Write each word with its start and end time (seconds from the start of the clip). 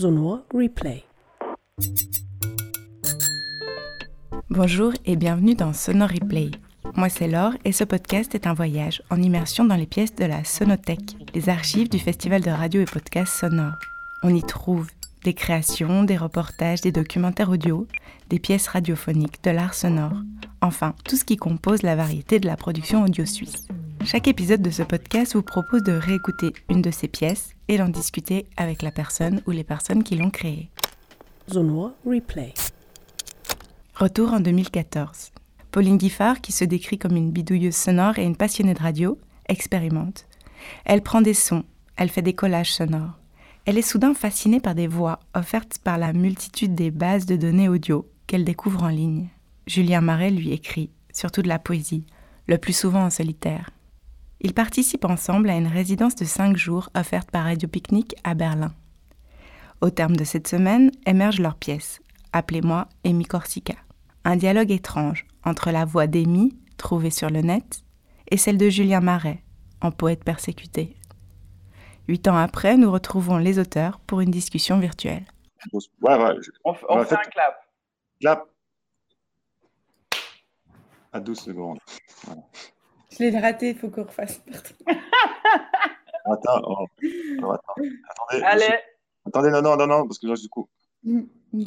Replay. 0.00 1.02
Bonjour 4.48 4.92
et 5.04 5.16
bienvenue 5.16 5.56
dans 5.56 5.72
Sonore 5.72 6.10
Replay. 6.10 6.52
Moi 6.94 7.08
c'est 7.08 7.26
Laure 7.26 7.54
et 7.64 7.72
ce 7.72 7.82
podcast 7.82 8.32
est 8.36 8.46
un 8.46 8.54
voyage 8.54 9.02
en 9.10 9.20
immersion 9.20 9.64
dans 9.64 9.74
les 9.74 9.86
pièces 9.86 10.14
de 10.14 10.24
la 10.24 10.44
Sonothèque, 10.44 11.16
les 11.34 11.48
archives 11.48 11.88
du 11.88 11.98
Festival 11.98 12.42
de 12.42 12.50
radio 12.50 12.80
et 12.80 12.84
podcast 12.84 13.32
sonore. 13.32 13.74
On 14.22 14.32
y 14.32 14.42
trouve 14.42 14.86
des 15.24 15.34
créations, 15.34 16.04
des 16.04 16.16
reportages, 16.16 16.80
des 16.80 16.92
documentaires 16.92 17.50
audio, 17.50 17.88
des 18.30 18.38
pièces 18.38 18.68
radiophoniques, 18.68 19.42
de 19.42 19.50
l'art 19.50 19.74
sonore, 19.74 20.22
enfin 20.60 20.94
tout 21.04 21.16
ce 21.16 21.24
qui 21.24 21.36
compose 21.36 21.82
la 21.82 21.96
variété 21.96 22.38
de 22.38 22.46
la 22.46 22.56
production 22.56 23.02
audio 23.02 23.26
suisse. 23.26 23.66
Chaque 24.04 24.28
épisode 24.28 24.62
de 24.62 24.70
ce 24.70 24.82
podcast 24.82 25.34
vous 25.34 25.42
propose 25.42 25.82
de 25.82 25.92
réécouter 25.92 26.52
une 26.70 26.80
de 26.80 26.90
ces 26.90 27.08
pièces 27.08 27.54
et 27.68 27.78
d'en 27.78 27.88
discuter 27.88 28.46
avec 28.56 28.82
la 28.82 28.90
personne 28.90 29.42
ou 29.46 29.50
les 29.50 29.64
personnes 29.64 30.02
qui 30.02 30.16
l'ont 30.16 30.30
créée. 30.30 30.70
Zonois 31.50 31.94
Replay. 32.06 32.54
Retour 33.94 34.32
en 34.32 34.40
2014. 34.40 35.32
Pauline 35.70 36.00
Giffard, 36.00 36.40
qui 36.40 36.52
se 36.52 36.64
décrit 36.64 36.98
comme 36.98 37.16
une 37.16 37.30
bidouilleuse 37.30 37.76
sonore 37.76 38.18
et 38.18 38.24
une 38.24 38.36
passionnée 38.36 38.74
de 38.74 38.82
radio, 38.82 39.18
expérimente. 39.48 40.26
Elle 40.84 41.02
prend 41.02 41.20
des 41.20 41.34
sons, 41.34 41.64
elle 41.96 42.08
fait 42.08 42.22
des 42.22 42.34
collages 42.34 42.72
sonores. 42.72 43.18
Elle 43.66 43.76
est 43.76 43.82
soudain 43.82 44.14
fascinée 44.14 44.60
par 44.60 44.74
des 44.74 44.86
voix 44.86 45.20
offertes 45.34 45.78
par 45.84 45.98
la 45.98 46.14
multitude 46.14 46.74
des 46.74 46.90
bases 46.90 47.26
de 47.26 47.36
données 47.36 47.68
audio 47.68 48.08
qu'elle 48.26 48.44
découvre 48.44 48.84
en 48.84 48.88
ligne. 48.88 49.28
Julien 49.66 50.00
Marais 50.00 50.30
lui 50.30 50.52
écrit, 50.52 50.90
surtout 51.12 51.42
de 51.42 51.48
la 51.48 51.58
poésie, 51.58 52.06
le 52.46 52.56
plus 52.56 52.72
souvent 52.72 53.04
en 53.04 53.10
solitaire. 53.10 53.70
Ils 54.40 54.54
participent 54.54 55.04
ensemble 55.04 55.50
à 55.50 55.56
une 55.56 55.66
résidence 55.66 56.14
de 56.14 56.24
cinq 56.24 56.56
jours 56.56 56.90
offerte 56.94 57.30
par 57.30 57.44
Radio 57.44 57.68
Picnic 57.68 58.14
à 58.24 58.34
Berlin. 58.34 58.72
Au 59.80 59.90
terme 59.90 60.16
de 60.16 60.24
cette 60.24 60.48
semaine 60.48 60.90
émerge 61.06 61.40
leur 61.40 61.56
pièce, 61.56 62.00
Appelez-moi 62.32 62.86
Amy 63.06 63.24
Corsica. 63.24 63.74
Un 64.24 64.36
dialogue 64.36 64.70
étrange 64.70 65.26
entre 65.44 65.70
la 65.70 65.86
voix 65.86 66.06
d'Amy, 66.06 66.58
trouvée 66.76 67.10
sur 67.10 67.30
le 67.30 67.40
net, 67.40 67.82
et 68.30 68.36
celle 68.36 68.58
de 68.58 68.68
Julien 68.68 69.00
Marais, 69.00 69.42
en 69.80 69.90
poète 69.90 70.22
persécuté. 70.24 70.94
Huit 72.06 72.28
ans 72.28 72.36
après, 72.36 72.76
nous 72.76 72.92
retrouvons 72.92 73.38
les 73.38 73.58
auteurs 73.58 73.98
pour 74.00 74.20
une 74.20 74.30
discussion 74.30 74.78
virtuelle. 74.78 75.24
Ouais, 75.72 75.82
ouais, 76.02 76.34
je- 76.42 76.50
On, 76.64 76.72
f- 76.72 76.84
on 76.90 76.98
Ouais, 76.98 77.04
fait 77.06 77.14
un 77.14 77.30
clap. 77.30 77.66
Clap. 78.20 78.44
À 81.12 81.20
12 81.20 81.38
secondes. 81.40 81.78
Je 83.10 83.18
l'ai 83.24 83.38
raté, 83.38 83.70
il 83.70 83.76
faut 83.78 83.88
qu'on 83.88 84.04
refasse. 84.04 84.40
Attends, 86.24 86.60
oh. 86.64 86.86
Attends. 87.38 87.74
Attendez, 88.10 88.44
Allez, 88.44 88.64
je- 88.66 89.28
attendez, 89.28 89.50
non, 89.50 89.62
non, 89.62 89.76
non, 89.76 89.86
non, 89.86 90.06
parce 90.06 90.18
que 90.18 90.26
là, 90.26 90.34
du 90.34 90.48
coup, 90.48 90.68
Mm, 91.04 91.22
mm. 91.52 91.64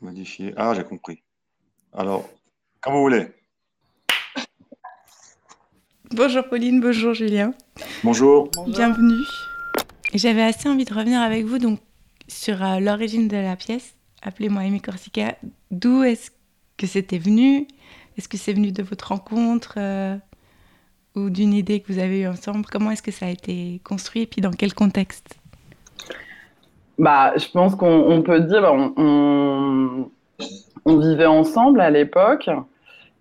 modifier. 0.00 0.52
Ah, 0.56 0.72
j'ai 0.74 0.82
compris. 0.84 1.22
Alors, 1.92 2.28
comme 2.80 2.94
vous 2.94 3.02
voulez. 3.02 3.28
Bonjour 6.10 6.44
Pauline, 6.48 6.80
bonjour 6.80 7.14
Julien. 7.14 7.52
Bonjour. 8.04 8.48
bonjour. 8.54 8.74
Bienvenue. 8.74 9.22
J'avais 10.14 10.42
assez 10.42 10.68
envie 10.68 10.84
de 10.84 10.92
revenir 10.92 11.20
avec 11.20 11.44
vous 11.46 11.58
donc 11.58 11.80
sur 12.28 12.62
euh, 12.62 12.80
l'origine 12.80 13.28
de 13.28 13.36
la 13.36 13.56
pièce. 13.56 13.94
Appelez-moi 14.22 14.62
Amy 14.62 14.80
Corsica. 14.80 15.36
D'où 15.70 16.02
est-ce 16.02 16.30
que 16.76 16.86
c'était 16.86 17.18
venu? 17.18 17.66
Est-ce 18.18 18.28
que 18.28 18.36
c'est 18.36 18.52
venu 18.52 18.72
de 18.72 18.82
votre 18.82 19.08
rencontre 19.08 19.74
euh, 19.78 20.16
ou 21.14 21.30
d'une 21.30 21.54
idée 21.54 21.80
que 21.80 21.92
vous 21.92 21.98
avez 21.98 22.20
eue 22.20 22.26
ensemble? 22.26 22.66
Comment 22.70 22.90
est-ce 22.90 23.02
que 23.02 23.10
ça 23.10 23.26
a 23.26 23.30
été 23.30 23.80
construit 23.84 24.22
et 24.22 24.26
puis 24.26 24.40
dans 24.40 24.50
quel 24.50 24.74
contexte? 24.74 25.38
Bah, 26.98 27.32
je 27.36 27.48
pense 27.50 27.74
qu'on 27.74 28.10
on 28.10 28.22
peut 28.22 28.40
dire, 28.40 28.62
on, 28.96 30.10
vivait 30.86 31.26
ensemble 31.26 31.80
à 31.80 31.90
l'époque. 31.90 32.48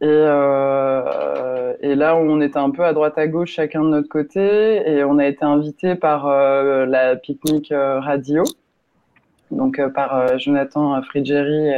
Et, 0.02 0.08
euh, 0.08 1.74
et 1.82 1.96
là, 1.96 2.16
on 2.16 2.42
était 2.42 2.58
un 2.58 2.72
peu 2.72 2.84
à 2.84 2.94
droite 2.94 3.18
à 3.18 3.28
gauche, 3.28 3.52
chacun 3.52 3.84
de 3.84 3.90
notre 3.90 4.10
côté. 4.10 4.90
Et 4.90 5.04
on 5.04 5.18
a 5.20 5.26
été 5.26 5.46
invité 5.46 5.96
par 5.96 6.28
euh, 6.28 6.86
la 6.86 7.14
euh, 7.14 8.00
Radio, 8.02 8.44
donc 9.52 9.82
par 9.94 10.38
Jonathan 10.38 11.02
Frigeri 11.04 11.72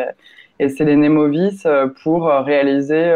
et, 0.63 0.65
et 0.65 0.69
Céline 0.69 1.07
Movis, 1.09 1.65
euh, 1.65 1.87
pour 2.03 2.29
euh, 2.29 2.41
réaliser 2.41 3.13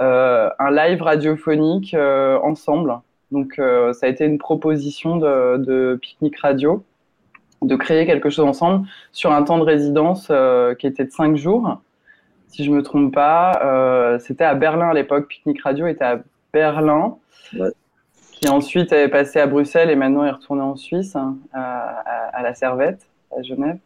euh, 0.00 0.50
un 0.58 0.70
live 0.70 1.02
radiophonique 1.02 1.94
ensemble. 2.42 2.98
Donc, 3.32 3.54
ça 3.92 4.06
a 4.06 4.08
été 4.08 4.24
une 4.24 4.38
proposition 4.38 5.16
de, 5.16 5.56
de 5.56 5.98
Picnic 6.00 6.38
Radio 6.40 6.84
de 7.62 7.74
créer 7.74 8.06
quelque 8.06 8.28
chose 8.30 8.44
ensemble 8.44 8.86
sur 9.12 9.32
un 9.32 9.42
temps 9.42 9.58
de 9.58 9.64
résidence 9.64 10.28
euh, 10.30 10.74
qui 10.74 10.86
était 10.86 11.04
de 11.06 11.10
cinq 11.10 11.36
jours. 11.36 11.80
Si 12.48 12.62
je 12.64 12.70
me 12.70 12.82
trompe 12.82 13.12
pas, 13.14 13.60
euh, 13.64 14.18
c'était 14.20 14.44
à 14.44 14.54
Berlin 14.54 14.90
à 14.90 14.94
l'époque. 14.94 15.26
Picnic 15.28 15.60
Radio 15.62 15.86
était 15.86 16.04
à 16.04 16.20
Berlin, 16.52 17.16
Ouais. 17.58 17.70
qui 18.32 18.48
ensuite 18.48 18.92
est 18.92 19.08
passé 19.08 19.40
à 19.40 19.46
Bruxelles 19.46 19.90
et 19.90 19.96
maintenant 19.96 20.24
est 20.24 20.30
retourné 20.30 20.62
en 20.62 20.76
Suisse, 20.76 21.16
hein, 21.16 21.36
à, 21.52 22.00
à- 22.04 22.36
à 22.38 22.42
la 22.42 22.54
Servette, 22.54 23.08
à 23.36 23.42
Genève. 23.42 23.78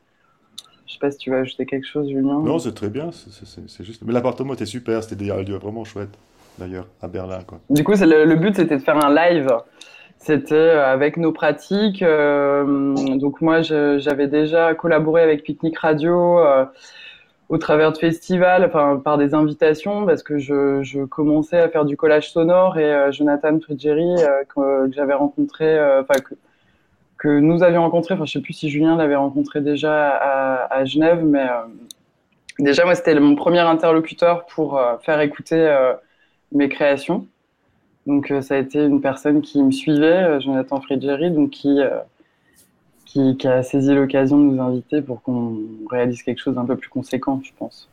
Je 0.91 0.95
sais 0.95 0.99
pas 0.99 1.13
si 1.13 1.19
tu 1.19 1.31
veux 1.31 1.37
ajouter 1.37 1.67
quelque 1.67 1.87
chose, 1.87 2.09
Julien. 2.09 2.41
Non, 2.41 2.59
c'est 2.59 2.75
très 2.75 2.89
bien. 2.89 3.11
c'est- 3.13 3.85
juste. 3.85 4.03
Mais 4.05 4.13
l'appartement 4.13 4.55
était 4.55 4.67
super. 4.67 5.05
C'était 5.05 5.31
un 5.31 5.41
lieu 5.41 5.55
vraiment 5.55 5.85
chouette, 5.85 6.09
d'ailleurs, 6.59 6.87
à 7.01 7.07
Berlin, 7.07 7.39
quoi. 7.47 7.61
Du 7.71 7.85
coup, 7.85 7.93
le, 7.93 8.25
le 8.25 8.35
but, 8.35 8.57
c'était 8.57 8.77
de 8.77 8.83
faire 8.83 8.97
un 9.05 9.15
live. 9.15 9.47
C'était 10.19 10.53
euh, 10.55 10.85
avec 10.93 11.17
nos 11.17 11.31
pratiques. 11.31 12.03
euh, 12.03 12.95
donc 13.19 13.41
moi, 13.41 13.63
j'avais 13.63 14.27
déjà 14.27 14.75
collaboré 14.75 15.23
avec 15.23 15.45
Picnic 15.45 15.79
Radio 15.79 16.41
euh, 16.41 16.65
au 17.49 17.57
travers 17.59 17.93
de 17.93 17.97
festivals, 17.99 18.65
enfin 18.65 19.01
par 19.03 19.17
des 19.17 19.33
invitations, 19.33 20.05
parce 20.07 20.25
que 20.25 20.39
je, 20.39 20.83
je 20.83 21.05
commençais 21.05 21.59
à 21.61 21.69
faire 21.69 21.85
du 21.85 21.97
collage 21.97 22.33
sonore 22.33 22.79
et 22.79 22.93
euh, 22.93 23.13
Jonathan 23.13 23.59
Frigeri, 23.61 24.17
euh, 24.19 24.43
que, 24.55 24.89
que 24.89 24.93
j'avais 24.93 25.15
rencontré, 25.15 25.79
enfin 26.01 26.15
que, 27.21 27.41
nous 27.41 27.63
avions 27.63 27.83
rencontré. 27.83 28.15
Enfin, 28.15 28.25
je 28.25 28.33
sais 28.33 28.41
plus 28.41 28.55
si 28.55 28.71
Julien 28.71 28.97
l'avait 28.97 29.17
rencontré 29.17 29.61
déjà 29.61 30.09
à, 30.67 30.85
Genève, 30.85 31.25
mais 31.25 31.43
euh, 31.43 31.67
déjà 32.59 32.85
moi, 32.85 32.95
c'était 32.95 33.19
mon 33.19 33.35
premier 33.35 33.61
interlocuteur 33.61 34.47
pour 34.47 34.79
euh, 34.79 34.97
faire 34.99 35.21
écouter 35.21 35.57
euh, 35.57 35.95
mes 36.53 36.69
créations. 36.69 37.27
Donc 38.07 38.33
ça 38.41 38.55
a 38.55 38.59
été 38.59 38.83
une 38.83 39.01
personne 39.01 39.43
qui 39.43 39.63
me 39.63 39.71
suivait, 39.71 40.41
Jonathan 40.41 40.81
Frigeri, 40.81 41.31
donc 41.31 41.51
qui, 41.51 41.79
qui, 43.05 43.37
qui 43.37 43.47
a 43.47 43.63
saisi 43.63 43.95
l'occasion 43.95 44.39
de 44.39 44.45
nous 44.45 44.61
inviter 44.61 45.03
pour 45.03 45.23
qu'on 45.23 45.59
réalise 45.91 46.23
quelque 46.23 46.39
chose 46.39 46.55
d'un 46.55 46.65
peu 46.65 46.77
plus 46.77 46.89
conséquent, 46.89 47.41
je 47.45 47.51
pense. 47.59 47.91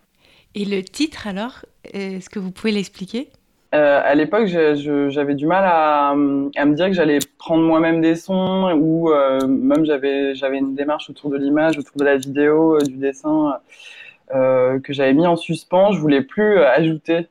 Et 0.55 0.63
le 0.63 0.81
titre 0.81 1.27
alors, 1.27 1.65
est-ce 1.83 2.29
que 2.29 2.39
vous 2.39 2.51
pouvez 2.51 2.71
l'expliquer? 2.71 3.29
Euh, 3.75 4.01
à 4.03 4.15
l'époque, 4.15 4.47
j'avais 4.47 5.35
du 5.35 5.45
mal 5.45 5.63
à, 5.65 6.11
à 6.11 6.15
me 6.15 6.73
dire 6.73 6.87
que 6.87 6.93
j'allais 6.93 7.19
prendre 7.37 7.63
moi-même 7.63 8.01
des 8.01 8.15
sons 8.15 8.71
ou 8.79 9.11
euh, 9.11 9.45
même 9.45 9.83
j'avais 9.85 10.57
une 10.57 10.75
démarche 10.75 11.09
autour 11.09 11.29
de 11.29 11.37
l'image, 11.37 11.77
autour 11.77 11.97
de 11.97 12.05
la 12.05 12.17
vidéo, 12.17 12.77
euh, 12.77 12.81
du 12.81 12.95
dessin 12.95 13.57
euh, 14.33 14.79
que 14.79 14.93
j'avais 14.93 15.13
mis 15.13 15.27
en 15.27 15.35
suspens. 15.35 15.91
Je 15.91 15.99
voulais 15.99 16.21
plus 16.21 16.57
euh, 16.59 16.69
ajouter 16.69 17.27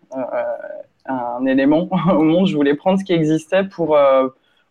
un 1.07 1.47
élément 1.47 1.89
au 2.11 2.23
monde. 2.23 2.47
Je 2.47 2.57
voulais 2.57 2.75
prendre 2.75 2.99
ce 2.99 3.05
qui 3.05 3.15
existait 3.15 3.65
pour 3.65 3.97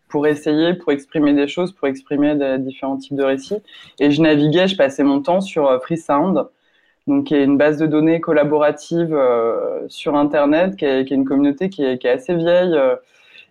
pour 0.08 0.26
essayer, 0.26 0.74
pour 0.74 0.92
exprimer 0.92 1.34
des 1.34 1.48
choses, 1.48 1.72
pour 1.72 1.88
exprimer 1.88 2.34
des 2.36 2.58
différents 2.58 2.96
types 2.96 3.16
de 3.16 3.24
récits. 3.24 3.62
Et 3.98 4.10
je 4.10 4.22
naviguais, 4.22 4.68
je 4.68 4.76
passais 4.76 5.02
mon 5.02 5.20
temps 5.20 5.40
sur 5.40 5.66
euh, 5.66 5.78
Freesound 5.80 6.46
donc 7.06 7.26
qui 7.26 7.34
est 7.34 7.44
une 7.44 7.56
base 7.56 7.78
de 7.78 7.86
données 7.86 8.20
collaborative 8.20 9.14
euh, 9.14 9.86
sur 9.88 10.16
Internet, 10.16 10.76
qui 10.76 10.84
est, 10.84 11.04
qui 11.04 11.14
est 11.14 11.16
une 11.16 11.24
communauté 11.24 11.70
qui 11.70 11.84
est, 11.84 11.98
qui 11.98 12.06
est 12.06 12.10
assez 12.10 12.34
vieille, 12.34 12.74
euh, 12.74 12.96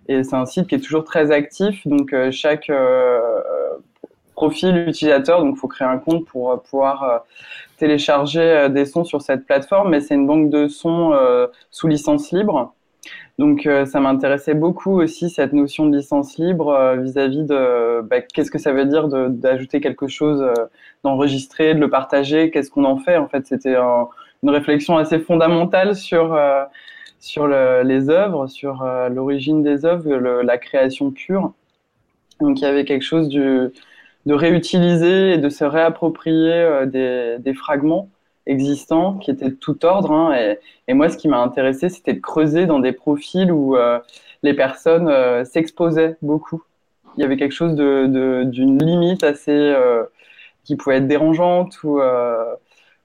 et 0.07 0.23
c'est 0.23 0.35
un 0.35 0.45
site 0.45 0.67
qui 0.67 0.75
est 0.75 0.79
toujours 0.79 1.03
très 1.03 1.31
actif. 1.31 1.87
Donc 1.87 2.13
euh, 2.13 2.31
chaque 2.31 2.69
euh, 2.69 3.19
profil 4.35 4.77
utilisateur, 4.87 5.41
donc 5.41 5.57
faut 5.57 5.67
créer 5.67 5.87
un 5.87 5.97
compte 5.97 6.25
pour 6.25 6.51
euh, 6.51 6.57
pouvoir 6.57 7.03
euh, 7.03 7.17
télécharger 7.77 8.69
des 8.69 8.85
sons 8.85 9.03
sur 9.05 9.21
cette 9.21 9.45
plateforme, 9.45 9.89
mais 9.89 10.01
c'est 10.01 10.15
une 10.15 10.27
banque 10.27 10.49
de 10.49 10.67
sons 10.67 11.13
sous 11.71 11.87
licence 11.87 12.31
libre. 12.31 12.74
Donc 13.37 13.65
euh, 13.67 13.85
ça 13.85 13.99
m'intéressait 13.99 14.53
beaucoup 14.53 14.91
aussi 15.01 15.29
cette 15.29 15.51
notion 15.51 15.87
de 15.87 15.97
licence 15.97 16.37
libre 16.37 16.69
euh, 16.69 16.95
vis-à-vis 16.97 17.43
de 17.43 18.01
bah, 18.01 18.21
qu'est-ce 18.21 18.49
que 18.49 18.57
ça 18.59 18.71
veut 18.71 18.85
dire 18.85 19.09
d'ajouter 19.09 19.81
quelque 19.81 20.07
chose, 20.07 20.41
euh, 20.41 20.53
d'enregistrer, 21.03 21.75
de 21.75 21.79
le 21.79 21.89
partager, 21.89 22.49
qu'est-ce 22.49 22.71
qu'on 22.71 22.85
en 22.85 22.97
fait? 22.97 23.17
En 23.17 23.27
fait, 23.27 23.45
c'était 23.45 23.75
un- 23.75 24.07
une 24.43 24.49
réflexion 24.51 24.97
assez 24.97 25.19
fondamentale 25.19 25.95
sur 25.95 26.33
euh, 26.33 26.63
sur 27.19 27.47
le- 27.47 27.83
les 27.83 28.09
œuvres, 28.09 28.47
sur 28.47 28.83
euh, 28.83 29.09
l'origine 29.09 29.63
des 29.63 29.85
œuvres, 29.85 30.09
le- 30.15 30.41
la 30.43 30.57
création 30.57 31.11
pure. 31.11 31.53
Donc 32.41 32.59
il 32.59 32.63
y 32.63 32.67
avait 32.67 32.85
quelque 32.85 33.03
chose 33.03 33.29
du, 33.29 33.69
de 34.25 34.33
réutiliser 34.33 35.33
et 35.33 35.37
de 35.37 35.49
se 35.49 35.63
réapproprier 35.65 36.85
des, 36.87 37.37
des 37.39 37.53
fragments 37.53 38.09
existants 38.47 39.15
qui 39.17 39.31
étaient 39.31 39.49
de 39.49 39.55
tout 39.55 39.85
ordre. 39.85 40.11
hein. 40.11 40.35
et, 40.35 40.59
et 40.87 40.93
moi, 40.93 41.09
ce 41.09 41.17
qui 41.17 41.27
m'a 41.27 41.39
intéressé, 41.39 41.89
c'était 41.89 42.13
de 42.13 42.19
creuser 42.19 42.65
dans 42.65 42.79
des 42.79 42.91
profils 42.91 43.51
où 43.51 43.75
euh, 43.75 43.99
les 44.43 44.53
personnes 44.53 45.07
euh, 45.09 45.43
s'exposaient 45.45 46.17
beaucoup. 46.21 46.63
Il 47.17 47.21
y 47.21 47.23
avait 47.25 47.37
quelque 47.37 47.53
chose 47.53 47.75
de- 47.75 48.07
de- 48.07 48.43
d'une 48.45 48.77
limite 48.83 49.23
assez, 49.23 49.51
euh, 49.51 50.03
qui 50.65 50.75
pouvaient 50.75 50.97
être 50.97 51.07
dérangeantes 51.07 51.83
ou 51.83 51.99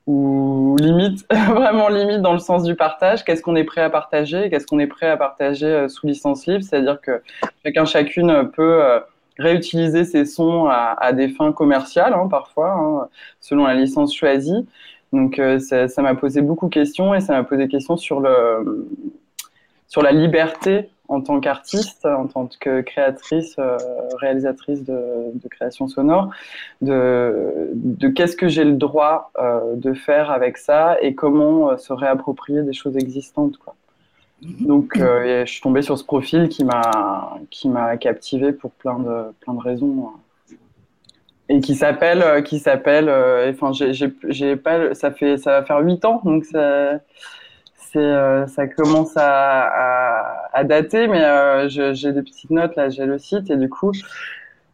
ou 0.07 0.77
limite, 0.81 1.27
vraiment 1.31 1.89
limite 1.89 2.21
dans 2.23 2.33
le 2.33 2.39
sens 2.39 2.65
du 2.65 2.75
partage. 2.75 3.25
Qu'est-ce 3.25 3.43
qu'on 3.43 3.55
est 3.57 3.65
prêt 3.65 3.83
à 3.83 3.91
partager? 3.91 4.51
Qu'est-ce 4.51 4.67
qu'on 4.67 4.79
est 4.79 4.87
prêt 4.87 5.09
à 5.09 5.17
partager 5.17 5.89
sous 5.89 6.07
licence 6.07 6.47
libre? 6.47 6.65
C'est-à-dire 6.65 7.01
que 7.01 7.23
chacun, 7.65 7.85
chacune 7.85 8.51
peut 8.51 8.83
réutiliser 9.39 10.05
ces 10.05 10.25
sons 10.25 10.67
à, 10.69 11.13
des 11.13 11.29
fins 11.29 11.53
commerciales, 11.53 12.15
hein, 12.15 12.29
parfois, 12.29 12.73
hein, 12.73 13.09
selon 13.41 13.65
la 13.67 13.75
licence 13.75 14.15
choisie. 14.15 14.67
Donc, 15.13 15.41
ça 15.61 16.03
m'a 16.03 16.15
posé 16.15 16.41
beaucoup 16.41 16.67
de 16.69 16.75
questions 16.75 17.15
et 17.15 17.21
ça 17.21 17.33
m'a 17.35 17.45
posé 17.45 17.65
des 17.65 17.69
questions 17.69 17.97
sur, 17.97 18.21
le, 18.21 18.89
sur 19.89 20.03
la 20.03 20.13
liberté 20.13 20.89
en 21.11 21.21
tant 21.21 21.41
qu'artiste, 21.41 22.07
en 22.07 22.29
tant 22.29 22.49
que 22.61 22.83
créatrice, 22.83 23.57
euh, 23.59 23.77
réalisatrice 24.21 24.85
de, 24.85 25.33
création 25.51 25.89
sonore, 25.89 26.31
de, 26.83 28.09
qu'est-ce 28.15 28.37
que 28.37 28.47
j'ai 28.47 28.63
le 28.63 28.75
droit 28.75 29.33
euh, 29.41 29.75
de 29.75 29.93
faire 29.93 30.31
avec 30.31 30.57
ça 30.57 30.97
et 31.03 31.17
comment 31.17 31.71
euh, 31.71 31.77
se 31.79 31.93
réapproprier 31.93 32.63
des 32.63 32.73
choses 32.73 32.97
existantes. 32.97 33.59
Quoi. 33.59 33.75
Mhm. 34.43 34.67
Donc, 34.67 34.93
je 34.97 35.45
suis 35.47 35.61
tombée 35.61 35.83
sur 35.83 35.99
ce 35.99 36.05
profil 36.05 36.49
qui 36.49 36.65
m'a 36.65 37.39
qui 37.51 37.69
m'a 37.69 37.97
captivé 37.97 38.53
pour 38.53 38.71
plein 38.71 39.01
de 39.01 39.33
plein 39.41 39.55
de 39.55 39.61
raisons 39.61 40.11
et 41.51 41.61
qui 41.61 41.75
s'appelle 41.75 42.43
qui 42.45 42.59
s'appelle. 42.59 43.11
Enfin, 43.51 43.73
j'ai 43.75 44.57
pas 44.57 44.95
ça 44.95 45.11
fait 45.11 45.37
ça 45.37 45.61
va 45.61 45.67
faire 45.67 45.81
huit 45.81 46.05
ans 46.07 46.23
donc 46.25 46.47
ça 46.47 47.01
euh, 47.97 48.47
ça 48.47 48.67
commence 48.67 49.13
à, 49.17 50.63
dater, 50.65 51.09
mais 51.09 51.25
euh, 51.25 51.69
j'ai 51.69 52.13
des 52.13 52.23
petites 52.23 52.51
notes 52.51 52.77
là, 52.77 52.89
j'ai 52.91 53.07
le 53.07 53.19
site 53.19 53.51
et 53.51 53.57
du 53.57 53.69
coup, 53.69 53.93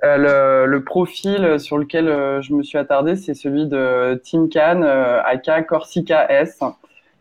euh, 0.05 0.67
le, 0.67 0.85
profil 0.85 1.59
sur 1.59 1.79
lequel 1.79 2.07
je 2.43 2.53
me 2.55 2.63
suis 2.63 2.79
attardée, 2.79 3.17
c'est 3.17 3.35
celui 3.35 3.67
de 3.67 4.21
Tim 4.25 4.49
Khan, 4.53 4.83
aka 5.25 5.63
Corsica 5.63 6.31
S, 6.31 6.61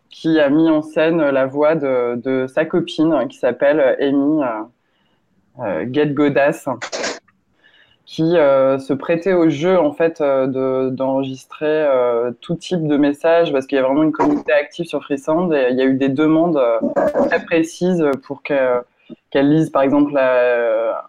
qui 0.09 0.39
a 0.39 0.49
mis 0.49 0.69
en 0.69 0.81
scène 0.81 1.21
la 1.29 1.45
voix 1.45 1.75
de, 1.75 2.45
sa 2.47 2.65
copine 2.65 3.27
qui 3.29 3.37
s'appelle 3.37 3.97
Amy 3.99 4.41
Get 5.93 6.07
Godas 6.07 6.67
qui 8.05 8.37
euh, 8.37 8.77
se 8.77 8.93
prêtait 8.93 9.33
au 9.33 9.49
jeu 9.49 9.79
en 9.79 9.91
fait 9.91 10.21
euh, 10.21 10.89
d'enregistrer 10.91 11.65
euh, 11.65 12.31
tout 12.39 12.55
type 12.55 12.87
de 12.87 12.97
messages 12.97 13.51
parce 13.51 13.65
qu'il 13.65 13.77
y 13.77 13.79
a 13.79 13.83
vraiment 13.83 14.03
une 14.03 14.11
communauté 14.11 14.51
active 14.51 14.85
sur 14.85 15.03
FreeSound 15.03 15.53
et 15.53 15.67
il 15.71 15.77
y 15.77 15.81
a 15.81 15.85
eu 15.85 15.95
des 15.95 16.09
demandes 16.09 16.61
très 17.29 17.43
précises 17.43 18.05
pour 18.25 18.43
que 18.43 18.81
qu'elle 19.31 19.49
lise 19.49 19.69
par 19.69 19.81
exemple 19.81 20.19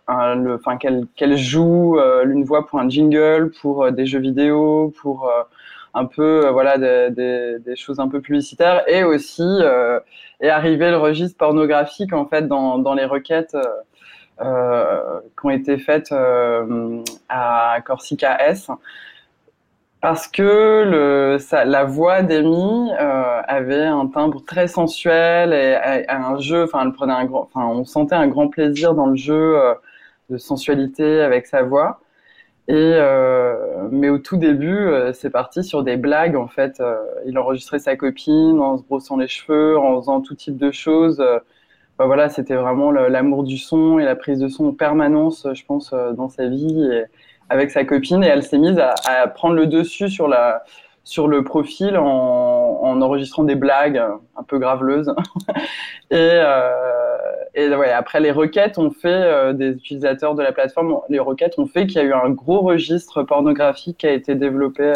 enfin 0.09 0.77
qu'elle 0.79 1.37
joue 1.37 1.99
une 2.25 2.45
voix 2.45 2.67
pour 2.67 2.79
un 2.79 2.89
jingle 2.89 3.53
pour 3.61 3.91
des 3.93 4.07
jeux 4.07 4.19
vidéo 4.19 4.93
pour 5.01 5.31
un 5.95 6.05
peu 6.05 6.49
voilà 6.49 6.77
des, 7.11 7.59
des, 7.59 7.77
choses 7.77 8.01
un 8.01 8.09
peu 8.09 8.21
publicitaires 8.21 8.83
et 8.87 9.03
aussi 9.05 9.61
est 10.41 10.49
arrivé 10.49 10.91
le 10.91 10.99
registre 10.99 11.39
pornographique 11.39 12.13
en 12.13 12.27
fait 12.27 12.47
dans, 12.49 12.79
dans 12.79 12.95
les 12.95 13.05
requêtes 13.05 13.55
euh, 13.55 13.65
qui 14.39 15.47
ont 15.47 15.51
été 15.51 15.79
faites 15.79 16.13
euh, 16.13 17.03
à 17.29 17.79
Corsica 17.85 18.37
S 18.49 18.71
parce 20.03 20.29
que 20.29 21.39
la 21.53 21.85
voix 21.85 22.23
d'Amy 22.23 22.93
euh, 23.01 23.43
avait 23.49 23.83
un 23.85 24.07
timbre 24.07 24.45
très 24.45 24.69
sensuel 24.69 25.53
et, 25.53 25.77
un 26.09 26.39
jeu, 26.39 26.65
enfin, 26.65 26.83
elle 26.85 26.93
prenait 26.93 27.15
un 27.15 27.25
grand, 27.25 27.49
enfin, 27.53 27.67
on 27.67 27.85
sentait 27.85 28.15
un 28.15 28.29
grand 28.29 28.49
plaisir 28.49 28.95
dans 28.95 29.07
le 29.07 29.17
jeu 29.17 29.59
de 30.31 30.37
sensualité 30.39 31.21
avec 31.23 31.47
sa 31.47 31.63
voix. 31.63 32.01
Et 32.69 32.75
euh, 32.75 33.89
mais 33.91 34.09
au 34.09 34.19
tout 34.19 34.37
début, 34.37 34.91
c'est 35.15 35.31
parti 35.31 35.65
sur 35.65 35.83
des 35.83 35.97
blagues 35.97 36.37
en 36.37 36.49
fait. 36.49 36.83
il 37.27 37.39
enregistrait 37.39 37.79
sa 37.79 37.97
copine 37.97 38.61
en 38.61 38.79
se 38.79 38.85
brossant 38.85 39.17
les 39.17 39.29
cheveux, 39.29 39.79
en 39.79 40.01
faisant 40.01 40.21
tout 40.21 40.35
type 40.35 40.57
de 40.57 40.71
choses. 40.71 41.23
Bah 41.99 42.05
voilà, 42.05 42.29
c'était 42.29 42.57
vraiment 42.57 42.91
l'amour 42.91 43.43
du 43.43 43.57
son 43.57 43.99
et 43.99 44.05
la 44.05 44.17
prise 44.17 44.39
de 44.39 44.49
son 44.49 44.67
en 44.67 44.73
permanence, 44.73 45.47
je 45.55 45.65
pense, 45.65 45.93
euh, 45.95 46.13
dans 46.13 46.29
sa 46.29 46.47
vie 46.47 46.91
avec 47.49 47.71
sa 47.71 47.85
copine. 47.85 48.23
Et 48.23 48.27
elle 48.27 48.43
s'est 48.43 48.59
mise 48.59 48.79
à, 48.79 49.27
prendre 49.29 49.55
le 49.55 49.67
dessus 49.67 50.11
sur, 50.11 50.29
la, 50.29 50.63
sur 51.05 51.27
le 51.27 51.43
profil 51.43 51.97
en, 51.97 53.01
enregistrant 53.01 53.45
des 53.45 53.55
blagues 53.55 54.03
un 54.37 54.43
peu 54.43 54.59
graveleuses. 54.59 55.15
et, 56.11 56.17
euh, 56.17 56.71
et 57.55 57.75
ouais, 57.75 57.91
après, 57.91 58.21
les 58.21 58.31
requêtes 58.31 58.77
ont 58.77 58.91
fait, 58.91 59.09
euh, 59.09 59.55
des 59.55 59.71
utilisateurs 59.71 60.35
de 60.35 60.43
la 60.43 60.53
plateforme, 60.53 60.99
les 61.09 61.19
requêtes 61.19 61.59
ont 61.59 61.67
fait 61.67 61.87
qu'il 61.87 61.97
y 61.97 62.01
a 62.01 62.05
eu 62.05 62.13
un 62.13 62.29
gros 62.29 62.61
registre 62.61 63.23
pornographique 63.23 63.99
qui 63.99 64.07
a 64.07 64.13
été 64.13 64.35
développé 64.35 64.93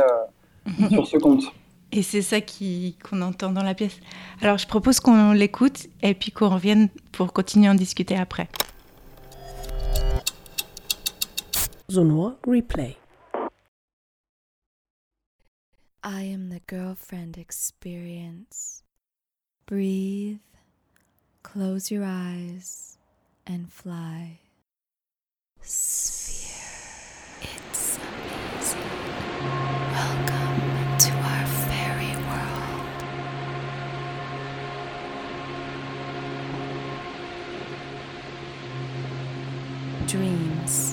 sur 0.91 1.07
ce 1.07 1.17
compte. 1.17 1.45
Et 1.93 2.03
c'est 2.03 2.23
ça 2.23 2.41
qu'on 2.41 3.21
entend 3.23 3.51
dans 3.51 3.63
la 3.63 3.75
pièce. 3.75 3.99
Alors 4.41 4.59
je 4.59 4.67
propose 4.67 5.01
qu'on 5.01 5.33
l'écoute 5.33 5.89
et 6.03 6.15
puis 6.15 6.31
qu'on 6.31 6.49
revienne 6.49 6.89
pour 7.13 7.33
continuer 7.33 7.69
à 7.69 7.73
en 7.73 7.75
discuter 7.75 8.17
après. 8.17 8.49
Zonois 11.91 12.39
Replay. 12.47 12.97
I 16.03 16.23
am 16.23 16.49
the 16.49 16.63
girlfriend 16.67 17.37
experience. 17.37 18.83
Breathe, 19.67 20.39
close 21.43 21.91
your 21.91 22.05
eyes, 22.05 22.97
and 23.47 23.71
fly. 23.71 24.41
Dreams. 40.11 40.90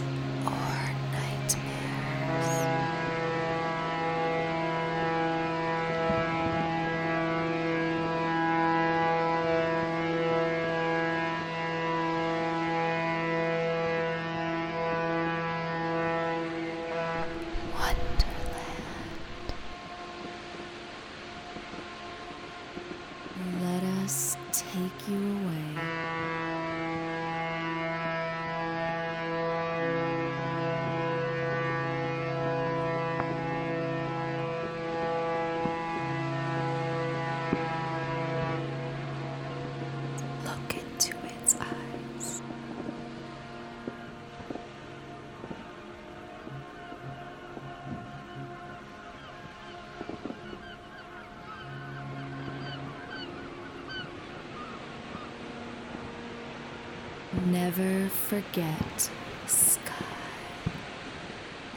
Forget 58.28 59.10
sky. 59.46 59.94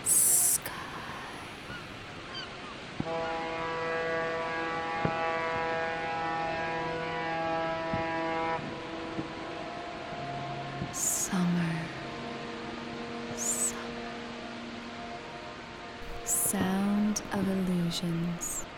Sky. 0.03 0.73
Summer. 10.93 11.77
Summer. 13.37 13.79
Sound 16.25 17.23
of 17.33 17.49
illusions. 17.49 18.70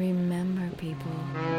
Remember, 0.00 0.74
people. 0.78 1.49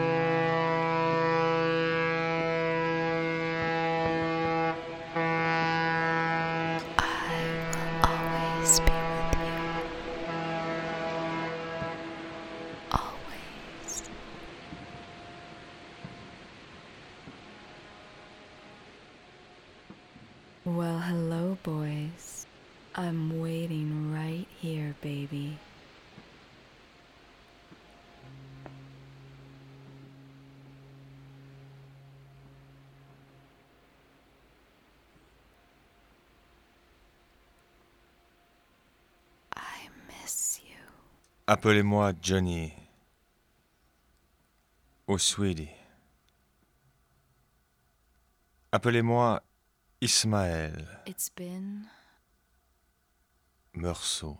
Appelez-moi 41.51 42.13
Johnny. 42.21 42.71
Ou 45.05 45.17
Sweetie. 45.17 45.67
Appelez-moi 48.71 49.41
Ismaël 49.99 50.87
It's 51.05 51.29
been 51.29 51.87
Meursault. 53.73 54.37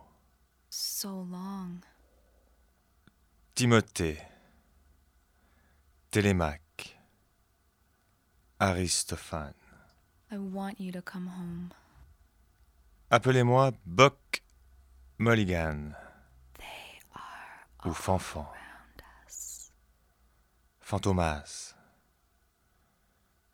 so 0.70 1.28
long. 1.30 1.82
Timothée. 3.56 4.18
Télémaque. 6.12 6.96
Aristophane. 8.58 9.54
I 10.32 10.38
want 10.38 10.80
you 10.80 10.94
to 10.94 11.02
come 11.02 11.28
home. 11.28 11.72
Appelez-moi 13.10 13.72
Buck 13.86 14.42
Mulligan 15.20 15.94
ou 17.86 17.94
Fanfan. 17.94 18.48
Fantomas. 20.80 21.74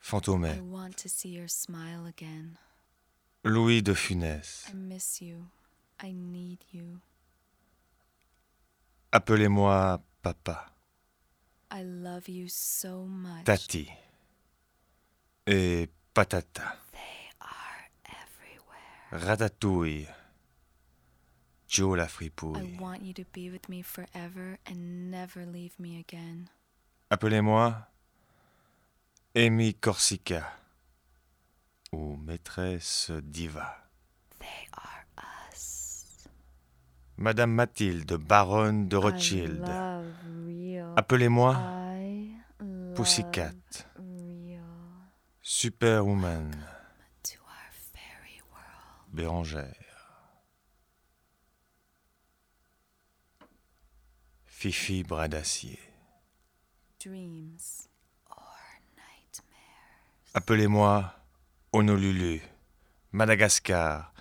I 0.02 0.10
Fantomet. 0.10 0.62
want 0.62 0.96
to 0.98 1.10
see 1.10 1.30
your 1.30 1.48
smile 1.50 2.06
again. 2.06 2.58
Louis 3.44 3.82
de 3.82 3.94
Funès. 3.94 4.68
I 4.70 4.74
miss 4.74 5.22
you. 5.22 5.48
I 6.00 6.12
need 6.14 6.60
you. 6.72 7.02
Appelez-moi 9.12 10.00
Papa. 10.22 10.72
I 11.72 11.84
love 11.84 12.28
you 12.30 12.48
so 12.50 13.06
much. 13.06 13.44
Tati. 13.46 13.90
Et 15.46 15.90
Patata. 16.14 16.78
They 16.92 17.30
are 17.42 17.90
everywhere. 18.06 19.26
Ratatouille. 19.36 20.08
Joe 21.68 21.96
la 21.96 22.06
I 22.06 22.08
fripouille. 22.08 22.80
want 22.80 23.02
you 23.04 23.14
to 23.14 23.24
be 23.34 23.50
with 23.50 23.68
me 23.70 23.82
forever 23.84 24.58
and 24.66 25.12
never 25.12 25.46
leave 25.46 25.78
me 25.80 26.00
again. 26.00 26.48
Appelez-moi 27.10 27.74
Amy 29.36 29.74
Corsica 29.76 30.44
ou 31.92 32.16
maîtresse 32.18 33.12
diva. 33.22 33.76
They 34.40 34.68
are 34.74 35.06
us. 35.52 36.28
Madame 37.18 37.52
Mathilde, 37.54 38.18
baronne 38.18 38.88
de 38.88 38.96
Rothschild. 38.98 39.64
Appelez-moi 40.96 41.56
Pussycat. 42.96 43.54
real. 43.98 44.64
Superwoman. 45.42 46.52
Bérangère. 49.14 49.87
Fifi 54.60 55.04
nightmares. 55.04 55.78
Appelez-moi 60.34 61.14
Honolulu, 61.72 62.42
Madagascar, 63.12 64.12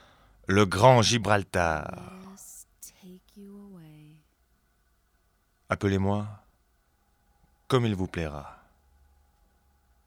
le 0.47 0.67
grand 0.67 1.01
Gibraltar. 1.01 2.13
Appelez-moi 5.71 6.29
comme 7.67 7.87
il 7.87 7.95
vous 7.95 8.07
plaira, 8.07 8.59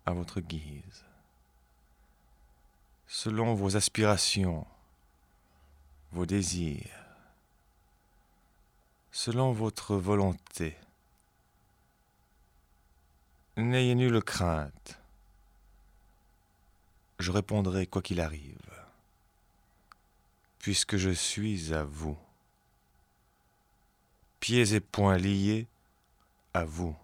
à 0.06 0.12
votre 0.12 0.42
guise, 0.42 1.06
selon 3.08 3.56
vos 3.56 3.76
aspirations, 3.76 4.68
vos 6.12 6.28
désirs, 6.28 6.99
selon 9.12 9.52
votre 9.52 9.96
volonté. 9.96 10.76
N'ayez 13.58 13.96
nulle 13.96 14.22
crainte. 14.22 15.00
Je 17.20 17.32
répondrai 17.32 17.86
quoi 17.86 18.02
qu'il 18.02 18.22
arrive, 18.22 18.72
puisque 20.60 20.96
je 20.96 21.10
suis 21.10 21.74
à 21.74 21.84
vous, 21.84 22.18
pieds 24.40 24.74
et 24.74 24.80
poings 24.80 25.18
liés 25.18 25.68
à 26.54 26.64
vous, 26.64 26.96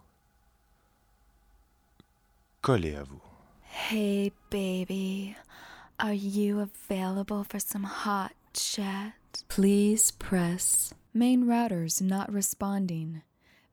collés 2.61 2.95
à 2.95 3.03
vous. 3.03 3.21
Hey, 3.91 4.31
baby. 4.49 5.35
Are 5.99 6.13
you 6.13 6.59
available 6.59 7.43
for 7.43 7.59
some 7.59 7.83
hot 7.83 8.31
chat? 8.53 9.13
Please 9.49 10.11
press. 10.11 10.93
Main 11.17 11.45
routers 11.45 12.01
not 12.01 12.29
responding. 12.29 13.21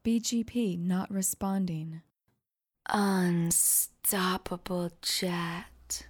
BGP 0.04 0.78
not 0.78 1.10
responding. 1.10 2.02
Unstoppable 2.88 4.92
chat. 5.02 6.06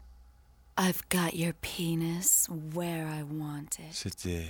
I've 0.77 1.09
got 1.09 1.35
your 1.35 1.55
penis 1.55 2.51
where 2.51 3.07
I 3.07 3.23
want 3.23 3.81
it. 3.81 3.95
C'était. 3.95 4.47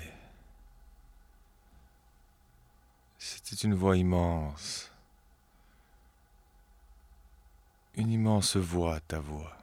C'était 3.16 3.62
une 3.62 3.74
voix 3.74 3.96
immense. 3.96 4.90
Une 7.94 8.10
immense 8.10 8.56
voix, 8.56 8.98
ta 9.06 9.20
voix. 9.20 9.56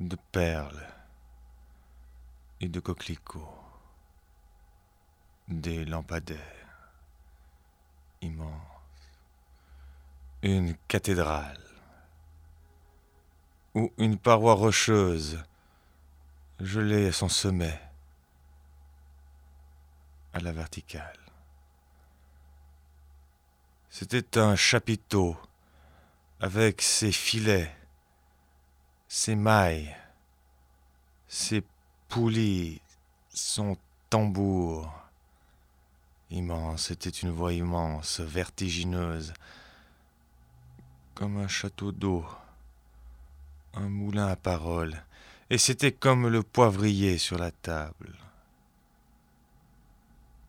De 0.00 0.16
perles 0.32 0.82
de 2.68 2.80
coquelicots. 2.80 3.58
Des 5.48 5.84
lampadaires 5.84 6.38
immenses. 8.20 8.50
Une 10.42 10.76
cathédrale. 10.88 11.58
Ou 13.74 13.92
une 13.98 14.18
paroi 14.18 14.54
rocheuse 14.54 15.42
gelée 16.60 17.08
à 17.08 17.12
son 17.12 17.28
sommet, 17.28 17.80
à 20.32 20.40
la 20.40 20.52
verticale. 20.52 21.18
C'était 23.88 24.38
un 24.38 24.56
chapiteau 24.56 25.36
avec 26.40 26.82
ses 26.82 27.12
filets, 27.12 27.74
ses 29.08 29.34
mailles, 29.34 29.96
ses 31.28 31.62
poulies, 32.12 32.82
son 33.32 33.78
tambour. 34.10 34.92
Immense, 36.30 36.88
c'était 36.88 37.08
une 37.08 37.30
voix 37.30 37.54
immense, 37.54 38.20
vertigineuse, 38.20 39.32
comme 41.14 41.38
un 41.38 41.48
château 41.48 41.90
d'eau, 41.90 42.26
un 43.72 43.88
moulin 43.88 44.26
à 44.26 44.36
paroles, 44.36 45.02
et 45.48 45.56
c'était 45.56 45.90
comme 45.90 46.28
le 46.28 46.42
poivrier 46.42 47.16
sur 47.16 47.38
la 47.38 47.50
table, 47.50 48.14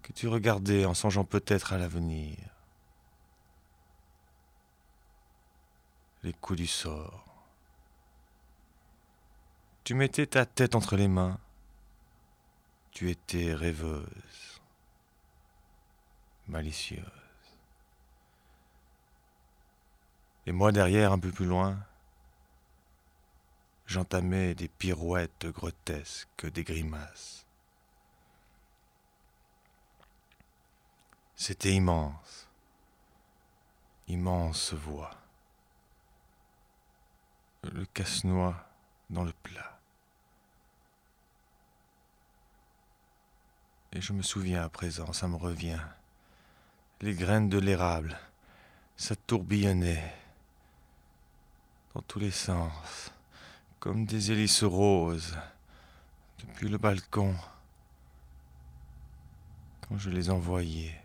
que 0.01 0.11
tu 0.11 0.27
regardais 0.27 0.83
en 0.83 0.93
songeant 0.93 1.23
peut-être 1.23 1.71
à 1.71 1.77
l'avenir. 1.77 2.35
Les 6.23 6.33
coups 6.33 6.59
du 6.59 6.67
sort. 6.67 7.23
Tu 9.85 9.93
mettais 9.93 10.25
ta 10.25 10.45
tête 10.45 10.75
entre 10.75 10.97
les 10.97 11.07
mains. 11.07 11.39
Tu 12.93 13.09
étais 13.09 13.55
rêveuse, 13.55 14.61
malicieuse. 16.47 17.01
Et 20.45 20.51
moi 20.51 20.71
derrière, 20.71 21.11
un 21.11 21.19
peu 21.19 21.31
plus 21.31 21.47
loin, 21.47 21.77
j'entamais 23.87 24.53
des 24.53 24.67
pirouettes 24.67 25.47
grotesques, 25.47 26.45
des 26.51 26.63
grimaces. 26.63 27.45
C'était 31.35 31.73
immense. 31.73 32.47
Immense 34.07 34.73
voix. 34.73 35.11
Le 37.63 37.85
casse-noix 37.85 38.55
dans 39.09 39.23
le 39.23 39.33
plat. 39.33 39.72
Et 43.95 44.01
je 44.01 44.11
me 44.11 44.23
souviens 44.23 44.63
à 44.63 44.69
présent, 44.69 45.13
ça 45.13 45.27
me 45.27 45.35
revient. 45.35 45.79
Les 47.01 47.13
graines 47.13 47.47
de 47.47 47.59
l'érable, 47.59 48.17
ça 48.97 49.15
tourbillonnait 49.15 50.11
dans 51.93 52.01
tous 52.01 52.17
les 52.17 52.31
sens, 52.31 53.11
comme 53.79 54.05
des 54.05 54.31
hélices 54.31 54.63
roses, 54.63 55.37
depuis 56.39 56.69
le 56.69 56.79
balcon, 56.79 57.35
quand 59.81 59.99
je 59.99 60.09
les 60.09 60.31
envoyais, 60.31 60.99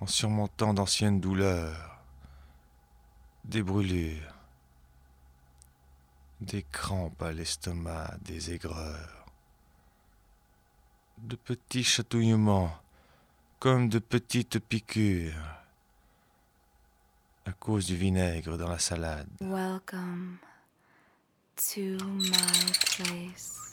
en 0.00 0.06
surmontant 0.06 0.74
d'anciennes 0.74 1.20
douleurs, 1.20 1.98
des 3.44 3.62
brûlures, 3.62 4.34
des 6.42 6.62
crampes 6.62 7.22
à 7.22 7.32
l'estomac, 7.32 8.16
des 8.20 8.52
aigreurs, 8.52 9.25
de 11.26 11.34
petits 11.34 11.82
chatouillements, 11.82 12.70
comme 13.58 13.88
de 13.88 13.98
petites 13.98 14.60
piqûres 14.60 15.34
à 17.44 17.52
cause 17.52 17.86
du 17.86 17.96
vinaigre 17.96 18.56
dans 18.56 18.68
la 18.68 18.78
salade. 18.78 19.26
Welcome 19.40 20.38
to 21.56 21.98
my 22.06 22.72
place. 22.96 23.72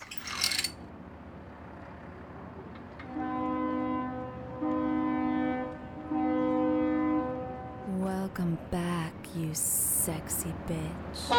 Welcome 8.00 8.58
back, 8.72 9.14
you 9.36 9.50
sexy 9.54 10.54
bitch. 10.68 11.30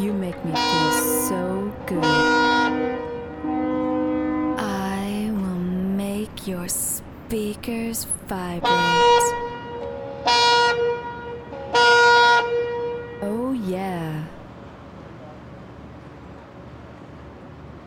You 0.00 0.12
make 0.12 0.44
me 0.44 0.52
feel 0.52 0.92
so 1.28 1.72
good. 1.86 3.13
Make 6.44 6.48
your 6.48 6.68
speakers 6.68 8.04
vibrate. 8.26 8.70
Oh, 13.22 13.52
yeah. 13.66 14.24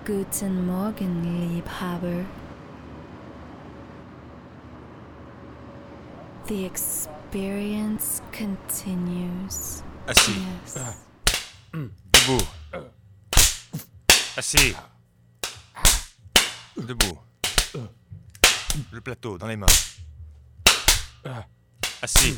Guten 0.05 0.65
Morgen, 0.65 1.23
Liebhaber. 1.23 2.25
The 6.47 6.65
experience 6.65 8.21
continues. 8.31 9.83
Assis, 10.07 10.37
Yes. 10.37 10.97
debout. 11.73 12.47
Assis. 14.37 14.75
Debout. 16.77 17.26
Le 18.91 19.01
plateau 19.01 19.37
dans 19.37 19.47
les 19.47 19.55
mains. 19.55 19.67
Assis. 22.01 22.37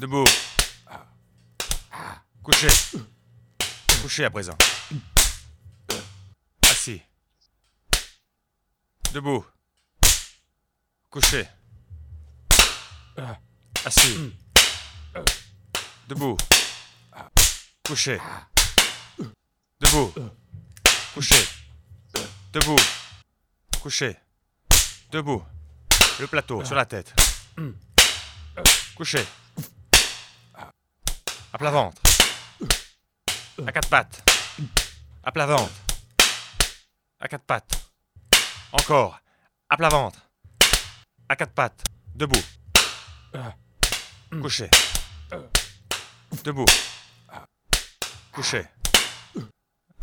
Debout. 0.00 0.24
Couché. 2.42 2.68
Couché 4.02 4.24
à 4.24 4.30
présent. 4.30 4.56
Assis. 6.62 7.02
Debout. 9.12 9.46
Couché. 11.10 11.48
Assis. 13.84 14.34
Debout. 16.08 16.36
Couché. 17.86 18.20
Debout. 19.80 20.12
Couché. 21.14 21.46
Debout. 22.52 22.80
Couché. 23.80 24.23
Debout. 25.14 25.44
Le 26.18 26.26
plateau 26.26 26.64
sur 26.64 26.74
la 26.74 26.86
tête. 26.86 27.14
Couché. 28.96 29.24
À 31.52 31.56
plat 31.56 31.70
ventre. 31.70 32.02
À 33.64 33.70
quatre 33.70 33.88
pattes. 33.88 34.28
À 35.22 35.30
plat 35.30 35.46
ventre. 35.46 35.70
À 37.20 37.28
quatre 37.28 37.44
pattes. 37.44 37.92
Encore. 38.72 39.20
À 39.68 39.76
plat 39.76 39.88
ventre. 39.88 40.18
À 41.28 41.36
quatre 41.36 41.52
pattes. 41.52 41.84
Debout. 42.16 42.44
Couché. 44.42 44.68
Debout. 46.42 46.66
Couché. 48.32 48.66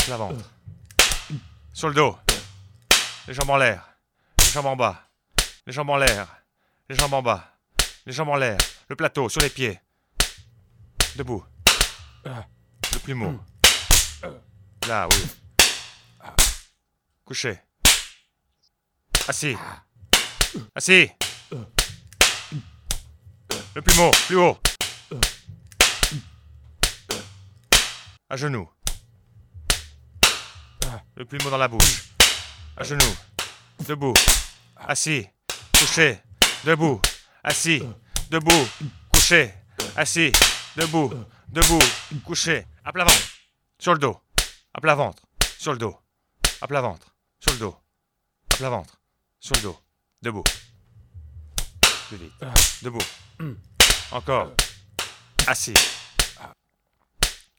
Plat 0.06 0.16
ventre. 0.16 0.50
Sur 1.74 1.90
le 1.90 1.96
dos. 1.96 2.18
Les 3.28 3.34
jambes 3.34 3.50
en 3.50 3.58
l'air. 3.58 3.91
Les 4.52 4.56
jambes 4.56 4.66
en 4.66 4.76
bas. 4.76 5.08
Les 5.66 5.72
jambes 5.72 5.90
en 5.92 5.96
l'air. 5.96 6.28
Les 6.90 6.96
jambes 6.98 7.14
en 7.14 7.22
bas. 7.22 7.56
Les 8.06 8.12
jambes 8.12 8.28
en 8.28 8.36
l'air. 8.36 8.58
Le 8.90 8.98
plateau 8.98 9.30
sur 9.30 9.40
les 9.40 9.50
pieds. 9.50 9.80
Debout. 11.16 11.46
Le 12.26 13.00
plumeau. 13.02 13.40
Là, 14.90 15.08
oui. 15.10 16.28
Couché. 17.24 17.62
Assis. 19.26 19.56
Assis. 20.76 21.10
Le 23.74 23.82
plumeau, 23.82 24.12
plus 24.28 24.36
haut. 24.36 24.58
À 28.30 28.36
genoux. 28.36 28.70
Le 31.16 31.24
plumeau 31.24 31.50
dans 31.50 31.58
la 31.58 31.70
bouche. 31.70 32.10
À 32.76 32.84
genoux. 32.84 33.16
Debout. 33.88 34.14
Assis. 34.88 35.28
Couché. 35.78 36.22
Debout. 36.64 37.02
Assis. 37.44 37.82
Debout. 38.30 38.68
Couché. 39.12 39.54
Assis. 39.96 40.32
Debout. 40.76 41.14
Debout. 41.50 41.80
Couché. 42.26 42.66
À 42.84 42.92
plat 42.92 43.06
ventre. 43.06 43.34
Sur 43.80 43.94
le 43.94 44.00
dos. 44.00 44.20
À 44.74 44.82
plat 44.82 44.96
ventre. 44.96 45.24
Sur 45.58 45.74
le 45.74 45.78
dos. 45.78 45.98
À 46.62 46.68
plat 46.68 46.82
ventre. 46.82 47.16
Sur 47.40 47.54
le 47.54 47.60
dos. 47.60 47.78
À 48.54 48.58
plat 48.58 48.70
ventre. 48.70 48.98
Sur 49.40 49.56
le 49.56 49.62
dos. 49.62 49.80
Debout. 50.22 50.44
Plus 52.08 52.18
vite. 52.18 52.34
Debout. 52.82 53.00
Encore. 54.12 54.52
Assis. 55.48 55.74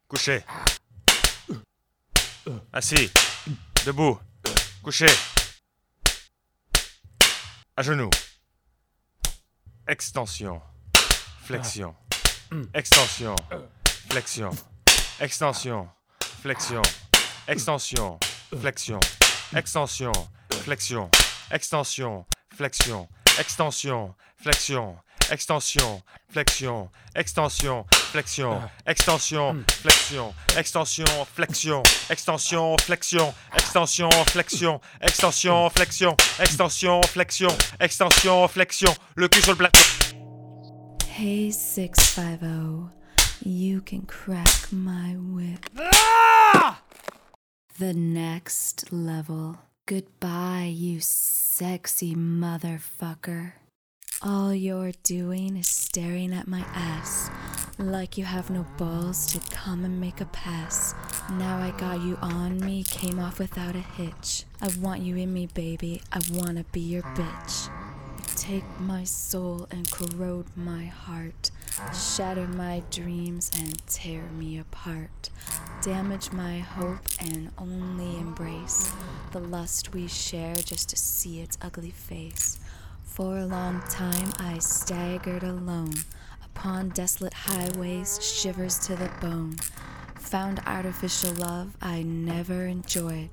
Couché. 0.08 0.44
Assis. 2.72 3.10
Debout. 3.84 4.18
Couché. 4.82 5.06
À 7.74 7.82
genoux. 7.82 8.10
Extension. 9.88 10.60
Flexion. 11.42 11.94
Extension. 12.74 13.34
Flexion. 14.10 14.50
Extension. 15.20 15.88
Flexion. 16.20 16.82
Extension. 17.48 18.18
Flexion. 18.60 19.00
Extension. 19.54 20.12
Flexion. 20.50 21.08
Extension. 21.50 22.26
Flexion. 22.54 23.08
Extension. 23.38 24.14
Flexion. 24.36 24.96
Extension. 25.30 26.02
Flexion. 26.28 26.90
Extension. 27.16 27.84
Flexion. 28.12 28.52
Ah. 28.52 28.70
Extension. 28.86 29.54
Hmm. 29.54 29.62
Flexion. 29.80 30.34
Extension. 30.58 31.06
Flexion. 31.24 31.82
Extension. 32.10 32.76
Flexion. 32.78 33.32
Extension. 33.54 34.10
Flexion. 34.26 34.78
Extension. 35.00 35.70
Flexion. 35.70 36.14
Extension. 36.38 37.02
Flexion. 37.04 37.50
Extension. 37.80 38.48
Flexion. 38.48 38.94
Le 39.16 39.28
cul 39.28 39.40
sur 39.40 39.52
le 39.52 39.56
plateau. 39.56 39.80
Hey 41.08 41.50
650, 41.50 42.90
you 43.44 43.80
can 43.80 44.02
crack 44.02 44.70
my 44.70 45.14
whip. 45.16 45.70
Ah! 45.78 46.82
The 47.78 47.94
next 47.94 48.92
level. 48.92 49.58
Goodbye, 49.86 50.70
you 50.70 51.00
sexy 51.00 52.14
motherfucker. 52.14 53.52
All 54.22 54.54
you're 54.54 54.92
doing 55.02 55.56
is 55.56 55.68
staring 55.68 56.32
at 56.32 56.46
my 56.46 56.64
ass 56.74 57.30
like 57.78 58.18
you 58.18 58.24
have 58.24 58.50
no 58.50 58.66
balls 58.76 59.26
to 59.32 59.40
come 59.54 59.84
and 59.84 60.00
make 60.00 60.20
a 60.20 60.26
pass. 60.26 60.94
Now 61.30 61.58
I 61.58 61.70
got 61.72 62.02
you 62.02 62.16
on 62.22 62.60
me, 62.60 62.84
came 62.84 63.18
off 63.18 63.38
without 63.38 63.74
a 63.74 63.80
hitch. 63.80 64.44
I 64.60 64.70
want 64.80 65.02
you 65.02 65.16
in 65.16 65.32
me, 65.32 65.46
baby. 65.46 66.02
I 66.12 66.20
wanna 66.32 66.64
be 66.72 66.80
your 66.80 67.02
bitch. 67.02 67.68
Take 68.36 68.64
my 68.80 69.04
soul 69.04 69.66
and 69.70 69.90
corrode 69.90 70.46
my 70.56 70.84
heart 70.84 71.50
shatter 71.94 72.46
my 72.46 72.82
dreams 72.90 73.50
and 73.58 73.86
tear 73.86 74.22
me 74.38 74.58
apart, 74.58 75.30
damage 75.82 76.30
my 76.32 76.58
hope 76.58 77.00
and 77.18 77.50
only 77.58 78.18
embrace 78.18 78.92
the 79.32 79.40
lust 79.40 79.94
we 79.94 80.06
share 80.06 80.54
just 80.54 80.90
to 80.90 80.96
see 80.96 81.40
its 81.40 81.56
ugly 81.62 81.90
face. 81.90 82.60
For 83.04 83.38
a 83.38 83.46
long 83.46 83.80
time 83.88 84.32
I 84.38 84.58
staggered 84.58 85.42
alone 85.42 85.94
upon 86.54 86.90
desolate 86.90 87.34
highways, 87.34 88.22
shivers 88.22 88.78
to 88.78 88.94
the 88.94 89.10
bone. 89.20 89.56
Found 90.16 90.60
artificial 90.66 91.32
love 91.34 91.76
I 91.80 92.02
never 92.02 92.66
enjoyed. 92.66 93.30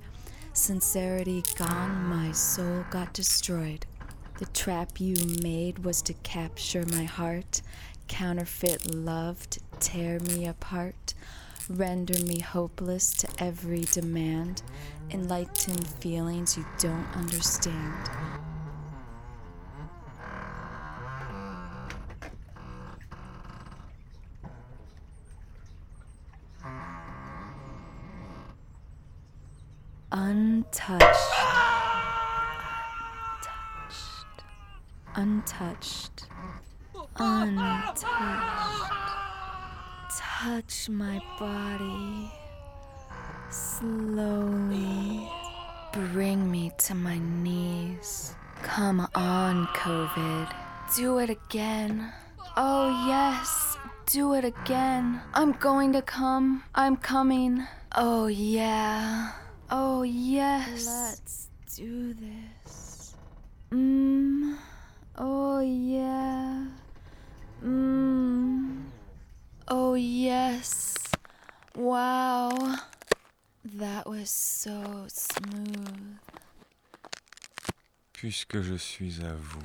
Sincerity 0.53 1.43
gone, 1.57 2.05
my 2.05 2.31
soul 2.31 2.85
got 2.89 3.13
destroyed. 3.13 3.85
The 4.39 4.45
trap 4.47 4.99
you 4.99 5.15
made 5.41 5.83
was 5.85 6.01
to 6.03 6.13
capture 6.13 6.85
my 6.91 7.03
heart, 7.03 7.61
counterfeit 8.07 8.93
love 8.93 9.49
to 9.49 9.59
tear 9.79 10.19
me 10.19 10.47
apart, 10.47 11.13
render 11.69 12.17
me 12.23 12.39
hopeless 12.39 13.13
to 13.17 13.27
every 13.37 13.81
demand, 13.81 14.63
enlighten 15.11 15.77
feelings 15.83 16.57
you 16.57 16.65
don't 16.79 17.07
understand. 17.15 18.38
Untouched. 35.39 36.25
Untouched. 37.15 38.03
Touch 40.17 40.89
my 40.89 41.21
body. 41.39 42.29
Slowly. 43.49 45.29
Bring 45.93 46.51
me 46.51 46.73
to 46.79 46.93
my 46.93 47.19
knees. 47.19 48.35
Come 48.63 49.07
on, 49.15 49.67
COVID. 49.67 50.53
Do 50.97 51.19
it 51.19 51.29
again. 51.29 52.11
Oh, 52.57 53.05
yes. 53.07 53.77
Do 54.07 54.33
it 54.33 54.43
again. 54.43 55.21
I'm 55.33 55.53
going 55.53 55.93
to 55.93 56.01
come. 56.01 56.63
I'm 56.75 56.97
coming. 56.97 57.65
Oh, 57.95 58.27
yeah. 58.27 59.31
Oh, 59.71 60.03
yes. 60.03 60.85
Let's 60.85 61.49
do 61.77 62.13
this. 62.13 63.15
Mmm. 63.71 64.57
Oh, 65.21 65.59
yeah. 65.59 66.63
Mmm. 67.61 68.85
Oh, 69.67 69.95
yes. 69.95 70.95
Wow. 71.75 72.77
That 73.65 74.07
was 74.07 74.29
so 74.29 75.05
smooth. 75.07 76.17
Puisque 78.13 78.61
je 78.61 78.75
suis 78.75 79.21
à 79.23 79.33
vous, 79.33 79.59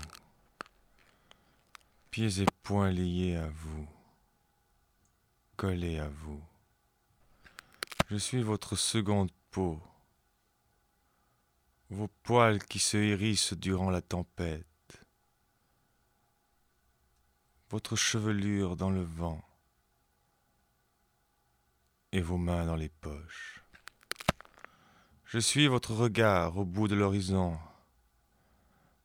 pieds 2.11 2.40
et 2.40 2.47
poings 2.64 2.90
liés 2.90 3.37
à 3.37 3.49
vous, 3.49 3.87
collés 5.57 5.99
à 5.99 6.09
vous, 6.09 6.40
je 8.11 8.17
suis 8.17 8.43
votre 8.43 8.77
seconde 8.77 9.31
peau, 9.51 9.81
vos 11.90 12.09
poils 12.23 12.62
qui 12.62 12.79
se 12.79 12.97
hérissent 12.97 13.55
durant 13.55 13.90
la 13.90 14.03
tempête, 14.03 14.67
votre 17.75 17.97
chevelure 17.97 18.77
dans 18.77 18.91
le 18.91 19.03
vent 19.03 19.43
et 22.13 22.21
vos 22.21 22.37
mains 22.37 22.67
dans 22.67 22.77
les 22.77 22.89
poches. 22.89 23.65
Je 25.25 25.41
suis 25.41 25.67
votre 25.67 25.93
regard 25.93 26.57
au 26.57 26.65
bout 26.65 26.87
de 26.87 26.95
l'horizon, 26.95 27.59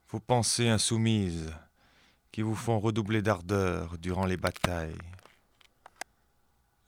vos 0.09 0.19
pensées 0.19 0.69
insoumises 0.69 1.51
qui 2.31 2.43
vous 2.43 2.53
font 2.53 2.79
redoubler 2.79 3.23
d'ardeur 3.23 3.97
durant 3.97 4.27
les 4.27 4.37
batailles. 4.37 5.01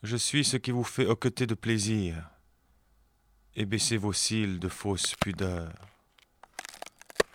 Je 0.03 0.17
suis 0.17 0.45
ce 0.45 0.57
qui 0.57 0.69
vous 0.69 0.83
fait 0.83 1.07
hoqueter 1.07 1.47
de 1.47 1.55
plaisir 1.55 2.29
et 3.55 3.65
baisser 3.65 3.97
vos 3.97 4.13
cils 4.13 4.59
de 4.59 4.69
fausse 4.69 5.15
pudeur. 5.15 5.73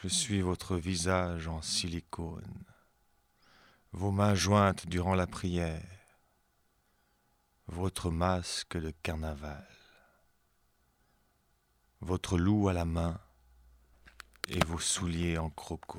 Je 0.04 0.06
suis 0.06 0.40
votre 0.40 0.76
visage 0.76 1.48
en 1.48 1.62
silicone, 1.62 2.65
vos 3.96 4.10
mains 4.10 4.34
jointes 4.34 4.86
durant 4.86 5.14
la 5.14 5.26
prière, 5.26 5.80
votre 7.66 8.10
masque 8.10 8.76
de 8.76 8.90
carnaval, 9.02 9.66
votre 12.02 12.36
loup 12.36 12.68
à 12.68 12.74
la 12.74 12.84
main 12.84 13.18
et 14.48 14.62
vos 14.66 14.78
souliers 14.78 15.38
en 15.38 15.48
croco. 15.48 15.98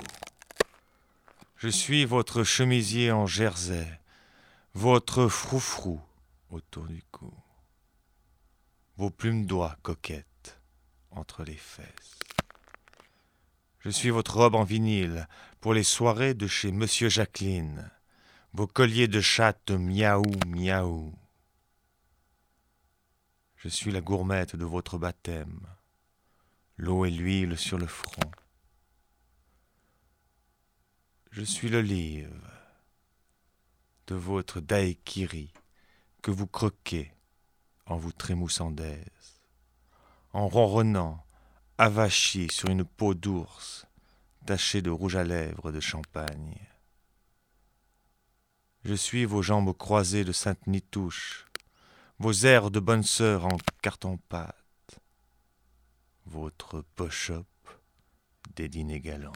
Je 1.56 1.70
suis 1.70 2.06
votre 2.06 2.44
chemisier 2.44 3.12
en 3.12 3.26
jersey, 3.26 4.00
votre 4.76 5.28
froufrou 5.28 6.00
autour 6.52 6.86
du 6.86 7.02
cou, 7.10 7.34
vos 8.98 9.10
plumes 9.10 9.48
d'oie 9.48 9.76
coquettes 9.82 10.62
entre 11.10 11.44
les 11.44 11.58
fesses. 11.58 12.20
Je 13.80 13.90
suis 13.90 14.10
votre 14.10 14.38
robe 14.38 14.56
en 14.56 14.64
vinyle 14.64 15.28
pour 15.62 15.74
les 15.74 15.84
soirées 15.84 16.34
de 16.34 16.48
chez 16.48 16.72
Monsieur 16.72 17.10
Jacqueline, 17.10 17.92
vos 18.54 18.68
colliers 18.68 19.08
de 19.08 19.22
chatte 19.22 19.72
miaou 19.72 20.24
miaou. 20.48 21.14
Je 23.58 23.70
suis 23.70 23.92
la 23.92 24.02
gourmette 24.02 24.56
de 24.56 24.66
votre 24.66 24.98
baptême, 24.98 25.68
l'eau 26.78 27.06
et 27.06 27.12
l'huile 27.12 27.58
sur 27.58 27.78
le 27.78 27.88
front. 27.88 28.32
Je 31.32 31.44
suis 31.44 31.70
l'olive 31.70 32.42
de 34.08 34.16
votre 34.16 34.60
daiquiri 34.60 35.54
que 36.24 36.32
vous 36.32 36.48
croquez 36.48 37.14
en 37.86 37.98
vous 37.98 38.12
trémoussant 38.12 38.72
d'aise, 38.72 39.42
en 40.34 40.48
ronronnant, 40.48 41.27
avachi 41.78 42.48
sur 42.52 42.70
une 42.70 42.84
peau 42.84 43.14
d'ours 43.14 43.86
tachée 44.46 44.82
de 44.82 44.90
rouge 44.90 45.16
à 45.16 45.24
lèvres 45.24 45.72
de 45.72 45.80
champagne. 45.80 46.56
Je 48.84 48.94
suis 48.94 49.26
vos 49.26 49.42
jambes 49.42 49.76
croisées 49.76 50.24
de 50.24 50.32
sainte 50.32 50.66
nitouche, 50.68 51.46
vos 52.20 52.34
airs 52.46 52.72
de 52.72 52.80
bonne 52.80 53.04
sœur 53.04 53.46
en 53.46 53.58
carton-pâte, 53.82 55.00
votre 56.26 56.82
pochop 56.96 57.46
des 58.56 58.70
dîners 58.70 59.02
galants. 59.02 59.34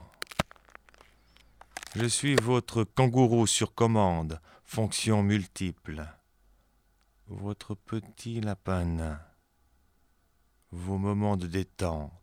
Je 1.96 2.06
suis 2.06 2.36
votre 2.36 2.86
kangourou 2.86 3.46
sur 3.46 3.76
commande, 3.76 4.40
fonction 4.64 5.22
multiple, 5.22 6.08
votre 7.28 7.76
petit 7.76 8.40
lapin 8.40 9.20
vos 10.72 10.98
moments 10.98 11.36
de 11.36 11.48
détente 11.48 12.21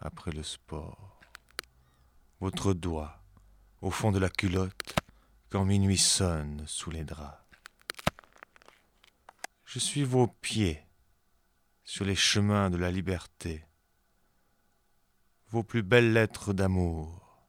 après 0.00 0.30
le 0.32 0.42
sport, 0.42 1.20
votre 2.40 2.74
doigt 2.74 3.22
au 3.80 3.90
fond 3.90 4.12
de 4.12 4.18
la 4.18 4.28
culotte 4.28 4.94
quand 5.50 5.64
minuit 5.64 5.98
sonne 5.98 6.64
sous 6.66 6.90
les 6.90 7.04
draps. 7.04 7.38
Je 9.64 9.78
suis 9.78 10.04
vos 10.04 10.26
pieds 10.26 10.84
sur 11.84 12.04
les 12.04 12.14
chemins 12.14 12.70
de 12.70 12.76
la 12.76 12.90
liberté, 12.90 13.64
vos 15.50 15.62
plus 15.62 15.82
belles 15.82 16.12
lettres 16.12 16.52
d'amour 16.52 17.48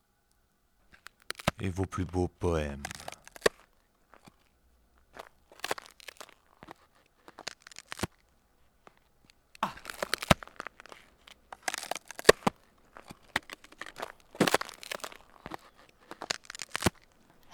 et 1.59 1.69
vos 1.69 1.85
plus 1.85 2.05
beaux 2.05 2.27
poèmes. 2.27 2.83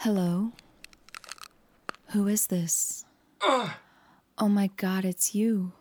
Hello? 0.03 0.51
Who 2.07 2.27
is 2.27 2.47
this? 2.47 3.05
Oh 3.43 3.75
my 4.39 4.71
god, 4.75 5.05
it's 5.05 5.35
you. 5.35 5.73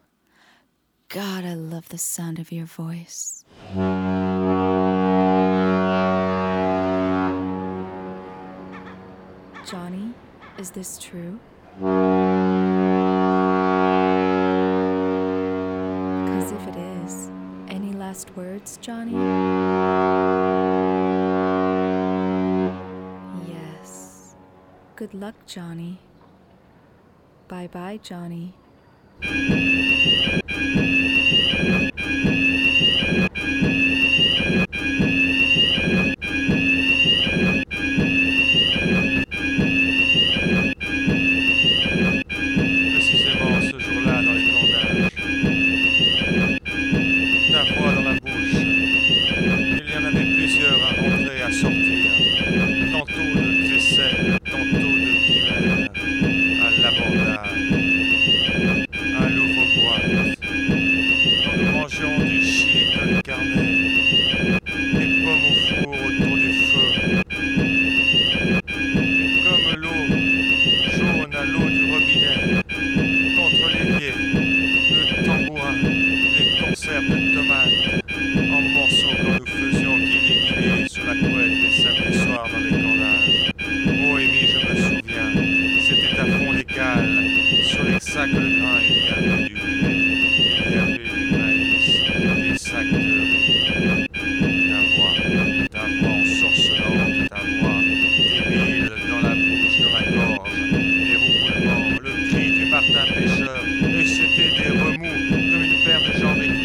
God, 1.08 1.46
I 1.46 1.54
love 1.54 1.88
the 1.88 1.96
sound 1.96 2.38
of 2.38 2.52
your 2.52 2.66
voice. 2.66 3.46
Johnny, 9.64 10.12
is 10.58 10.70
this 10.72 10.98
true? 10.98 11.40
Because 16.18 16.52
if 16.52 16.68
it 16.68 16.76
is, 16.76 17.30
any 17.68 17.94
last 17.94 18.36
words, 18.36 18.76
Johnny? 18.82 19.14
Good 25.10 25.20
luck, 25.20 25.34
Johnny. 25.44 25.98
Bye 27.48 27.66
bye, 27.66 27.98
Johnny. 28.00 28.54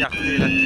cartel 0.08 0.65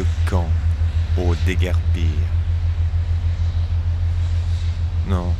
le 0.00 0.06
camp 0.30 0.48
au 1.18 1.34
déguerpir. 1.44 2.16
Non, 5.06 5.34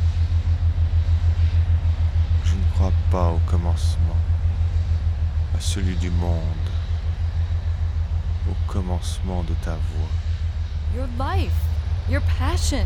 je 2.43 2.53
ne 2.53 2.63
crois 2.75 2.93
pas 3.09 3.29
au 3.31 3.39
commencement, 3.49 4.21
à 5.57 5.59
celui 5.59 5.95
du 5.95 6.11
monde, 6.11 6.67
au 8.49 8.71
commencement 8.71 9.43
de 9.43 9.53
ta 9.65 9.71
voix. 9.71 10.13
Your 10.95 11.07
life, 11.17 11.59
your 12.07 12.21
passion, 12.37 12.85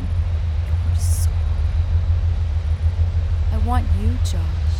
your 0.67 0.97
soul. 0.97 1.33
I 3.51 3.57
want 3.67 3.83
you, 3.99 4.11
Josh. 4.23 4.75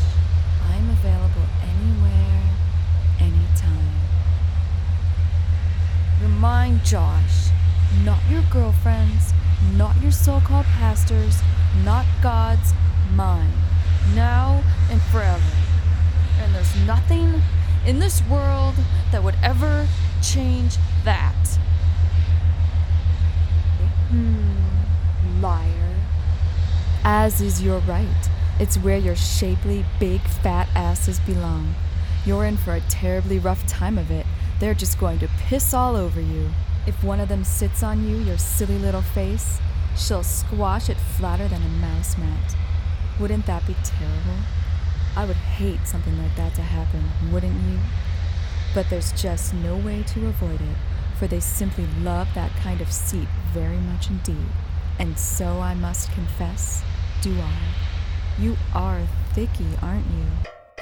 I'm 0.69 0.89
available 0.91 1.47
anywhere, 1.61 2.43
anytime. 3.19 4.04
Your 6.19 6.29
mind, 6.29 6.83
Josh. 6.83 7.49
Not 8.03 8.19
your 8.29 8.41
girlfriend's, 8.51 9.33
not 9.75 10.01
your 10.01 10.11
so 10.11 10.39
called 10.39 10.65
pastor's, 10.65 11.41
not 11.83 12.05
God's, 12.21 12.73
mine. 13.13 13.51
Now 14.13 14.63
and 14.89 15.01
forever. 15.03 15.41
And 16.39 16.53
there's 16.53 16.75
nothing 16.85 17.41
in 17.85 17.99
this 17.99 18.21
world 18.27 18.75
that 19.11 19.23
would 19.23 19.35
ever 19.41 19.87
change 20.21 20.77
that. 21.03 21.59
Hmm, 24.09 25.41
liar. 25.41 25.95
As 27.03 27.41
is 27.41 27.61
your 27.61 27.79
right. 27.79 28.29
It's 28.59 28.77
where 28.77 28.97
your 28.97 29.15
shapely, 29.15 29.85
big, 29.99 30.21
fat 30.21 30.67
asses 30.75 31.19
belong. 31.19 31.75
You're 32.25 32.45
in 32.45 32.57
for 32.57 32.73
a 32.73 32.81
terribly 32.81 33.37
rough 33.37 33.65
time 33.67 33.97
of 33.97 34.09
it. 34.09 34.25
They're 34.59 34.73
just 34.73 34.99
going 34.99 35.19
to 35.19 35.27
piss 35.39 35.73
all 35.73 35.95
over 35.95 36.21
you. 36.21 36.49
If 36.87 37.03
one 37.03 37.19
of 37.19 37.29
them 37.29 37.43
sits 37.43 37.83
on 37.83 38.07
you, 38.07 38.17
your 38.17 38.37
silly 38.37 38.77
little 38.77 39.01
face, 39.01 39.59
she'll 39.97 40.23
squash 40.23 40.89
it 40.89 40.97
flatter 40.97 41.47
than 41.47 41.61
a 41.61 41.67
mouse 41.67 42.17
mat. 42.17 42.55
Wouldn't 43.19 43.45
that 43.47 43.67
be 43.67 43.75
terrible? 43.83 44.37
I 45.15 45.25
would 45.25 45.35
hate 45.35 45.87
something 45.87 46.17
like 46.17 46.35
that 46.35 46.53
to 46.55 46.61
happen, 46.61 47.03
wouldn't 47.31 47.61
you? 47.69 47.79
But 48.73 48.89
there's 48.89 49.11
just 49.13 49.53
no 49.53 49.77
way 49.77 50.03
to 50.03 50.27
avoid 50.27 50.61
it, 50.61 50.77
for 51.17 51.27
they 51.27 51.39
simply 51.39 51.87
love 52.01 52.27
that 52.35 52.51
kind 52.57 52.81
of 52.81 52.91
seat 52.91 53.27
very 53.53 53.77
much 53.77 54.09
indeed. 54.09 54.47
And 54.99 55.17
so 55.17 55.59
I 55.59 55.73
must 55.73 56.11
confess, 56.11 56.81
do 57.21 57.33
I. 57.39 58.41
You 58.41 58.57
are 58.73 59.01
thicky, 59.33 59.67
aren't 59.81 60.05
you? 60.07 60.25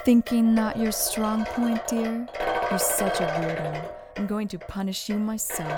Thinking 0.03 0.55
not 0.55 0.77
your 0.77 0.91
strong 0.91 1.45
point, 1.45 1.87
dear? 1.87 2.27
You're 2.69 2.79
such 2.79 3.19
a 3.21 3.25
weirdo. 3.25 3.89
I'm 4.17 4.27
going 4.27 4.47
to 4.47 4.57
punish 4.57 5.09
you 5.09 5.19
myself. 5.19 5.69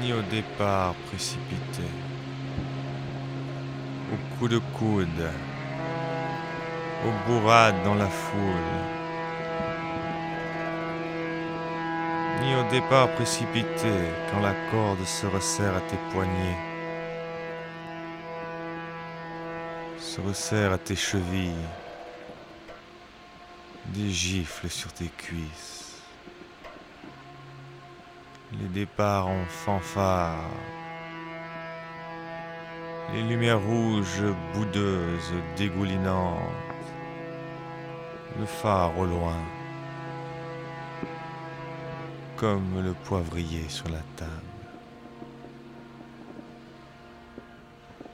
Ni 0.00 0.12
au 0.12 0.22
départ 0.30 0.94
précipité, 1.08 1.82
au 4.12 4.36
coup 4.36 4.48
de 4.48 4.58
coude, 4.78 5.30
aux 7.06 7.30
bourrades 7.30 7.82
dans 7.84 7.94
la 7.94 8.08
foule, 8.08 9.01
au 12.54 12.70
départ 12.70 13.08
précipité 13.14 13.92
quand 14.30 14.40
la 14.40 14.54
corde 14.70 15.04
se 15.04 15.26
resserre 15.26 15.76
à 15.76 15.80
tes 15.80 15.96
poignets, 16.12 16.58
se 19.98 20.20
resserre 20.20 20.72
à 20.72 20.78
tes 20.78 20.96
chevilles, 20.96 21.68
des 23.86 24.10
gifles 24.10 24.68
sur 24.68 24.92
tes 24.92 25.10
cuisses. 25.16 26.02
Les 28.60 28.68
départs 28.68 29.28
en 29.28 29.44
fanfare, 29.46 30.50
les 33.12 33.22
lumières 33.22 33.60
rouges 33.60 34.24
boudeuses 34.54 35.34
dégoulinantes, 35.56 36.38
le 38.38 38.46
phare 38.46 38.96
au 38.98 39.04
loin, 39.04 39.40
comme 42.42 42.82
le 42.82 42.92
poivrier 42.92 43.68
sur 43.68 43.88
la 43.88 44.00
table. 44.16 44.32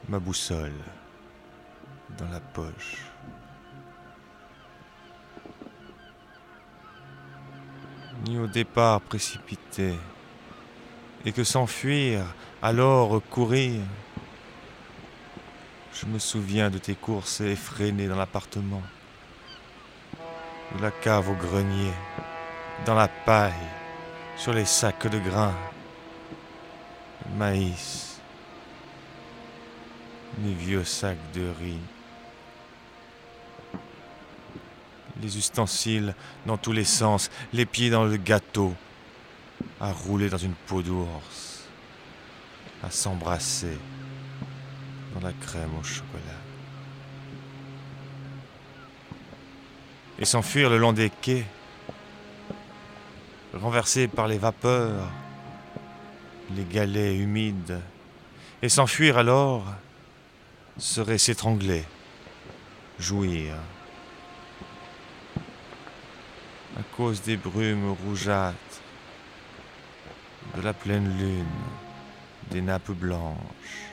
Ma 0.06 0.18
boussole 0.18 0.84
dans 2.18 2.28
la 2.28 2.38
poche. 2.38 3.06
Ni 8.26 8.38
au 8.38 8.46
départ 8.46 9.00
précipité, 9.00 9.94
et 11.24 11.32
que 11.32 11.42
s'enfuir, 11.42 12.22
alors 12.60 13.22
courir. 13.30 13.80
Je 15.94 16.04
me 16.04 16.18
souviens 16.18 16.68
de 16.68 16.76
tes 16.76 16.96
courses 16.96 17.40
effrénées 17.40 18.08
dans 18.08 18.18
l'appartement, 18.18 18.82
de 20.76 20.82
la 20.82 20.90
cave 20.90 21.30
au 21.30 21.34
grenier, 21.34 21.94
dans 22.84 22.94
la 22.94 23.08
paille, 23.08 23.77
sur 24.38 24.52
les 24.52 24.64
sacs 24.64 25.08
de 25.08 25.18
grains, 25.18 25.54
le 27.28 27.36
maïs, 27.36 28.20
les 30.44 30.54
vieux 30.54 30.84
sacs 30.84 31.18
de 31.34 31.50
riz, 31.60 31.80
les 35.20 35.36
ustensiles 35.36 36.14
dans 36.46 36.56
tous 36.56 36.70
les 36.70 36.84
sens, 36.84 37.30
les 37.52 37.66
pieds 37.66 37.90
dans 37.90 38.04
le 38.04 38.16
gâteau, 38.16 38.74
à 39.80 39.92
rouler 39.92 40.30
dans 40.30 40.38
une 40.38 40.54
peau 40.54 40.82
d'ours, 40.82 41.64
à 42.84 42.92
s'embrasser 42.92 43.76
dans 45.14 45.20
la 45.20 45.32
crème 45.32 45.76
au 45.78 45.82
chocolat. 45.82 46.22
Et 50.20 50.24
s'enfuir 50.24 50.70
le 50.70 50.78
long 50.78 50.92
des 50.92 51.10
quais, 51.10 51.44
renversés 53.60 54.08
par 54.08 54.28
les 54.28 54.38
vapeurs, 54.38 55.08
les 56.54 56.64
galets 56.64 57.16
humides, 57.16 57.80
et 58.62 58.68
s'enfuir 58.68 59.18
alors 59.18 59.64
serait 60.76 61.18
s'étrangler, 61.18 61.84
jouir. 62.98 63.54
À 66.78 66.82
cause 66.96 67.22
des 67.22 67.36
brumes 67.36 67.94
rougeâtres, 68.04 68.56
de 70.56 70.62
la 70.62 70.72
pleine 70.72 71.18
lune, 71.18 71.44
des 72.50 72.60
nappes 72.60 72.92
blanches, 72.92 73.90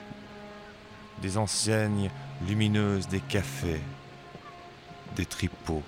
des 1.22 1.38
enseignes 1.38 2.10
lumineuses 2.48 3.08
des 3.08 3.20
cafés, 3.20 3.82
des 5.16 5.26
tripots. 5.26 5.84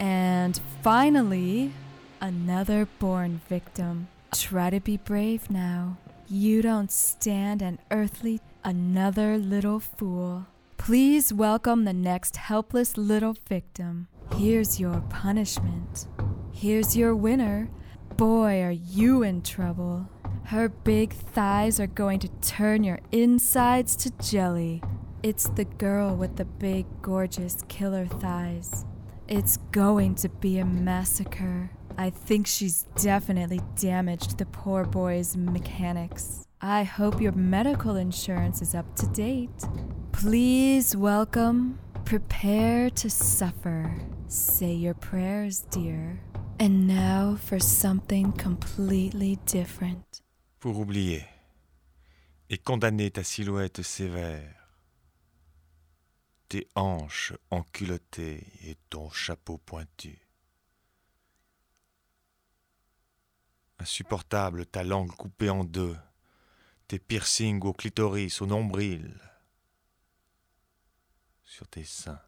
And 0.00 0.52
finally, 0.82 1.70
another 2.22 2.86
born 3.00 3.40
victim. 3.48 4.06
Try 4.32 4.70
to 4.70 4.80
be 4.80 4.96
brave 4.96 5.50
now. 5.50 5.98
You 6.28 6.62
don't 6.62 6.90
stand 6.90 7.60
an 7.60 7.80
earthly, 7.90 8.40
another 8.64 9.36
little 9.36 9.80
fool. 9.80 10.46
Please 10.76 11.32
welcome 11.32 11.84
the 11.84 11.92
next 11.92 12.36
helpless 12.36 12.96
little 12.96 13.36
victim. 13.48 14.06
Here's 14.36 14.78
your 14.78 15.00
punishment. 15.10 16.06
Here's 16.52 16.96
your 16.96 17.14
winner. 17.16 17.68
Boy, 18.16 18.62
are 18.62 18.70
you 18.70 19.24
in 19.24 19.42
trouble. 19.42 20.08
Her 20.44 20.68
big 20.68 21.12
thighs 21.12 21.80
are 21.80 21.88
going 21.88 22.20
to 22.20 22.28
turn 22.40 22.84
your 22.84 23.00
insides 23.10 23.96
to 23.96 24.10
jelly. 24.22 24.80
It's 25.24 25.48
the 25.48 25.64
girl 25.64 26.14
with 26.14 26.36
the 26.36 26.44
big, 26.44 26.86
gorgeous 27.02 27.58
killer 27.68 28.06
thighs. 28.06 28.84
It's 29.28 29.56
going 29.56 30.14
to 30.16 30.28
be 30.28 30.58
a 30.58 30.64
massacre. 30.64 31.70
I 31.98 32.10
think 32.10 32.46
she's 32.46 32.84
definitely 32.96 33.60
damaged 33.76 34.38
the 34.38 34.46
poor 34.46 34.84
boy's 34.84 35.36
mechanics. 35.36 36.46
I 36.60 36.84
hope 36.84 37.20
your 37.20 37.32
medical 37.32 37.96
insurance 37.96 38.62
is 38.62 38.74
up 38.74 38.94
to 38.96 39.06
date. 39.08 39.64
Please 40.12 40.96
welcome, 40.96 41.78
prepare 42.04 42.90
to 42.90 43.10
suffer. 43.10 43.94
Say 44.28 44.72
your 44.72 44.94
prayers, 44.94 45.66
dear. 45.70 46.20
And 46.58 46.86
now 46.86 47.36
for 47.36 47.58
something 47.58 48.32
completely 48.32 49.38
different. 49.46 50.22
Pour 50.60 50.76
oublier 50.78 51.24
et 52.48 52.58
condamner 52.58 53.10
ta 53.10 53.24
silhouette 53.24 53.82
sévère, 53.82 54.68
tes 56.48 56.68
hanches 56.74 57.32
enculottées 57.50 58.46
et 58.64 58.76
ton 58.90 59.10
chapeau 59.10 59.58
pointu. 59.58 60.21
Insupportable 63.82 64.64
ta 64.64 64.84
langue 64.84 65.10
coupée 65.10 65.50
en 65.50 65.64
deux, 65.64 65.98
tes 66.86 67.00
piercings 67.00 67.60
au 67.64 67.72
clitoris, 67.72 68.40
au 68.40 68.46
nombril, 68.46 69.20
sur 71.42 71.66
tes 71.66 71.82
seins. 71.82 72.22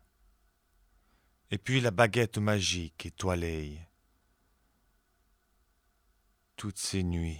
Et 1.52 1.58
puis 1.58 1.80
la 1.80 1.92
baguette 1.92 2.38
magique 2.38 3.06
étoilée. 3.06 3.78
Toutes 6.56 6.78
ces 6.78 7.04
nuits. 7.04 7.38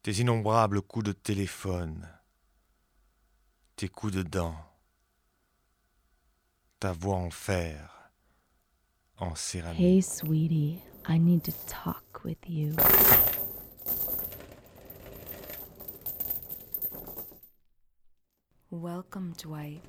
Tes 0.00 0.12
innombrables 0.12 0.80
coups 0.80 1.04
de 1.04 1.12
téléphone. 1.12 2.08
Tes 3.76 3.90
coups 3.90 4.14
de 4.14 4.22
dents. 4.22 4.56
Ta 6.78 6.92
voix 6.92 7.16
en 7.16 7.30
fer. 7.30 8.10
En 9.18 9.34
céramique. 9.34 9.82
Hey, 9.82 10.00
sweetie, 10.00 10.78
I 11.06 11.18
need 11.18 11.44
to 11.44 11.52
talk 11.66 12.20
with 12.24 12.38
you. 12.46 12.76
Welcome, 18.70 19.34
Dwight. 19.36 19.82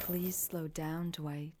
Please 0.00 0.36
slow 0.36 0.68
down, 0.68 1.10
Dwight. 1.10 1.52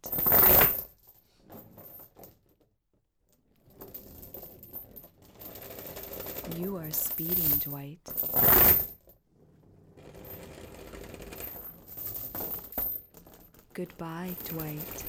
You 6.56 6.76
are 6.76 6.90
speeding, 6.90 7.58
Dwight. 7.58 8.00
Goodbye, 13.78 14.34
Dwight. 14.48 15.04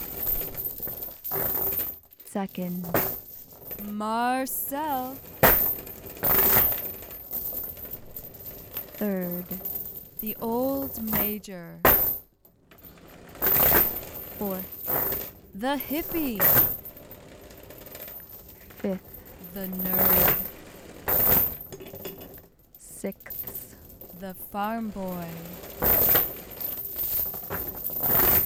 Second. 2.23 2.87
Marcel. 3.83 5.15
Third. 8.93 9.45
The 10.19 10.37
old 10.39 11.01
major. 11.13 11.79
Fourth. 14.37 15.49
The 15.55 15.81
hippie. 15.89 16.39
Fifth. 18.77 19.01
The 19.55 19.65
nerd. 19.65 20.35
Sixth. 22.77 23.75
The 24.19 24.35
farm 24.51 24.89
boy. 24.89 25.25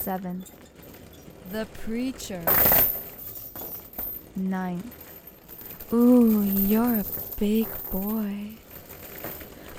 Seventh. 0.03 0.51
The 1.53 1.65
preacher. 1.85 2.43
9. 4.35 4.91
Ooh, 5.93 6.41
you're 6.43 6.99
a 6.99 7.05
big 7.39 7.69
boy. 7.89 8.49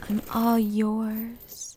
I'm 0.09 0.23
all 0.33 0.59
yours. 0.59 1.77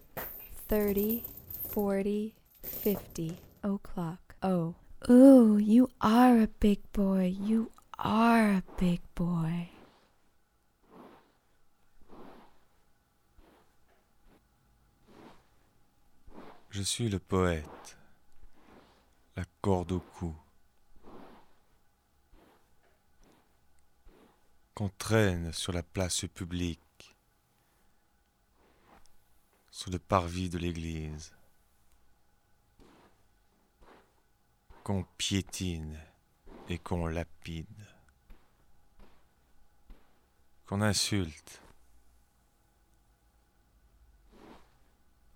30, 0.70 1.26
40, 1.68 2.36
50 2.64 3.38
o'clock. 3.64 4.36
Oh. 4.42 4.76
Ooh, 5.10 5.58
you 5.58 5.90
are 6.00 6.40
a 6.40 6.48
big 6.48 6.80
boy. 6.94 7.36
You 7.38 7.72
are 8.00 8.50
a 8.50 8.64
big 8.80 9.02
boy. 9.14 9.72
Je 16.70 16.84
suis 16.84 17.10
le 17.10 17.20
poète, 17.20 17.97
la 19.38 19.46
corde 19.62 19.92
au 19.92 20.00
cou, 20.00 20.36
qu'on 24.74 24.90
traîne 24.90 25.54
sur 25.54 25.72
la 25.72 25.84
place 25.84 26.26
publique, 26.34 27.16
sur 29.70 29.92
le 29.92 30.00
parvis 30.00 30.50
de 30.50 30.58
l'église, 30.58 31.36
qu'on 34.84 35.04
piétine 35.20 36.00
et 36.68 36.80
qu'on 36.80 37.06
lapide, 37.06 37.88
qu'on 40.66 40.82
insulte, 40.82 41.62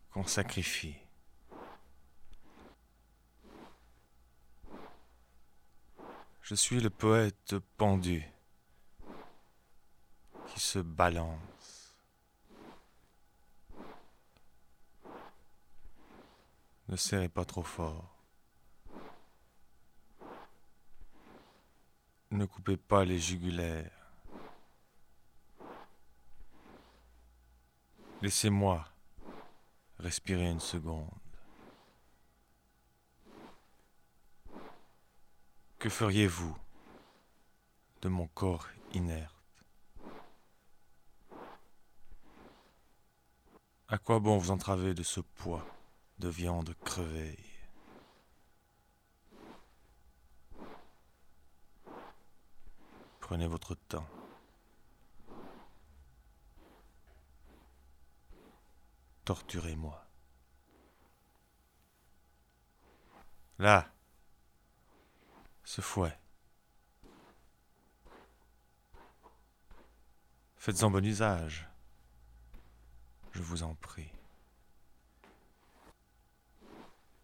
qu'on 0.09 0.25
sacrifie. 0.25 0.97
Je 6.51 6.55
suis 6.57 6.81
le 6.81 6.89
poète 6.89 7.55
pendu 7.77 8.29
qui 10.47 10.59
se 10.59 10.79
balance. 10.79 11.95
Ne 16.89 16.97
serrez 16.97 17.29
pas 17.29 17.45
trop 17.45 17.63
fort. 17.63 18.13
Ne 22.31 22.45
coupez 22.45 22.75
pas 22.75 23.05
les 23.05 23.17
jugulaires. 23.17 24.11
Laissez-moi 28.21 28.85
respirer 29.99 30.51
une 30.51 30.59
seconde. 30.59 31.20
Que 35.82 35.89
feriez-vous 35.89 36.55
de 38.03 38.07
mon 38.07 38.27
corps 38.27 38.67
inerte? 38.93 39.65
À 43.88 43.97
quoi 43.97 44.19
bon 44.19 44.38
vous 44.38 44.51
entraver 44.51 44.93
de 44.93 45.01
ce 45.01 45.21
poids 45.21 45.65
de 46.19 46.29
viande 46.29 46.75
crevée 46.86 47.39
Prenez 53.19 53.47
votre 53.47 53.73
temps. 53.73 54.07
Torturez-moi. 59.25 60.05
Là, 63.57 63.91
ce 65.64 65.82
fouet. 65.82 66.18
Faites-en 70.57 70.91
bon 70.91 71.03
usage, 71.03 71.68
je 73.32 73.41
vous 73.41 73.64
en 73.64 73.74
prie. 73.76 74.12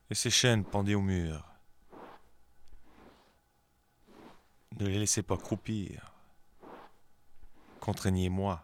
Et 0.09 0.15
ces 0.15 0.29
chaînes 0.29 0.63
pendues 0.63 0.95
au 0.95 1.01
mur, 1.01 1.43
ne 4.79 4.87
les 4.87 4.99
laissez 4.99 5.23
pas 5.23 5.37
croupir. 5.37 6.11
Contraignez-moi. 7.79 8.63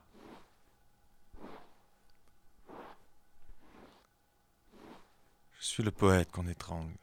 Je 5.59 5.65
suis 5.65 5.83
le 5.83 5.91
poète 5.91 6.31
qu'on 6.31 6.47
étrangle. 6.47 6.97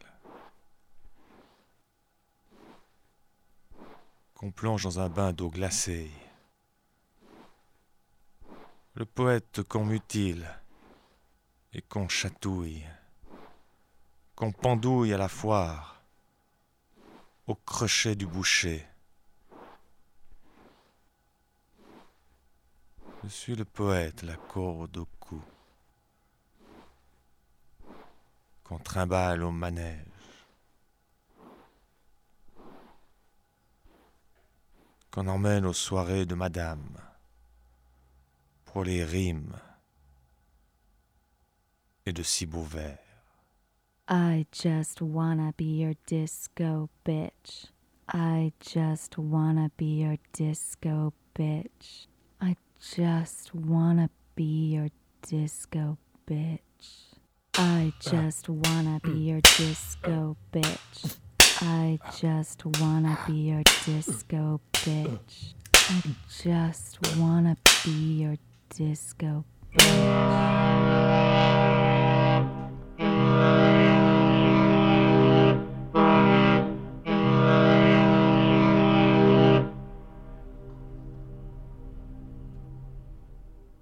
Qu'on 4.40 4.50
plonge 4.50 4.84
dans 4.84 5.00
un 5.00 5.10
bain 5.10 5.34
d'eau 5.34 5.50
glacée. 5.50 6.10
Le 8.94 9.04
poète 9.04 9.62
qu'on 9.64 9.84
mutile 9.84 10.48
et 11.74 11.82
qu'on 11.82 12.08
chatouille, 12.08 12.86
qu'on 14.34 14.50
pendouille 14.50 15.12
à 15.12 15.18
la 15.18 15.28
foire, 15.28 16.02
au 17.46 17.54
crochet 17.54 18.14
du 18.14 18.26
boucher. 18.26 18.86
Je 23.22 23.28
suis 23.28 23.54
le 23.54 23.66
poète, 23.66 24.22
la 24.22 24.36
corde 24.36 24.96
au 24.96 25.06
cou, 25.20 25.42
qu'on 28.64 28.78
trimballe 28.78 29.42
au 29.42 29.50
manège. 29.50 30.09
Qu'on 35.10 35.26
emmène 35.26 35.66
aux 35.66 35.72
soirées 35.72 36.26
de 36.26 36.34
madame 36.34 36.98
pour 38.66 38.84
les 38.84 39.04
rimes 39.04 39.58
et 42.06 42.12
de 42.12 42.22
si 42.22 42.46
beaux 42.46 42.62
vers. 42.62 42.98
I 44.08 44.46
just 44.50 45.00
wanna 45.00 45.52
be 45.56 45.64
your 45.64 45.94
disco 46.06 46.88
bitch. 47.04 47.66
I 48.12 48.52
just 48.60 49.18
wanna 49.18 49.70
be 49.76 50.02
your 50.02 50.16
disco 50.32 51.12
bitch. 51.34 52.06
I 52.40 52.56
just 52.80 53.54
wanna 53.54 54.10
be 54.34 54.74
your 54.74 54.88
disco 55.22 55.96
bitch. 56.26 57.14
I 57.54 57.92
just 58.00 58.48
wanna 58.48 59.00
be 59.04 59.30
your 59.30 59.40
disco 59.56 60.36
bitch. 60.52 61.18
I 61.62 61.98
just 62.18 62.64
wanna 62.80 63.18
be 63.26 63.50
your 63.50 63.62
disco 63.84 64.60
bitch. 64.84 65.52
I 65.74 66.02
just 66.42 66.98
wanna 67.18 67.56
be 67.84 67.90
your 68.22 68.36
disco 68.70 69.44
bitch. 69.74 71.00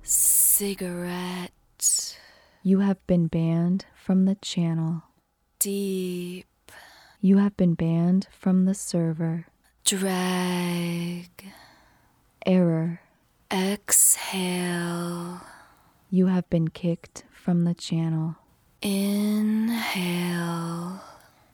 Cigarette. 0.02 1.52
You 2.64 2.80
have 2.80 3.06
been 3.06 3.28
banned 3.28 3.86
from 3.94 4.24
the 4.24 4.34
channel. 4.34 5.04
Deep. 5.60 6.46
You 7.20 7.38
have 7.38 7.56
been 7.56 7.74
banned 7.74 8.26
from 8.32 8.64
the 8.64 8.74
server. 8.74 9.46
Drag. 9.88 11.30
Error. 12.44 13.00
Exhale. 13.50 15.40
You 16.10 16.26
have 16.26 16.50
been 16.50 16.68
kicked 16.68 17.24
from 17.32 17.64
the 17.64 17.72
channel. 17.72 18.36
Inhale. 18.82 19.80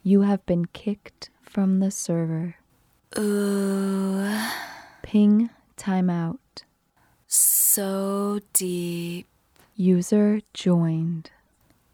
You 0.02 0.22
have 0.22 0.44
been 0.46 0.64
kicked 0.64 1.30
from 1.42 1.78
the 1.78 1.92
server. 1.92 2.56
Ooh. 3.16 4.36
Ping 5.02 5.50
timeout. 5.76 6.64
So 7.28 8.40
deep. 8.52 9.28
User 9.76 10.40
joined. 10.52 11.30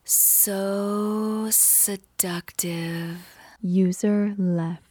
So 0.05 1.49
seductive. 1.51 3.18
User 3.61 4.34
left. 4.38 4.89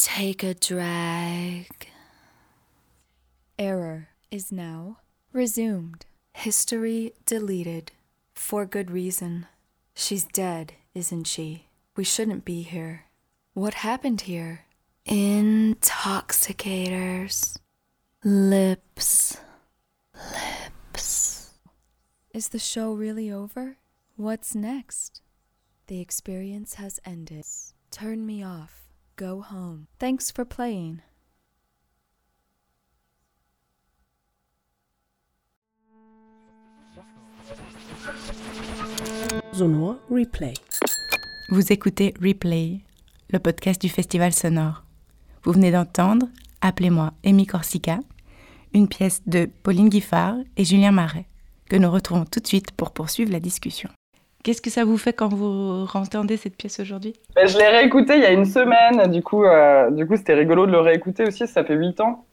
Take 0.00 0.44
a 0.44 0.54
drag. 0.54 1.88
Error 3.58 4.10
is 4.30 4.52
now 4.52 4.98
resumed. 5.32 6.06
History 6.34 7.14
deleted. 7.26 7.90
For 8.32 8.64
good 8.64 8.92
reason. 8.92 9.48
She's 9.96 10.22
dead, 10.22 10.74
isn't 10.94 11.24
she? 11.24 11.66
We 11.96 12.04
shouldn't 12.04 12.44
be 12.44 12.62
here. 12.62 13.06
What 13.54 13.74
happened 13.74 14.20
here? 14.20 14.66
Intoxicators. 15.08 17.58
Lips. 18.22 19.36
Lips. 20.14 21.54
Is 22.32 22.50
the 22.50 22.60
show 22.60 22.92
really 22.92 23.32
over? 23.32 23.78
What's 24.14 24.54
next? 24.54 25.22
The 25.88 26.00
experience 26.00 26.74
has 26.74 27.00
ended. 27.04 27.46
Turn 27.90 28.24
me 28.24 28.44
off. 28.44 28.87
Go 29.18 29.44
home. 29.50 29.86
Thanks 29.98 30.30
for 30.30 30.44
playing. 30.44 31.00
Sonore 39.52 39.96
Replay. 40.08 40.54
Vous 41.48 41.72
écoutez 41.72 42.14
Replay, 42.22 42.78
le 43.30 43.40
podcast 43.40 43.80
du 43.80 43.88
Festival 43.88 44.32
Sonore. 44.32 44.84
Vous 45.42 45.52
venez 45.52 45.72
d'entendre 45.72 46.28
Appelez-moi 46.60 47.12
Amy 47.24 47.46
Corsica, 47.46 47.98
une 48.72 48.86
pièce 48.86 49.22
de 49.26 49.50
Pauline 49.64 49.88
Guiffard 49.88 50.36
et 50.56 50.64
Julien 50.64 50.92
Marais, 50.92 51.26
que 51.68 51.74
nous 51.74 51.90
retrouvons 51.90 52.24
tout 52.24 52.38
de 52.38 52.46
suite 52.46 52.70
pour 52.70 52.92
poursuivre 52.92 53.32
la 53.32 53.40
discussion. 53.40 53.90
Qu'est-ce 54.44 54.62
que 54.62 54.70
ça 54.70 54.84
vous 54.84 54.96
fait 54.96 55.12
quand 55.12 55.28
vous 55.28 55.86
entendez 55.94 56.36
cette 56.36 56.56
pièce 56.56 56.78
aujourd'hui? 56.80 57.14
Ben, 57.34 57.46
je 57.46 57.58
l'ai 57.58 57.66
réécouté 57.68 58.14
il 58.16 58.22
y 58.22 58.26
a 58.26 58.30
une 58.32 58.44
semaine, 58.44 59.10
du 59.10 59.22
coup, 59.22 59.44
euh, 59.44 59.90
du 59.90 60.06
coup 60.06 60.16
c'était 60.16 60.34
rigolo 60.34 60.66
de 60.66 60.72
le 60.72 60.80
réécouter 60.80 61.24
aussi, 61.26 61.46
ça 61.46 61.64
fait 61.64 61.74
8 61.74 62.00
ans. 62.00 62.24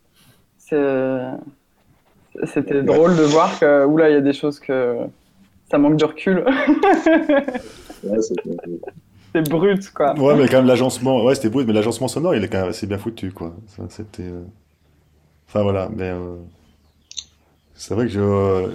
C'était 2.44 2.84
drôle 2.84 3.16
de 3.16 3.24
voir 3.24 3.60
que, 3.60 3.86
oula, 3.86 4.10
il 4.10 4.14
y 4.14 4.18
a 4.18 4.22
des 4.22 4.34
choses 4.34 4.60
que 4.60 4.98
ça 5.70 5.78
manque 5.78 5.98
de 5.98 6.06
recul. 6.06 6.46
c'est 9.34 9.50
brut, 9.50 9.90
quoi. 9.92 10.14
Ouais, 10.20 10.36
mais 10.36 10.48
quand 10.48 10.58
même, 10.58 10.68
l'agencement, 10.68 11.24
ouais, 11.24 11.36
c'était 11.36 11.50
beau, 11.50 11.64
mais 11.66 11.74
l'agencement 11.74 12.08
sonore, 12.08 12.36
il 12.36 12.44
est 12.44 12.48
quand 12.48 12.60
même 12.62 12.70
assez 12.70 12.88
bien 12.88 12.98
foutu, 12.98 13.32
quoi. 13.32 13.54
C'était. 13.90 14.24
euh, 14.24 14.44
Enfin, 15.48 15.62
voilà, 15.64 15.90
mais. 15.96 16.10
euh, 16.10 16.36
C'est 17.74 17.94
vrai 17.94 18.06
que 18.08 18.12
je. 18.12 18.70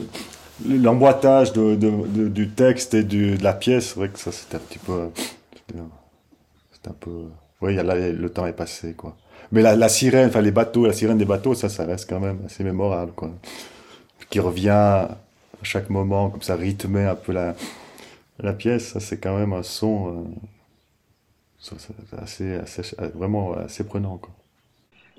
L'emboîtage 0.68 1.52
du 1.52 2.48
texte 2.50 2.94
et 2.94 3.02
de 3.02 3.42
la 3.42 3.52
pièce, 3.52 3.88
c'est 3.90 3.98
vrai 3.98 4.08
que 4.08 4.18
ça, 4.18 4.30
c'était 4.32 4.56
un 4.56 4.60
petit 4.60 4.78
peu. 4.78 5.10
C'était 6.72 6.88
un 6.88 6.94
peu. 6.98 7.24
Oui, 7.60 7.76
le 7.76 8.28
temps 8.30 8.46
est 8.46 8.52
passé, 8.52 8.94
quoi. 8.94 9.16
Mais 9.52 9.62
la, 9.62 9.88
sirène, 9.88 10.28
enfin, 10.28 10.40
les 10.40 10.50
bateaux, 10.52 10.86
la 10.86 10.92
sirène 10.92 11.18
des 11.18 11.24
bateaux, 11.24 11.54
ça, 11.54 11.68
ça 11.68 11.84
reste 11.84 12.08
quand 12.08 12.20
même 12.20 12.38
assez 12.46 12.62
mémorable, 12.64 13.12
quoi. 13.12 13.30
Qui 14.30 14.40
revient 14.40 14.70
à 14.70 15.18
chaque 15.62 15.90
moment, 15.90 16.30
comme 16.30 16.42
ça, 16.42 16.56
rythmer 16.56 17.04
un 17.04 17.16
peu 17.16 17.32
la, 17.32 17.54
pièce, 18.54 18.88
ça, 18.92 19.00
c'est 19.00 19.18
quand 19.18 19.36
même 19.38 19.52
un 19.52 19.62
son. 19.62 20.08
euh, 20.10 20.24
assez- 22.22 22.60
vraiment 23.14 23.54
assez 23.54 23.84
prenant. 23.84 24.18
Quoi. 24.18 24.30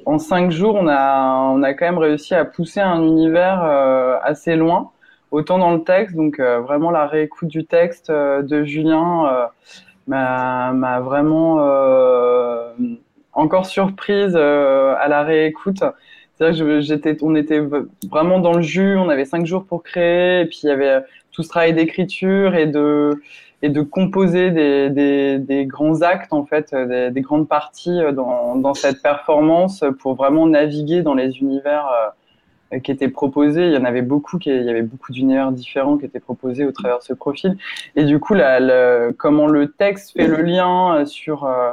En 0.06 0.18
cinq 0.20 0.52
jours, 0.52 0.76
on 0.76 0.88
a, 0.88 1.52
on 1.54 1.62
a 1.64 1.74
quand 1.74 1.86
même 1.86 1.98
réussi 1.98 2.34
à 2.34 2.46
pousser 2.46 2.80
un 2.82 3.02
univers 3.04 3.64
euh, 3.64 4.18
assez 4.24 4.56
loin, 4.56 4.92
autant 5.32 5.58
dans 5.58 5.72
le 5.74 5.84
texte, 5.84 6.16
donc 6.16 6.40
euh, 6.40 6.60
vraiment 6.60 6.92
la 6.92 7.08
réécoute 7.08 7.48
du 7.48 7.66
texte 7.66 8.10
euh, 8.10 8.42
de 8.42 8.64
Julien 8.64 9.26
euh, 9.26 9.46
m'a 10.08 11.00
vraiment 11.00 11.58
encore 13.34 13.66
surprise 13.66 14.36
à 14.36 15.08
la 15.08 15.24
réécoute. 15.24 15.84
C'est-à-dire 16.36 17.18
on 17.22 17.36
était 17.36 17.62
vraiment 18.10 18.40
dans 18.40 18.54
le 18.54 18.62
jus, 18.62 18.98
on 18.98 19.10
avait 19.10 19.26
cinq 19.26 19.46
jours 19.46 19.64
pour 19.64 19.84
créer, 19.84 20.42
et 20.42 20.46
puis 20.46 20.62
il 20.64 20.68
y 20.68 20.72
avait 20.72 21.00
tout 21.32 21.44
ce 21.44 21.50
travail 21.50 21.74
d'écriture 21.74 22.56
et 22.56 22.68
de 22.68 23.22
et 23.64 23.70
de 23.70 23.84
composer 23.84 24.50
des, 24.50 24.90
des, 24.90 25.38
des 25.38 25.66
grands 25.68 26.02
actes 26.02 26.34
en 26.34 26.46
fait, 26.46 26.74
des, 26.74 27.12
des 27.12 27.22
grandes 27.22 27.48
parties 27.48 28.00
dans, 28.12 28.56
dans 28.56 28.74
cette 28.74 29.04
performance 29.04 29.84
pour 30.00 30.16
vraiment 30.16 30.48
naviguer 30.48 31.04
dans 31.04 31.14
les 31.14 31.38
univers 31.38 31.86
qui 32.80 32.92
étaient 32.92 33.10
proposés. 33.10 33.68
Il 33.68 33.74
y 33.74 33.78
en 33.78 33.84
avait 33.86 34.02
beaucoup, 34.02 34.38
qui, 34.38 34.50
il 34.50 34.64
y 34.64 34.70
avait 34.70 34.82
beaucoup 34.82 35.12
d'univers 35.12 35.52
différents 35.52 35.98
qui 35.98 36.06
étaient 36.06 36.20
proposés 36.20 36.66
au 36.66 36.72
travers 36.72 37.00
de 37.00 37.04
ce 37.04 37.14
profil. 37.14 37.58
Et 37.96 38.06
du 38.06 38.20
coup, 38.20 38.34
la, 38.34 38.60
la- 38.60 39.12
comment 39.18 39.48
le 39.48 39.72
texte 39.72 40.14
fait 40.14 40.28
le 40.28 40.42
lien 40.42 40.96
euh, 40.96 41.06
sur 41.06 41.46
euh, 41.46 41.72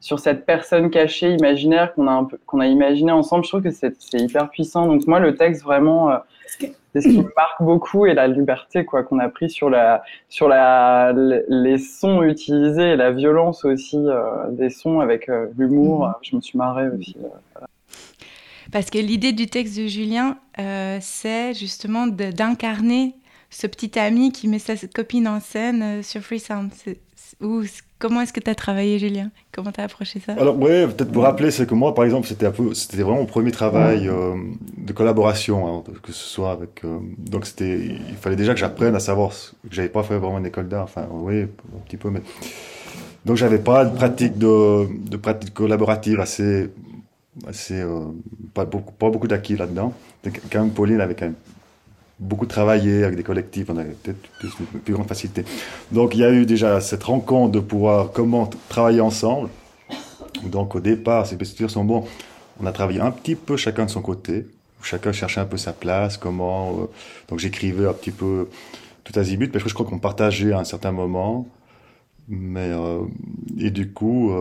sur 0.00 0.18
cette 0.18 0.46
personne 0.46 0.88
cachée, 0.90 1.30
imaginaire 1.34 1.92
qu'on 1.94 2.08
a 2.08 2.26
qu'on 2.46 2.60
a 2.60 2.66
imaginé 2.66 3.12
ensemble, 3.12 3.44
je 3.44 3.50
trouve 3.50 3.62
que 3.62 3.70
c'est 3.70 3.94
hyper 4.14 4.48
puissant. 4.48 4.86
Donc 4.86 5.06
moi, 5.06 5.20
le 5.20 5.34
texte 5.36 5.62
vraiment, 5.62 6.10
euh, 6.10 6.16
c'est 6.92 7.02
ce 7.02 7.08
qui 7.08 7.18
me 7.18 7.30
marque 7.36 7.62
beaucoup 7.62 8.06
et 8.06 8.14
la 8.14 8.26
liberté 8.26 8.84
quoi 8.84 9.02
qu'on 9.04 9.18
a 9.20 9.28
pris 9.28 9.48
sur 9.50 9.70
la 9.70 10.02
sur 10.28 10.48
la 10.48 11.12
les 11.14 11.78
sons 11.78 12.22
utilisés 12.22 12.92
et 12.92 12.96
la 12.96 13.12
violence 13.12 13.64
aussi 13.64 13.98
euh, 13.98 14.48
des 14.50 14.70
sons 14.70 15.00
avec 15.00 15.28
euh, 15.28 15.46
l'humour. 15.56 16.06
Mhm. 16.06 16.14
Je 16.22 16.36
me 16.36 16.40
suis 16.40 16.58
marrée 16.58 16.88
aussi. 16.88 17.14
euh. 17.22 17.64
Parce 18.72 18.90
que 18.90 18.98
l'idée 18.98 19.32
du 19.32 19.46
texte 19.46 19.76
de 19.78 19.86
Julien, 19.86 20.38
euh, 20.58 20.98
c'est 21.00 21.54
justement 21.54 22.06
d'incarner 22.06 23.14
ce 23.50 23.66
petit 23.66 23.98
ami 23.98 24.30
qui 24.32 24.46
met 24.48 24.58
sa 24.60 24.76
copine 24.76 25.26
en 25.26 25.40
scène 25.40 25.82
euh, 25.82 26.02
sur 26.02 26.20
ou 27.40 27.64
c'est- 27.64 27.82
Comment 27.98 28.22
est-ce 28.22 28.32
que 28.32 28.40
tu 28.40 28.48
as 28.48 28.54
travaillé, 28.54 28.98
Julien? 28.98 29.30
Comment 29.52 29.72
tu 29.72 29.80
as 29.82 29.84
approché 29.84 30.20
ça? 30.20 30.32
Alors, 30.32 30.58
ouais, 30.58 30.86
peut-être 30.86 31.12
pour 31.12 31.22
rappeler, 31.22 31.50
c'est 31.50 31.66
que 31.66 31.74
moi, 31.74 31.94
par 31.94 32.06
exemple, 32.06 32.26
c'était 32.26 32.46
vraiment 33.02 33.18
mon 33.18 33.26
premier 33.26 33.50
travail 33.50 34.08
euh, 34.08 34.34
de 34.78 34.92
collaboration, 34.94 35.68
hein, 35.68 35.84
que 36.02 36.10
ce 36.10 36.24
soit 36.24 36.52
avec. 36.52 36.80
donc, 37.18 37.44
c'était, 37.44 37.78
il 37.78 38.16
fallait 38.16 38.36
déjà 38.36 38.54
que 38.54 38.60
j'apprenne 38.60 38.94
à 38.94 39.00
savoir 39.00 39.28
que 39.32 39.34
j'avais 39.70 39.90
pas 39.90 40.02
fait 40.02 40.16
vraiment 40.16 40.38
une 40.38 40.46
école 40.46 40.66
d'art. 40.68 40.84
Enfin, 40.84 41.06
oui, 41.12 41.42
un 41.42 41.80
petit 41.86 41.98
peu, 41.98 42.08
mais. 42.08 42.22
Donc, 43.26 43.36
j'avais 43.36 43.58
pas 43.58 43.84
de 43.84 43.94
pratique 43.94 44.38
de, 44.38 44.86
de 45.10 45.16
pratique 45.18 45.52
collaborative 45.52 46.20
assez, 46.20 46.70
assez, 47.46 47.80
euh, 47.80 48.06
pas 48.54 48.64
beaucoup, 48.64 49.28
d'acquis 49.28 49.56
là-dedans. 49.56 49.92
Quand 50.50 50.60
même, 50.60 50.70
Pauline 50.70 51.00
avait 51.00 51.14
quand 51.14 51.26
même 51.26 51.34
beaucoup 52.18 52.46
travaillé 52.46 53.04
avec 53.04 53.16
des 53.16 53.22
collectifs, 53.22 53.70
on 53.70 53.76
avait 53.78 53.96
peut-être 54.02 54.20
plus, 54.38 54.50
plus 54.84 54.92
grande 54.92 55.08
facilité. 55.08 55.44
Donc 55.90 56.14
il 56.14 56.20
y 56.20 56.24
a 56.24 56.30
eu 56.30 56.44
déjà 56.44 56.80
cette 56.80 57.04
rencontre 57.04 57.52
de 57.52 57.60
pouvoir 57.60 58.12
comment 58.12 58.48
travailler 58.68 59.00
ensemble. 59.00 59.48
Donc 60.44 60.74
au 60.74 60.80
départ, 60.80 61.26
ces 61.26 61.36
structures 61.36 61.70
sont 61.70 61.84
bons. 61.84 62.04
On 62.60 62.66
a 62.66 62.72
travaillé 62.72 63.00
un 63.00 63.10
petit 63.10 63.34
peu 63.34 63.56
chacun 63.56 63.86
de 63.86 63.90
son 63.90 64.02
côté. 64.02 64.46
Chacun 64.82 65.12
cherchait 65.12 65.40
un 65.40 65.46
peu 65.46 65.56
sa 65.56 65.72
place, 65.72 66.16
comment. 66.16 66.80
euh, 66.80 66.86
donc 67.28 67.38
j'écrivais 67.38 67.86
un 67.86 67.92
petit 67.92 68.10
peu 68.10 68.48
tout 69.04 69.18
azimut, 69.18 69.50
mais 69.52 69.60
je 69.60 69.74
crois 69.74 69.86
qu'on 69.86 69.98
partageait 69.98 70.52
à 70.52 70.58
un 70.58 70.64
certain 70.64 70.92
moment. 70.92 71.46
Mais 72.28 72.70
euh, 72.70 73.00
et 73.58 73.70
du 73.70 73.90
coup, 73.92 74.32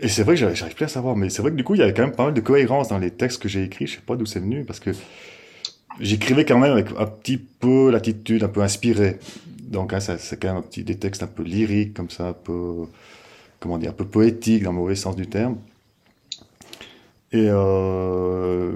et 0.00 0.08
c'est 0.08 0.22
vrai 0.22 0.34
que 0.36 0.54
j'arrive 0.54 0.74
plus 0.74 0.84
à 0.84 0.88
savoir, 0.88 1.16
mais 1.16 1.28
c'est 1.28 1.42
vrai 1.42 1.50
que 1.50 1.56
du 1.56 1.64
coup 1.64 1.74
il 1.74 1.78
y 1.80 1.82
avait 1.82 1.92
quand 1.92 2.02
même 2.02 2.14
pas 2.14 2.24
mal 2.24 2.34
de 2.34 2.40
cohérence 2.40 2.88
dans 2.88 2.98
les 2.98 3.10
textes 3.10 3.42
que 3.42 3.48
j'ai 3.48 3.64
écrits. 3.64 3.86
Je 3.86 3.96
sais 3.96 4.00
pas 4.00 4.16
d'où 4.16 4.26
c'est 4.26 4.38
venu 4.40 4.64
parce 4.64 4.78
que 4.80 4.90
j'écrivais 6.00 6.44
quand 6.44 6.58
même 6.58 6.72
avec 6.72 6.88
un 6.98 7.06
petit 7.06 7.38
peu 7.38 7.90
l'attitude 7.90 8.44
un 8.44 8.48
peu 8.48 8.62
inspirée. 8.62 9.18
Donc 9.58 9.92
hein, 9.92 10.00
c'est 10.00 10.40
quand 10.40 10.48
même 10.48 10.58
un 10.58 10.62
petit, 10.62 10.84
des 10.84 10.98
textes 10.98 11.22
un 11.22 11.26
peu 11.26 11.42
lyriques, 11.42 11.94
comme 11.94 12.10
ça, 12.10 12.28
un 12.28 12.32
peu, 12.32 12.86
comment 13.60 13.78
dire, 13.78 13.90
un 13.90 13.94
peu 13.94 14.06
poétiques 14.06 14.62
dans 14.62 14.70
le 14.72 14.78
mauvais 14.78 14.94
sens 14.94 15.16
du 15.16 15.28
terme. 15.28 15.58
Et 17.32 17.48
euh, 17.50 18.72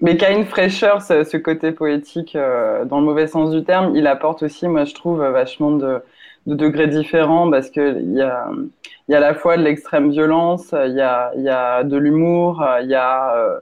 Mais 0.00 0.16
qui 0.16 0.24
une 0.26 0.44
fraîcheur, 0.44 1.02
ce, 1.02 1.24
ce 1.24 1.36
côté 1.36 1.72
poétique, 1.72 2.36
euh, 2.36 2.84
dans 2.84 3.00
le 3.00 3.06
mauvais 3.06 3.26
sens 3.26 3.50
du 3.50 3.64
terme, 3.64 3.96
il 3.96 4.06
apporte 4.06 4.42
aussi, 4.42 4.68
moi 4.68 4.84
je 4.84 4.94
trouve, 4.94 5.18
vachement 5.18 5.72
de, 5.72 6.00
de 6.46 6.54
degrés 6.54 6.86
différents 6.88 7.50
parce 7.50 7.70
que 7.70 8.00
il 8.00 8.14
y 8.14 8.20
a, 8.22 8.48
y 9.08 9.14
a 9.14 9.18
à 9.18 9.20
la 9.20 9.34
fois 9.34 9.56
de 9.56 9.62
l'extrême 9.62 10.10
violence, 10.10 10.72
il 10.72 10.94
y 10.94 11.00
a, 11.00 11.32
y 11.36 11.48
a 11.48 11.84
de 11.84 11.96
l'humour, 11.96 12.64
il 12.82 12.88
y 12.88 12.94
a 12.94 13.36
euh, 13.36 13.60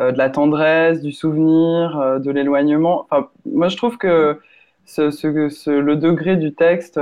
euh, 0.00 0.12
de 0.12 0.18
la 0.18 0.30
tendresse, 0.30 1.02
du 1.02 1.12
souvenir, 1.12 1.98
euh, 2.00 2.18
de 2.18 2.30
l'éloignement. 2.30 3.06
Enfin, 3.10 3.28
moi 3.46 3.68
je 3.68 3.76
trouve 3.76 3.98
que 3.98 4.40
ce, 4.86 5.10
ce, 5.10 5.48
ce- 5.50 5.70
le 5.70 5.96
degré 5.96 6.36
du 6.36 6.54
texte 6.54 6.98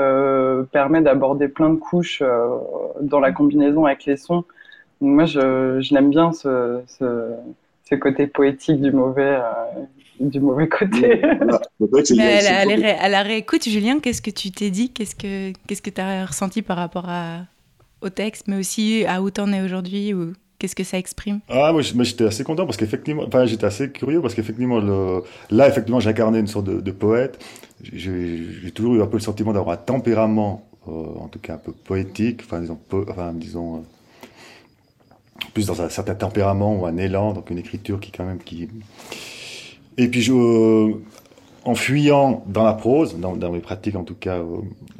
permet 0.72 1.02
d'aborder 1.02 1.48
plein 1.48 1.70
de 1.70 1.76
couches 1.78 2.22
dans 3.00 3.20
la 3.20 3.32
combinaison 3.32 3.86
avec 3.86 4.04
les 4.04 4.16
sons. 4.16 4.44
Moi 5.00 5.24
je, 5.26 5.80
je 5.80 5.94
l'aime 5.94 6.10
bien 6.10 6.32
ce, 6.32 6.80
côté 7.96 8.26
poétique 8.26 8.80
du 8.80 8.92
mauvais, 8.92 9.38
du 10.20 10.40
mauvais 10.40 10.68
côté. 10.68 11.20
Voilà. 11.38 11.60
C'est- 12.04 12.14
Mais 12.16 12.46
à, 12.46 13.08
la, 13.08 13.18
à 13.18 13.22
réécoute, 13.22 13.68
Julien, 13.68 14.00
qu'est-ce 14.00 14.22
que 14.22 14.30
tu 14.30 14.50
t'es 14.50 14.70
dit? 14.70 14.90
Qu'est-ce 14.90 15.14
que 15.14 15.52
qu'est-ce 15.66 15.82
que 15.82 15.90
tu 15.90 16.00
as 16.00 16.26
ressenti 16.26 16.62
par 16.62 16.76
rapport 16.76 17.08
à, 17.08 17.46
au 18.00 18.10
texte, 18.10 18.48
mais 18.48 18.56
aussi 18.58 19.04
à 19.06 19.22
où 19.22 19.30
t'en 19.30 19.52
es 19.52 19.62
aujourd'hui 19.62 20.14
ou 20.14 20.32
Qu'est-ce 20.60 20.76
que 20.76 20.84
ça 20.84 20.98
exprime? 20.98 21.40
Ah, 21.48 21.72
moi, 21.72 21.80
j'étais 21.80 22.24
assez 22.26 22.44
content 22.44 22.66
parce 22.66 22.76
qu'effectivement, 22.76 23.24
enfin, 23.26 23.46
j'étais 23.46 23.64
assez 23.64 23.90
curieux 23.90 24.20
parce 24.20 24.34
qu'effectivement, 24.34 24.78
le... 24.78 25.22
là, 25.50 25.66
effectivement, 25.66 26.00
j'incarnais 26.00 26.38
une 26.38 26.48
sorte 26.48 26.66
de, 26.66 26.90
poète. 26.90 27.42
J'ai 27.82 28.70
toujours 28.74 28.96
eu 28.96 29.02
un 29.02 29.06
peu 29.06 29.16
le 29.16 29.22
sentiment 29.22 29.54
d'avoir 29.54 29.72
un 29.72 29.78
tempérament, 29.78 30.68
euh, 30.86 30.90
en 31.18 31.28
tout 31.28 31.38
cas 31.38 31.54
un 31.54 31.58
peu 31.58 31.72
poétique, 31.72 32.42
enfin, 32.44 32.60
disons, 32.60 32.78
enfin, 33.08 33.32
disons 33.32 33.76
euh, 33.76 33.80
plus 35.54 35.66
dans 35.66 35.80
un 35.80 35.88
certain 35.88 36.14
tempérament 36.14 36.76
ou 36.76 36.84
un 36.84 36.98
élan, 36.98 37.32
donc 37.32 37.48
une 37.48 37.58
écriture 37.58 37.98
qui, 37.98 38.12
quand 38.12 38.26
même, 38.26 38.38
qui. 38.38 38.68
Et 39.98 40.08
puis, 40.08 40.22
je, 40.22 40.32
euh, 40.32 40.94
en 41.64 41.74
fuyant 41.74 42.44
dans 42.46 42.64
la 42.64 42.72
prose, 42.72 43.18
dans, 43.18 43.36
dans 43.36 43.52
mes 43.52 43.60
pratiques 43.60 43.96
en 43.96 44.04
tout 44.04 44.14
cas 44.14 44.40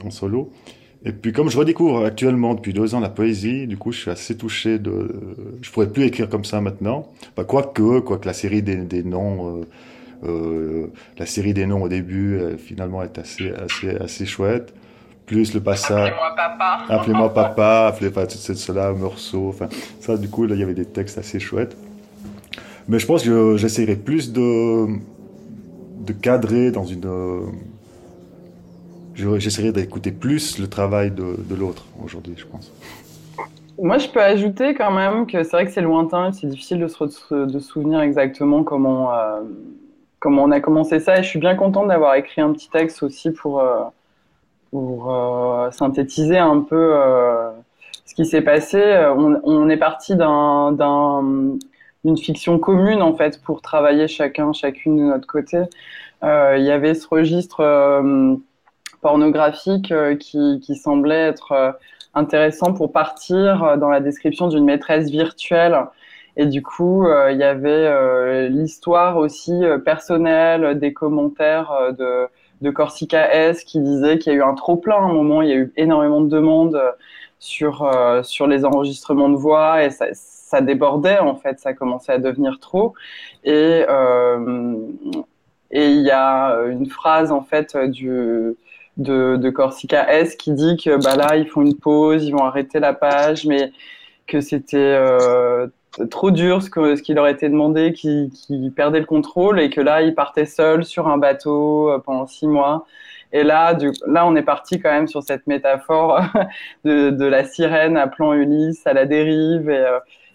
en 0.05 0.11
solo, 0.11 0.51
et 1.03 1.13
puis 1.13 1.33
comme 1.33 1.49
je 1.49 1.57
redécouvre 1.57 2.05
actuellement 2.05 2.53
depuis 2.53 2.75
deux 2.75 2.95
ans 2.95 3.01
la 3.01 3.09
poésie, 3.09 3.67
du 3.67 3.79
coup 3.79 3.91
je 3.91 4.01
suis 4.01 4.11
assez 4.11 4.37
touché 4.37 4.79
de... 4.79 5.09
Je 5.63 5.71
pourrais 5.71 5.89
plus 5.89 6.05
écrire 6.05 6.29
comme 6.29 6.45
ça 6.45 6.61
maintenant. 6.61 7.09
Bah, 7.37 7.45
quoique, 7.45 8.01
quoique 8.01 8.27
la 8.27 8.35
série 8.35 8.63
des, 8.63 8.77
des 8.77 9.03
noms, 9.03 9.61
euh, 9.61 9.65
euh, 10.29 10.87
la 11.17 11.25
série 11.25 11.55
des 11.55 11.65
noms 11.65 11.83
au 11.83 11.89
début 11.89 12.37
euh, 12.37 12.59
finalement 12.59 13.03
est 13.03 13.17
assez, 13.17 13.51
assez, 13.51 13.97
assez 13.97 14.27
chouette. 14.27 14.75
Plus 15.25 15.55
le 15.55 15.61
passage... 15.63 16.11
Appelez-moi 16.11 16.37
papa. 16.37 16.85
Appelez-moi 16.91 17.33
papa, 17.33 17.87
appelez 17.87 18.11
pas 18.11 18.29
c'est 18.29 18.55
cela, 18.55 18.93
morceau. 18.93 19.49
Enfin, 19.49 19.71
ça 20.01 20.19
du 20.19 20.29
coup 20.29 20.45
là 20.45 20.55
il 20.55 20.61
y 20.61 20.65
avait 20.65 20.75
des 20.75 20.85
textes 20.85 21.17
assez 21.17 21.41
chouettes. 21.41 21.79
Mais 22.89 22.99
je 22.99 23.07
pense 23.07 23.23
que 23.25 23.57
j'essaierai 23.57 23.97
plus 23.97 24.33
de, 24.33 24.87
de 26.07 26.13
cadrer 26.13 26.71
dans 26.71 26.85
une 26.85 27.01
j'essaierai 29.39 29.73
d'écouter 29.73 30.13
plus 30.13 30.59
le 30.59 30.69
travail 30.69 31.11
de, 31.11 31.55
l'autre 31.55 31.87
aujourd'hui, 32.05 32.35
je 32.37 32.47
pense. 32.47 32.73
Moi, 33.81 33.99
je 33.99 34.09
peux 34.09 34.21
ajouter 34.21 34.75
quand 34.75 34.91
même 34.91 35.27
que 35.27 35.43
c'est 35.43 35.53
vrai 35.53 35.65
que 35.65 35.73
c'est 35.73 35.81
lointain, 35.81 36.33
c'est 36.33 36.47
difficile 36.47 36.81
de 36.81 36.89
se 36.89 37.45
de 37.47 37.59
souvenir 37.59 38.01
exactement 38.01 38.63
comment, 38.63 39.15
euh, 39.15 39.41
comment 40.19 40.45
on 40.45 40.51
a 40.51 40.61
commencé 40.61 41.01
ça. 41.01 41.19
Et 41.19 41.23
je 41.23 41.29
suis 41.29 41.39
bien 41.39 41.55
contente 41.55 41.89
d'avoir 41.89 42.15
écrit 42.15 42.43
un 42.43 42.53
petit 42.53 42.69
texte 42.69 43.03
aussi 43.03 43.31
pour, 43.31 43.61
euh, 43.61 43.85
pour 44.71 45.15
euh, 45.15 45.71
synthétiser 45.71 46.37
un 46.37 46.61
peu 46.61 46.95
ce 48.05 48.15
qui 48.15 48.27
s'est 48.27 48.43
passé. 48.43 48.83
On, 49.17 49.71
est 49.71 49.79
parti 49.79 50.15
d'une 52.05 52.17
fiction 52.17 52.59
commune 52.59 53.03
en 53.03 53.15
fait 53.15 53.41
pour 53.43 53.63
travailler 53.63 54.09
chacun, 54.09 54.53
chacune 54.53 54.97
de 54.97 55.03
notre 55.03 55.27
côté. 55.27 55.63
Il 56.23 56.63
y 56.63 56.71
avait 56.71 56.95
ce 56.95 57.09
registre 57.09 57.63
pornographique 59.01 59.93
euh, 59.93 60.17
qui, 60.17 60.75
semblait 60.77 61.29
être 61.29 61.53
euh, 61.53 61.73
intéressant 62.15 62.73
pour 62.73 62.93
partir 62.93 63.63
euh, 63.65 63.77
dans 63.77 63.89
la 63.89 64.01
description 64.01 64.49
d'une 64.49 64.65
maîtresse 64.65 65.11
virtuelle. 65.11 65.79
Et 66.37 66.47
du 66.47 66.63
coup, 66.63 67.07
il 67.29 67.37
y 67.37 67.43
avait 67.43 68.49
l'histoire 68.49 69.17
aussi 69.17 69.53
personnelle 69.85 70.79
des 70.79 70.93
commentaires 70.93 71.93
de, 71.99 72.29
de 72.63 72.71
Corsica 72.71 73.35
S 73.35 73.65
qui 73.65 73.81
disait 73.81 74.17
qu'il 74.17 74.33
y 74.33 74.37
a 74.37 74.39
eu 74.39 74.43
un 74.43 74.55
trop 74.55 74.77
plein 74.77 74.95
à 74.95 75.01
un 75.01 75.13
moment, 75.13 75.43
il 75.43 75.49
y 75.49 75.53
a 75.53 75.57
eu 75.57 75.73
énormément 75.77 76.21
de 76.21 76.29
demandes 76.29 76.81
sur, 77.41 77.91
sur 78.23 78.47
les 78.47 78.65
enregistrements 78.65 79.29
de 79.29 79.35
voix 79.35 79.83
et 79.83 79.91
ça, 79.91 80.07
ça, 80.51 80.61
débordait 80.61 81.19
en 81.19 81.37
fait, 81.37 81.59
ça 81.61 81.75
commençait 81.75 82.13
à 82.13 82.19
devenir 82.19 82.59
trop. 82.61 82.95
Et, 83.45 83.85
et 85.71 85.87
il 85.87 86.03
y 86.03 86.11
a 86.11 86.57
une 86.69 86.87
phrase 86.87 87.33
en 87.33 87.43
fait 87.43 87.77
du, 87.77 88.57
de, 89.01 89.51
Corsica 89.51 90.13
S 90.13 90.37
qui 90.37 90.53
dit 90.53 90.77
que 90.77 91.03
bah 91.03 91.17
là 91.17 91.37
ils 91.37 91.47
font 91.47 91.63
une 91.63 91.77
pause, 91.77 92.25
ils 92.25 92.33
vont 92.33 92.45
arrêter 92.45 92.81
la 92.81 92.93
page, 92.93 93.47
mais 93.47 93.73
que 94.27 94.41
c'était 94.41 94.77
euh, 94.79 95.67
trop 96.11 96.31
dur 96.31 96.63
ce, 96.63 96.71
que, 96.71 96.97
ce 96.97 97.03
qui 97.03 97.15
leur 97.15 97.27
était 97.27 97.49
demandé, 97.49 97.93
qu'ils 97.93 98.31
perdaient 98.75 99.01
le 99.01 99.07
contrôle 99.07 99.61
et 99.61 99.71
que 99.71 99.81
là 99.81 100.03
ils 100.03 100.15
partaient 100.15 100.47
seuls 100.47 100.85
sur 100.85 101.09
un 101.09 101.19
bateau 101.19 101.91
euh, 101.91 101.99
pendant 101.99 102.27
six 102.27 102.47
mois. 102.47 102.87
Et 103.33 103.45
là, 103.45 103.75
du, 103.75 103.93
là, 104.09 104.27
on 104.27 104.35
est 104.35 104.43
parti 104.43 104.81
quand 104.81 104.91
même 104.91 105.07
sur 105.07 105.23
cette 105.23 105.47
métaphore 105.47 106.21
de, 106.85 107.25
la 107.25 107.45
sirène 107.45 107.97
appelant 107.97 108.33
Ulysse 108.33 108.85
à 108.89 108.93
la 108.93 109.07
dérive 109.07 109.71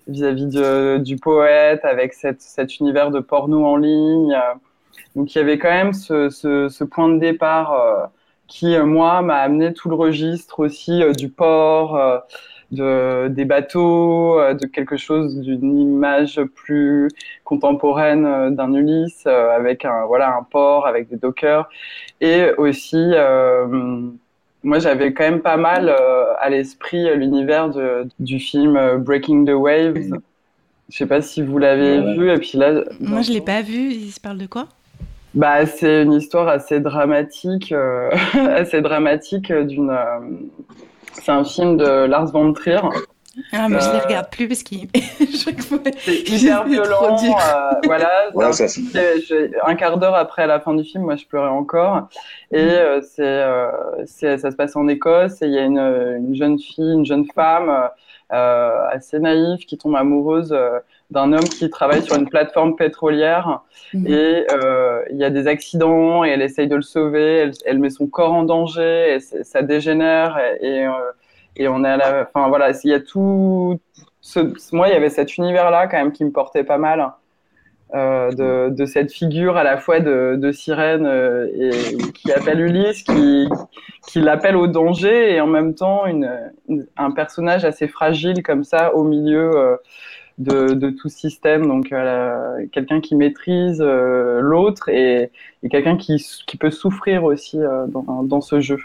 euh, 0.08 0.12
vis-à-vis 0.12 1.04
du 1.04 1.16
poète 1.18 1.84
avec 1.84 2.14
cet 2.14 2.80
univers 2.80 3.12
de 3.12 3.20
porno 3.20 3.66
en 3.66 3.78
ligne. 3.78 4.38
Donc 5.16 5.34
il 5.34 5.38
y 5.38 5.42
avait 5.42 5.58
quand 5.58 5.70
même 5.70 5.94
ce, 5.94 6.30
ce 6.30 6.84
point 6.84 7.10
de 7.10 7.20
départ 7.20 8.12
qui, 8.48 8.76
euh, 8.76 8.86
moi, 8.86 9.22
m'a 9.22 9.38
amené 9.38 9.74
tout 9.74 9.90
le 9.90 9.96
registre 9.96 10.60
aussi 10.60 11.02
euh, 11.02 11.14
du 11.14 11.30
port, 11.30 11.98
euh, 11.98 12.20
de, 12.72 13.28
des 13.30 13.46
bateaux, 13.46 14.40
de 14.54 14.66
quelque 14.66 14.98
chose 14.98 15.40
d'une 15.40 15.78
image 15.80 16.42
plus 16.56 17.10
contemporaine 17.44 18.56
d'un 18.56 18.74
Ulysse, 18.74 19.28
avec 19.28 19.86
un, 19.86 20.06
voilà, 20.06 20.36
un 20.36 20.44
port, 20.44 20.88
avec 20.88 21.08
des 21.08 21.16
dockers. 21.16 21.70
Et 22.22 22.50
aussi, 22.58 23.14
moi, 24.66 24.80
j'avais 24.80 25.14
quand 25.14 25.24
même 25.24 25.42
pas 25.42 25.58
mal 25.58 25.96
à 26.40 26.50
l'esprit 26.50 27.16
l'univers 27.16 27.70
du 28.20 28.40
film 28.40 28.98
Breaking 28.98 29.46
the 29.46 29.52
Waves. 29.52 30.12
Je 30.90 30.98
sais 30.98 31.06
pas 31.06 31.22
si 31.22 31.42
vous 31.42 31.58
l'avez 31.58 32.14
vu. 32.14 32.32
Et 32.32 32.38
puis 32.38 32.58
là, 32.58 32.84
moi, 33.00 33.22
je 33.22 33.32
l'ai 33.32 33.42
pas 33.42 33.62
vu. 33.62 33.92
Il 33.92 34.12
se 34.12 34.20
parle 34.20 34.38
de 34.38 34.46
quoi? 34.46 34.68
Bah, 35.36 35.66
c'est 35.66 36.04
une 36.04 36.14
histoire 36.14 36.48
assez 36.48 36.80
dramatique, 36.80 37.74
euh, 37.74 38.10
assez 38.34 38.82
dramatique 38.82 39.52
d'une. 39.52 39.90
Euh, 39.90 40.20
c'est 41.12 41.32
un 41.32 41.44
film 41.44 41.78
de 41.78 42.06
Lars 42.06 42.32
von 42.32 42.54
Trier. 42.54 42.80
Ah, 43.52 43.68
mais 43.70 43.80
je 43.80 43.90
les 43.90 43.98
euh, 43.98 44.04
regarde 44.04 44.30
plus 44.30 44.48
parce 44.48 44.64
qu'il 44.64 44.88
c'est 44.94 46.30
hyper 46.30 46.66
violent. 46.66 47.18
voilà. 47.84 48.30
un 49.66 49.76
quart 49.76 49.98
d'heure 49.98 50.16
après 50.16 50.48
la 50.48 50.60
fin 50.60 50.74
du 50.74 50.84
film, 50.84 51.04
moi, 51.04 51.16
je 51.16 51.26
pleurais 51.26 51.50
encore. 51.50 52.08
Et 52.52 52.66
mm. 52.66 53.02
c'est, 54.06 54.38
ça 54.38 54.52
se 54.52 54.56
passe 54.56 54.76
en 54.76 54.88
Écosse 54.88 55.42
et 55.42 55.48
il 55.48 55.54
y 55.54 55.60
a 55.60 55.64
une, 55.64 55.80
une, 55.80 56.36
jeune 56.36 56.60
fille, 56.60 56.94
une 56.94 57.06
jeune 57.06 57.26
femme 57.34 57.90
assez 58.30 59.20
naïve 59.20 59.66
qui 59.66 59.78
tombe 59.78 59.96
amoureuse 59.96 60.56
d'un 61.12 61.34
homme 61.34 61.44
qui 61.44 61.70
travaille 61.70 62.02
sur 62.02 62.16
une 62.16 62.28
plateforme 62.28 62.76
pétrolière 62.76 63.62
mhm. 63.94 64.08
et 64.08 64.46
euh, 64.52 65.04
il 65.12 65.18
y 65.18 65.24
a 65.24 65.30
des 65.30 65.48
accidents 65.48 66.26
et 66.26 66.30
elle 66.30 66.42
essaye 66.42 66.68
de 66.68 66.76
le 66.76 66.82
sauver, 66.82 67.52
elle, 67.66 67.80
met 67.80 67.90
son 67.90 68.08
corps 68.08 68.34
en 68.34 68.44
danger 68.44 69.16
et 69.16 69.20
ça 69.20 69.62
dégénère 69.62 70.40
et, 70.62 70.86
euh, 70.86 70.92
et, 71.56 71.68
on 71.68 71.84
est 71.84 71.90
à 71.90 71.98
la, 71.98 72.28
enfin 72.28 72.48
voilà, 72.48 72.72
il 72.84 72.90
y 72.90 72.94
a 72.94 73.00
tout, 73.00 73.80
ce, 74.22 74.40
moi 74.74 74.88
il 74.90 74.94
y 74.94 74.96
avait 74.96 75.10
cet 75.10 75.38
univers 75.38 75.72
là 75.72 75.88
quand 75.88 75.98
même 75.98 76.12
qui 76.12 76.26
me 76.26 76.32
portait 76.32 76.64
pas 76.64 76.78
mal. 76.78 77.12
Euh, 77.94 78.32
de, 78.32 78.74
de, 78.76 78.86
cette 78.88 79.12
figure 79.12 79.58
à 79.58 79.64
la 79.64 79.78
fois 79.78 80.00
de, 80.00 80.36
de 80.38 80.52
sirène 80.52 81.06
et, 81.56 81.96
qui 82.14 82.32
appelle 82.34 82.60
Ulysse, 82.60 83.04
qui, 83.04 83.48
qui 84.08 84.20
l'appelle 84.20 84.58
au 84.58 84.66
danger 84.66 85.34
et 85.34 85.40
en 85.40 85.46
même 85.46 85.76
temps 85.76 86.08
une, 86.08 86.52
un 86.98 87.12
personnage 87.12 87.64
assez 87.64 87.88
fragile 87.88 88.42
comme 88.42 88.64
ça 88.64 88.96
au 88.96 89.04
milieu 89.04 89.78
de, 90.38 90.74
de 90.74 90.90
tout 90.90 91.10
système. 91.10 91.68
Donc, 91.68 91.92
euh, 91.92 92.66
quelqu'un 92.72 93.02
qui 93.02 93.16
maîtrise 93.16 93.82
euh, 93.82 94.40
l'autre 94.42 94.90
et, 94.90 95.32
quelqu'un 95.70 95.98
qui, 95.98 96.24
qui, 96.46 96.58
peut 96.58 96.72
souffrir 96.72 97.24
aussi 97.24 97.60
euh, 97.60 97.88
dans, 97.88 98.24
dans, 98.24 98.42
ce 98.42 98.60
jeu. 98.60 98.80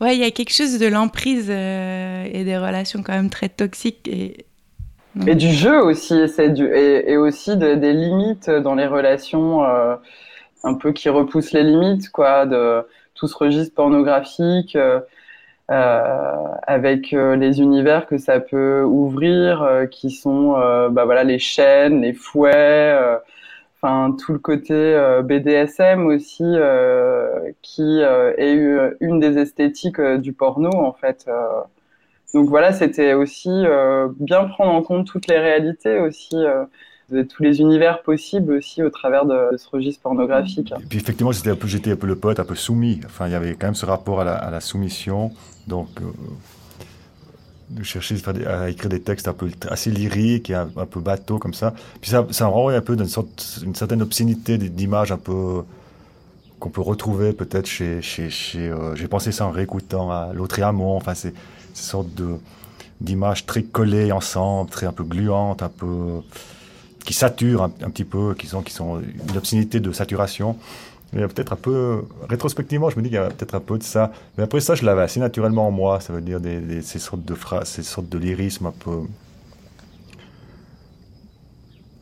Ouais, 0.00 0.16
il 0.16 0.20
y 0.20 0.24
a 0.24 0.30
quelque 0.30 0.52
chose 0.52 0.78
de 0.78 0.86
l'emprise 0.86 1.50
et 1.50 2.44
des 2.44 2.56
relations 2.56 3.02
quand 3.02 3.12
même 3.12 3.30
très 3.30 3.48
toxiques. 3.48 4.08
Et, 4.08 4.46
et 5.26 5.34
du 5.34 5.52
jeu 5.52 5.82
aussi, 5.82 6.28
c'est 6.28 6.50
du, 6.50 6.66
et, 6.66 7.12
et 7.12 7.16
aussi 7.16 7.56
des 7.56 7.92
limites 7.92 8.48
dans 8.48 8.74
les 8.74 8.86
relations, 8.86 9.62
un 9.62 10.74
peu 10.74 10.92
qui 10.92 11.08
repoussent 11.08 11.52
les 11.52 11.64
limites, 11.64 12.08
quoi, 12.10 12.46
de 12.46 12.86
tout 13.14 13.26
ce 13.26 13.36
registre 13.36 13.74
pornographique. 13.74 14.76
Euh, 15.70 16.48
avec 16.66 17.12
euh, 17.12 17.36
les 17.36 17.60
univers 17.60 18.06
que 18.06 18.18
ça 18.18 18.40
peut 18.40 18.82
ouvrir, 18.82 19.62
euh, 19.62 19.86
qui 19.86 20.10
sont 20.10 20.50
bah 20.90 21.04
voilà 21.04 21.22
les 21.22 21.38
chaînes, 21.38 22.00
les 22.00 22.12
fouets, 22.12 22.98
enfin 23.82 24.14
tout 24.16 24.32
le 24.32 24.38
côté 24.38 24.96
BDSM 25.24 26.06
aussi, 26.06 26.44
qui 27.62 28.00
est 28.00 28.96
une 29.00 29.20
des 29.20 29.38
esthétiques 29.38 30.00
du 30.00 30.32
porno 30.32 30.70
en 30.70 30.92
fait. 30.92 31.26
donc 32.34 32.48
voilà, 32.48 32.72
c'était 32.72 33.14
aussi 33.14 33.64
bien 34.18 34.44
prendre 34.44 34.72
en 34.72 34.82
compte 34.82 35.06
toutes 35.06 35.26
les 35.28 35.38
réalités 35.38 35.98
aussi 35.98 36.36
de 37.10 37.22
tous 37.22 37.42
les 37.42 37.60
univers 37.60 38.02
possibles 38.02 38.52
aussi 38.52 38.82
au 38.82 38.90
travers 38.90 39.26
de, 39.26 39.56
ce 39.56 39.68
registre 39.68 40.02
pornographique. 40.02 40.72
Et 40.72 40.86
puis 40.86 40.98
effectivement, 40.98 41.32
j'étais 41.32 41.50
un 41.50 41.56
peu, 41.56 41.66
un 41.66 41.96
peu 41.96 42.06
le 42.06 42.16
pote, 42.16 42.40
un 42.40 42.44
peu 42.44 42.54
soumis. 42.54 43.00
Enfin, 43.04 43.26
il 43.26 43.32
y 43.32 43.34
avait 43.34 43.54
quand 43.54 43.66
même 43.66 43.74
ce 43.74 43.86
rapport 43.86 44.20
à 44.20 44.24
la, 44.24 44.34
à 44.34 44.50
la 44.50 44.60
soumission. 44.60 45.32
Donc, 45.66 45.88
euh, 46.00 46.04
de 47.70 47.82
chercher 47.82 48.16
à 48.46 48.68
écrire 48.68 48.90
des 48.90 49.00
textes 49.00 49.28
un 49.28 49.32
peu 49.32 49.48
assez 49.68 49.90
lyriques 49.90 50.50
et 50.50 50.54
un, 50.54 50.66
peu 50.66 51.00
bateau 51.00 51.38
comme 51.38 51.54
ça. 51.54 51.72
Puis 52.00 52.10
ça, 52.10 52.26
ça 52.30 52.46
renvoie 52.46 52.74
un 52.74 52.80
peu 52.80 52.96
d'une 52.96 53.08
sorte, 53.08 53.60
une 53.64 53.74
certaine 53.74 54.02
obscénité 54.02 54.58
d'images 54.58 55.12
un 55.12 55.18
peu 55.18 55.62
qu'on 56.58 56.68
peut 56.68 56.82
retrouver 56.82 57.32
peut-être 57.32 57.66
chez, 57.66 58.02
chez, 58.02 58.28
chez 58.28 58.68
euh, 58.68 58.94
j'ai 58.94 59.08
pensé 59.08 59.32
ça 59.32 59.46
en 59.46 59.50
réécoutant 59.50 60.10
à 60.10 60.32
l'autre 60.34 60.58
et 60.58 60.62
Amont. 60.62 60.96
Enfin, 60.96 61.14
c'est 61.14 61.30
une 61.30 61.74
sorte 61.74 62.14
de 62.14 62.36
d'images 63.00 63.46
très 63.46 63.62
collées 63.62 64.12
ensemble, 64.12 64.68
très 64.68 64.86
un 64.86 64.92
peu 64.92 65.04
gluantes, 65.04 65.62
un 65.62 65.70
peu 65.70 66.20
qui 67.04 67.14
saturent 67.14 67.62
un, 67.62 67.90
petit 67.90 68.04
peu, 68.04 68.34
qui 68.34 68.46
sont 68.46 68.60
qui 68.60 68.74
sont 68.74 69.00
une 69.00 69.36
obscénité 69.36 69.80
de 69.80 69.90
saturation. 69.90 70.56
Il 71.12 71.18
y 71.18 71.22
a 71.22 71.28
peut-être 71.28 71.52
un 71.52 71.56
peu, 71.56 72.04
rétrospectivement, 72.28 72.88
je 72.88 72.96
me 72.96 73.02
dis 73.02 73.08
qu'il 73.08 73.16
y 73.16 73.18
a 73.18 73.30
peut-être 73.30 73.54
un 73.54 73.60
peu 73.60 73.78
de 73.78 73.82
ça. 73.82 74.12
Mais 74.38 74.44
après 74.44 74.60
ça, 74.60 74.76
je 74.76 74.84
l'avais 74.84 75.02
assez 75.02 75.18
naturellement 75.18 75.66
en 75.66 75.72
moi. 75.72 76.00
Ça 76.00 76.12
veut 76.12 76.20
dire 76.20 76.40
ces 76.82 76.98
sortes 77.00 77.24
de 77.24 77.34
phrases, 77.34 77.68
ces 77.68 77.82
sortes 77.82 78.08
de 78.08 78.18
lyrisme 78.18 78.66
un 78.66 78.72
peu. 78.72 79.00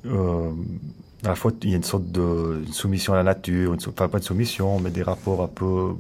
Euh, 0.07 0.51
à 1.25 1.29
la 1.29 1.35
fois, 1.35 1.53
il 1.63 1.71
y 1.71 1.73
a 1.73 1.77
une 1.77 1.83
sorte 1.83 2.11
de 2.13 2.63
soumission 2.71 3.15
à 3.15 3.17
la 3.17 3.23
nature, 3.23 3.75
enfin 3.89 4.09
pas 4.09 4.19
de 4.19 4.25
soumission, 4.25 4.79
mais 4.79 4.91
des 4.91 5.03
rapports 5.03 5.43
un 5.43 5.49
peu. 5.49 5.95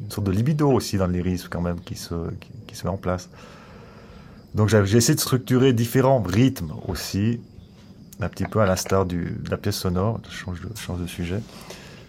Une 0.00 0.10
sorte 0.10 0.26
de 0.26 0.32
libido 0.32 0.70
aussi 0.70 0.98
dans 0.98 1.06
le 1.06 1.12
lyrisme, 1.12 1.48
quand 1.50 1.60
même, 1.60 1.80
qui 1.80 1.94
se, 1.94 2.14
qui, 2.66 2.76
se 2.76 2.84
met 2.84 2.90
en 2.90 2.96
place. 2.96 3.30
Donc 4.54 4.68
j'ai 4.68 4.78
essayé 4.96 5.14
de 5.14 5.20
structurer 5.20 5.72
différents 5.72 6.20
rythmes 6.20 6.72
aussi, 6.88 7.40
un 8.20 8.28
petit 8.28 8.44
peu 8.44 8.60
à 8.60 8.66
l'instar 8.66 9.06
de 9.06 9.24
la 9.48 9.56
pièce 9.56 9.76
sonore. 9.76 10.20
Je 10.28 10.36
change 10.36 10.60
de, 10.60 10.68
change 10.76 11.00
de 11.00 11.06
sujet. 11.06 11.40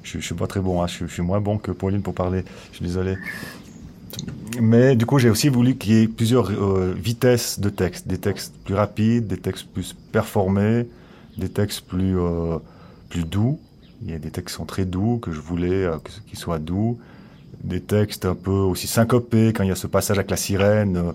Je, 0.06 0.18
ne 0.18 0.22
suis 0.22 0.36
pas 0.36 0.47
très 0.47 0.60
bon, 0.60 0.84
hein. 0.84 0.88
je, 0.88 1.06
suis 1.08 1.24
moins 1.24 1.41
bon 1.41 1.58
que 1.58 1.72
Pauline 1.72 2.03
pour 2.03 2.14
parler. 2.14 2.43
Je 2.72 2.78
suis 2.78 2.86
désolé. 2.86 3.18
Mais 4.62 4.95
du 4.95 5.06
coup, 5.06 5.18
j'ai 5.18 5.30
aussi 5.30 5.49
voulu 5.49 5.76
qu'il 5.76 5.93
y 5.93 6.01
ait 6.03 6.08
plusieurs 6.08 6.51
euh, 6.51 6.93
vitesses 6.95 7.60
de 7.60 7.70
texte, 7.70 8.08
des 8.08 8.20
textes 8.20 8.53
plus 8.64 8.76
rapides, 8.76 9.28
des 9.28 9.38
textes 9.38 9.68
plus 9.68 9.93
performés, 10.12 10.88
des 11.38 11.49
textes 11.49 11.82
plus 11.82 12.18
euh, 12.18 12.58
plus 13.10 13.26
doux. 13.26 13.60
Il 14.03 14.12
y 14.12 14.14
a 14.14 14.20
des 14.20 14.30
textes 14.30 14.49
qui 14.49 14.53
sont 14.53 14.66
très 14.66 14.86
doux 14.86 15.18
que 15.18 15.32
je 15.32 15.39
voulais 15.39 15.86
euh, 15.86 15.97
qu'ils 16.28 16.38
soient 16.38 16.60
doux, 16.60 16.99
des 17.64 17.82
textes 17.82 18.26
un 18.26 18.36
peu 18.36 18.51
aussi 18.51 18.88
syncopés 18.88 19.53
quand 19.53 19.64
il 19.64 19.70
y 19.70 19.74
a 19.74 19.76
ce 19.76 19.88
passage 19.88 20.18
avec 20.20 20.30
la 20.30 20.38
sirène. 20.38 21.14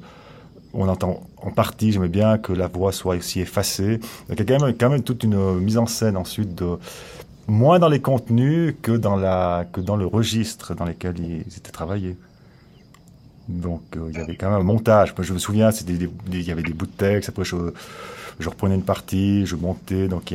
on 0.74 0.88
entend 0.88 1.22
en 1.36 1.50
partie, 1.52 1.92
j'aimais 1.92 2.08
bien 2.08 2.38
que 2.38 2.52
la 2.52 2.66
voix 2.66 2.92
soit 2.92 3.16
aussi 3.16 3.40
effacée. 3.40 4.00
il 4.28 4.38
y 4.38 4.42
a 4.42 4.44
quand 4.44 4.66
même, 4.66 4.74
quand 4.76 4.90
même 4.90 5.02
toute 5.02 5.22
une 5.22 5.60
mise 5.60 5.78
en 5.78 5.86
scène 5.86 6.16
ensuite 6.16 6.54
de, 6.54 6.76
moins 7.50 7.78
dans 7.78 7.88
les 7.88 8.00
contenus 8.00 8.74
que 8.80 8.92
dans, 8.92 9.16
la, 9.16 9.66
que 9.72 9.80
dans 9.80 9.96
le 9.96 10.06
registre 10.06 10.74
dans 10.74 10.84
lequel 10.84 11.18
ils 11.18 11.56
étaient 11.56 11.72
travaillés. 11.72 12.16
Donc 13.48 13.82
euh, 13.96 14.08
il 14.10 14.16
y 14.16 14.20
avait 14.20 14.36
quand 14.36 14.50
même 14.50 14.60
un 14.60 14.64
montage. 14.64 15.14
Moi, 15.16 15.24
je 15.24 15.32
me 15.32 15.38
souviens, 15.38 15.70
il 15.70 16.42
y 16.42 16.50
avait 16.50 16.62
des 16.62 16.72
bouts 16.72 16.86
de 16.86 16.92
texte, 16.92 17.28
après 17.28 17.44
je, 17.44 17.56
reprenais 18.46 18.76
une 18.76 18.84
partie, 18.84 19.44
je 19.46 19.56
montais. 19.56 20.06
Donc 20.06 20.32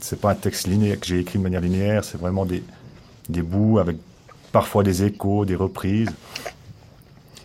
c'est 0.00 0.20
pas 0.20 0.30
un 0.30 0.34
texte 0.34 0.66
linéaire 0.66 0.98
que 0.98 1.06
j'ai 1.06 1.20
écrit 1.20 1.38
de 1.38 1.44
manière 1.44 1.60
linéaire, 1.60 2.02
c'est 2.02 2.18
vraiment 2.18 2.46
des, 2.46 2.62
des 3.28 3.42
bouts 3.42 3.78
avec 3.78 3.98
parfois 4.50 4.82
des 4.82 5.04
échos, 5.04 5.44
des 5.44 5.54
reprises. 5.54 6.10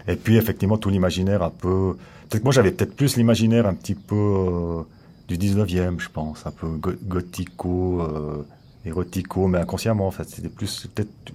Et 0.07 0.15
puis 0.15 0.37
effectivement 0.37 0.77
tout 0.77 0.89
l'imaginaire 0.89 1.43
un 1.43 1.49
peu... 1.49 1.95
Moi 2.43 2.51
j'avais 2.51 2.71
peut-être 2.71 2.95
plus 2.95 3.15
l'imaginaire 3.17 3.67
un 3.67 3.73
petit 3.73 3.93
peu 3.93 4.15
euh, 4.15 4.81
du 5.27 5.37
19e, 5.37 5.99
je 5.99 6.09
pense, 6.09 6.47
un 6.47 6.51
peu 6.51 6.67
gothico. 7.05 8.01
Euh, 8.01 8.43
érotico, 8.85 9.47
mais 9.47 9.59
inconsciemment, 9.59 10.07
en 10.07 10.11
fait. 10.11 10.29
C'était 10.29 10.49
plus 10.49 10.87
peut-être 10.93 11.33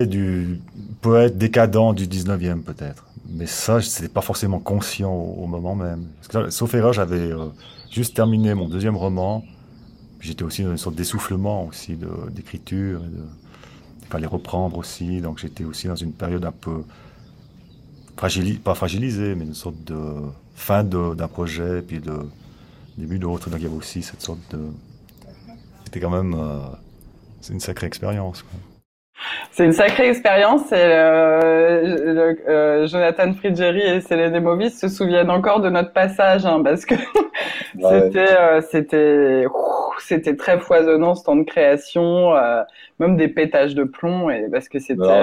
du 0.00 0.60
poète 1.00 1.38
décadent 1.38 1.94
du 1.94 2.06
19e, 2.06 2.62
peut-être. 2.62 3.06
Mais 3.28 3.46
ça, 3.46 3.80
c'était 3.80 4.08
pas 4.08 4.20
forcément 4.20 4.58
conscient 4.58 5.12
au, 5.12 5.46
moment 5.46 5.74
même. 5.74 6.06
Sauf 6.50 6.74
erreur, 6.74 6.92
j'avais 6.92 7.32
euh, 7.32 7.46
juste 7.90 8.14
terminé 8.14 8.54
mon 8.54 8.68
deuxième 8.68 8.96
roman. 8.96 9.44
J'étais 10.20 10.42
aussi 10.42 10.62
dans 10.62 10.70
une 10.70 10.78
sorte 10.78 10.96
d'essoufflement 10.96 11.66
aussi 11.66 11.98
d'écriture. 12.30 13.02
Il 14.02 14.08
fallait 14.08 14.26
reprendre 14.26 14.78
aussi. 14.78 15.20
Donc 15.20 15.38
j'étais 15.38 15.64
aussi 15.64 15.86
dans 15.86 15.96
une 15.96 16.12
période 16.12 16.44
un 16.44 16.52
peu 16.52 16.82
fragilisée, 18.16 18.58
pas 18.58 18.74
fragilisée, 18.74 19.34
mais 19.34 19.44
une 19.44 19.54
sorte 19.54 19.82
de 19.84 19.98
fin 20.54 20.84
d'un 20.84 21.28
projet, 21.28 21.82
puis 21.82 22.00
de 22.00 22.14
début 22.96 23.18
d'autre. 23.18 23.50
Donc 23.50 23.60
il 23.60 23.64
y 23.64 23.66
avait 23.66 23.76
aussi 23.76 24.02
cette 24.02 24.22
sorte 24.22 24.40
de 24.50 24.60
c'était 25.94 26.06
quand 26.06 26.10
même 26.10 26.34
euh, 26.34 26.58
c'est 27.40 27.52
une 27.52 27.60
sacrée 27.60 27.86
expérience. 27.86 28.44
C'est 29.52 29.64
une 29.64 29.72
sacrée 29.72 30.08
expérience 30.08 30.72
et 30.72 30.74
euh, 30.74 32.34
euh, 32.48 32.86
Jonathan 32.88 33.32
Frigeri 33.32 33.80
et 33.80 34.00
Céline 34.00 34.40
Movis 34.40 34.76
se 34.76 34.88
souviennent 34.88 35.30
encore 35.30 35.60
de 35.60 35.70
notre 35.70 35.92
passage 35.92 36.46
hein, 36.46 36.62
parce 36.64 36.84
que 36.84 36.96
c'était 37.80 38.60
c'était 38.62 39.44
c'était 40.00 40.34
très 40.34 40.58
foisonnant 40.58 41.14
ce 41.14 41.22
temps 41.22 41.36
de 41.36 41.44
création, 41.44 42.32
même 42.98 43.16
des 43.16 43.28
pétages 43.28 43.76
de 43.76 43.84
plomb 43.84 44.30
et 44.30 44.48
parce 44.50 44.68
que 44.68 44.80
c'était 44.80 45.22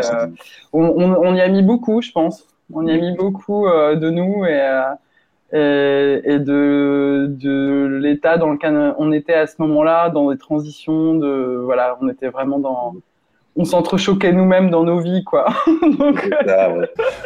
on, 0.71 0.83
on, 0.83 1.35
y 1.35 1.41
a 1.41 1.49
mis 1.49 1.63
beaucoup, 1.63 2.01
je 2.01 2.11
pense. 2.11 2.47
On 2.73 2.87
y 2.87 2.91
a 2.93 2.97
mis 2.97 3.13
beaucoup 3.13 3.67
de 3.67 4.09
nous 4.09 4.45
et 4.45 4.61
et, 5.53 6.21
et 6.23 6.39
de, 6.39 7.27
de 7.29 7.99
l'état 8.01 8.37
dans 8.37 8.51
lequel 8.51 8.93
on 8.97 9.11
était 9.11 9.33
à 9.33 9.47
ce 9.47 9.55
moment-là, 9.59 10.09
dans 10.09 10.31
des 10.31 10.37
transitions, 10.37 11.15
de 11.15 11.61
voilà, 11.63 11.97
on 12.01 12.09
était 12.09 12.29
vraiment 12.29 12.59
dans 12.59 12.95
on 13.55 13.65
s'entrechoquait 13.65 14.31
nous-mêmes 14.31 14.69
dans 14.69 14.83
nos 14.83 14.99
vies, 14.99 15.23
quoi. 15.23 15.45
Donc... 15.99 16.29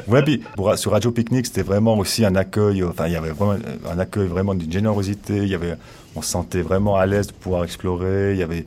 ouais. 0.07 0.23
puis 0.23 0.43
sur 0.75 0.91
Radio 0.91 1.11
Picnic, 1.11 1.45
c'était 1.45 1.61
vraiment 1.61 1.97
aussi 1.97 2.25
un 2.25 2.35
accueil, 2.35 2.83
enfin, 2.83 3.07
il 3.07 3.13
y 3.13 3.15
avait 3.15 3.29
vraiment 3.29 3.61
un 3.91 3.99
accueil 3.99 4.27
vraiment 4.27 4.55
d'une 4.55 4.71
générosité, 4.71 5.37
il 5.37 5.47
y 5.49 5.55
avait, 5.55 5.75
on 6.15 6.21
se 6.21 6.29
sentait 6.29 6.61
vraiment 6.61 6.95
à 6.95 7.05
l'aise 7.05 7.27
de 7.27 7.33
pouvoir 7.33 7.63
explorer, 7.63 8.33
il 8.33 8.39
y 8.39 8.43
avait, 8.43 8.65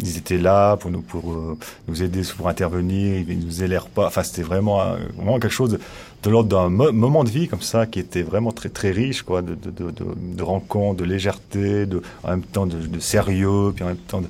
ils 0.00 0.18
étaient 0.18 0.38
là 0.38 0.76
pour 0.76 0.90
nous, 0.90 1.04
euh, 1.14 2.04
aider, 2.04 2.22
pour 2.36 2.48
intervenir, 2.48 3.24
ils 3.28 3.38
nous 3.38 3.62
élèrent 3.62 3.88
pas, 3.88 4.06
enfin, 4.06 4.22
c'était 4.22 4.42
vraiment, 4.42 4.82
vraiment 5.16 5.38
quelque 5.38 5.52
chose 5.52 5.78
de, 6.22 6.30
l'ordre 6.30 6.48
d'un 6.48 6.68
moment 6.70 7.22
de 7.24 7.30
vie 7.30 7.48
comme 7.48 7.60
ça 7.60 7.86
qui 7.86 7.98
était 7.98 8.22
vraiment 8.22 8.50
très 8.50 8.70
très 8.70 8.90
riche 8.92 9.22
quoi 9.22 9.42
de, 9.42 10.42
rencontres 10.42 10.98
de 11.00 11.04
légèreté 11.04 11.84
de 11.84 12.02
en 12.22 12.30
même 12.30 12.42
temps 12.42 12.66
de, 12.66 12.98
sérieux 12.98 13.72
puis 13.74 13.84
en 13.84 13.88
même 13.88 13.96
temps 13.96 14.22
de 14.22 14.28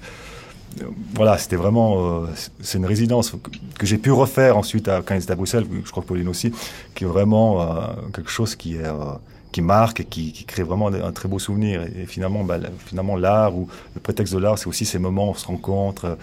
voilà 1.15 1.39
c'était 1.39 1.57
vraiment 1.57 2.23
euh, 2.25 2.27
c'est 2.61 2.79
une 2.79 2.87
résidence 2.87 3.33
que, 3.79 3.87
j'ai 3.87 3.99
pu 3.99 4.11
refaire 4.11 4.57
ensuite 4.57 4.89
à, 4.89 5.03
quand 5.03 5.19
j'étais 5.19 5.33
à 5.33 5.37
Bruxelles 5.37 5.67
je 5.85 5.91
crois 5.91 6.03
que 6.03 6.09
Pauline 6.09 6.29
aussi 6.29 6.53
qui 6.95 7.05
est 7.05 7.07
vraiment 7.07 7.61
euh, 7.61 7.87
quelque 8.13 8.31
chose 8.31 8.57
qui 8.57 8.77
est 8.77 8.85
euh, 8.85 9.13
qui 9.55 9.63
marque 9.63 10.01
et 10.01 10.05
qui, 10.05 10.33
qui, 10.33 10.45
crée 10.45 10.65
vraiment 10.65 10.89
un 10.89 11.13
très 11.13 11.29
beau 11.29 11.39
souvenir 11.39 11.83
et, 11.83 12.07
finalement 12.07 12.43
bah, 12.43 12.59
finalement 12.87 13.17
l'art 13.17 13.55
ou 13.57 13.69
le 13.95 14.01
prétexte 14.01 14.35
de 14.35 14.41
l'art 14.41 14.59
c'est 14.59 14.67
aussi 14.67 14.85
ces 14.85 14.99
moments 14.99 15.29
où 15.29 15.31
on 15.31 15.35
se 15.35 15.47
rencontre 15.47 16.19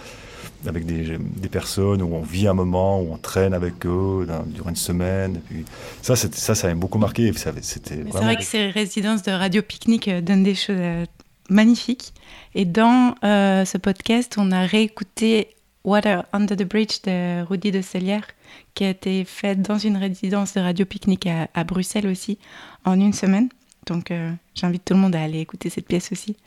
avec 0.67 0.85
des, 0.85 1.17
des, 1.17 1.49
personnes 1.49 2.01
où 2.01 2.13
on 2.13 2.21
vit 2.21 2.47
un 2.47 2.53
moment, 2.53 3.01
où 3.01 3.13
on 3.13 3.17
traîne 3.17 3.53
avec 3.53 3.85
eux 3.85 4.27
durant 4.47 4.69
une 4.69 4.75
semaine. 4.75 5.37
Et 5.37 5.39
puis, 5.39 5.65
ça, 6.01 6.15
ça, 6.15 6.55
ça 6.55 6.67
m'a 6.67 6.75
beaucoup 6.75 6.99
marqué. 6.99 7.31
C'était 7.33 7.61
C'est 7.61 8.03
vrai 8.03 8.35
que 8.35 8.43
ces 8.43 8.69
résidences 8.69 9.23
de 9.23 9.31
Radio 9.31 9.61
Pique-Nique 9.61 10.07
euh, 10.07 10.21
donnent 10.21 10.43
des 10.43 10.55
choses 10.55 10.75
euh, 10.77 11.05
magnifiques. 11.49 12.13
Et 12.53 12.65
dans 12.65 13.15
euh, 13.23 13.65
ce 13.65 13.77
podcast, 13.77 14.35
on 14.37 14.51
a 14.51 14.65
réécouté 14.65 15.55
Water 15.83 16.23
Under 16.33 16.55
the 16.55 16.63
Bridge 16.63 17.01
de 17.03 17.43
Rudy 17.43 17.71
de 17.71 17.81
Cellière, 17.81 18.27
qui 18.73 18.85
a 18.85 18.89
été 18.89 19.23
faite 19.25 19.61
dans 19.61 19.77
une 19.77 19.97
résidence 19.97 20.53
de 20.53 20.61
Radio 20.61 20.85
Pique-Nique 20.85 21.27
à, 21.27 21.63
Bruxelles 21.63 22.07
aussi, 22.07 22.37
en 22.85 22.99
une 22.99 23.13
semaine. 23.13 23.49
Donc 23.87 24.13
j'invite 24.53 24.85
tout 24.85 24.93
le 24.93 24.99
monde 24.99 25.15
à 25.15 25.23
aller 25.23 25.39
écouter 25.39 25.69
cette 25.69 25.87
pièce 25.87 26.11
aussi, 26.11 26.37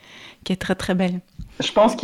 qui 0.45 0.53
est 0.53 0.57
très 0.57 0.77
très 0.77 0.95
belle. 0.95 1.21
Je 1.61 1.71
pense, 1.71 1.95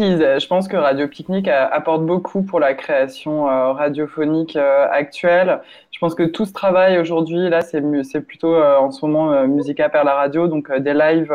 pense 0.48 0.68
que 0.68 0.76
Radio 0.76 1.08
Picnic 1.08 1.48
apporte 1.48 2.06
beaucoup 2.06 2.42
pour 2.42 2.60
la 2.60 2.74
création 2.74 3.48
euh, 3.48 3.72
radiophonique 3.72 4.54
euh, 4.54 4.86
actuelle. 4.90 5.60
Je 6.00 6.06
pense 6.06 6.14
que 6.14 6.22
tout 6.22 6.46
ce 6.46 6.54
travail 6.54 6.98
aujourd'hui, 6.98 7.50
là, 7.50 7.60
c'est, 7.60 7.82
plutôt 8.22 8.54
euh, 8.54 8.78
en 8.78 8.90
ce 8.90 9.04
moment 9.04 9.46
Musica 9.46 9.90
per 9.90 10.00
la 10.02 10.14
radio, 10.14 10.48
donc 10.48 10.74
des 10.74 10.94
lives 10.94 11.30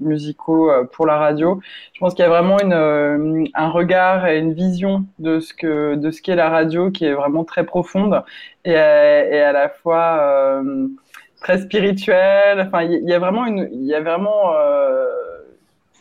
musicaux 0.00 0.72
pour 0.90 1.06
la 1.06 1.18
radio. 1.18 1.60
Je 1.92 2.00
pense 2.00 2.14
qu'il 2.14 2.24
y 2.24 2.26
a 2.26 2.28
vraiment 2.28 2.56
un 2.58 3.68
regard 3.68 4.26
et 4.26 4.40
une 4.40 4.54
vision 4.54 5.04
de 5.20 5.38
ce 5.38 5.54
que 5.54 5.94
de 5.94 6.10
ce 6.10 6.20
qu'est 6.20 6.34
la 6.34 6.48
radio 6.48 6.90
qui 6.90 7.04
est 7.04 7.14
vraiment 7.14 7.44
très 7.44 7.64
profonde 7.64 8.24
et, 8.64 8.74
à 8.74 9.52
la 9.52 9.68
fois 9.68 10.64
très 11.40 11.58
spirituelle. 11.60 12.60
Enfin, 12.66 12.82
il 12.82 13.08
y, 13.08 13.12
a 13.12 13.20
vraiment 13.20 13.46
il 13.46 13.84
y 13.84 13.94
a 13.94 14.00
vraiment 14.00 14.52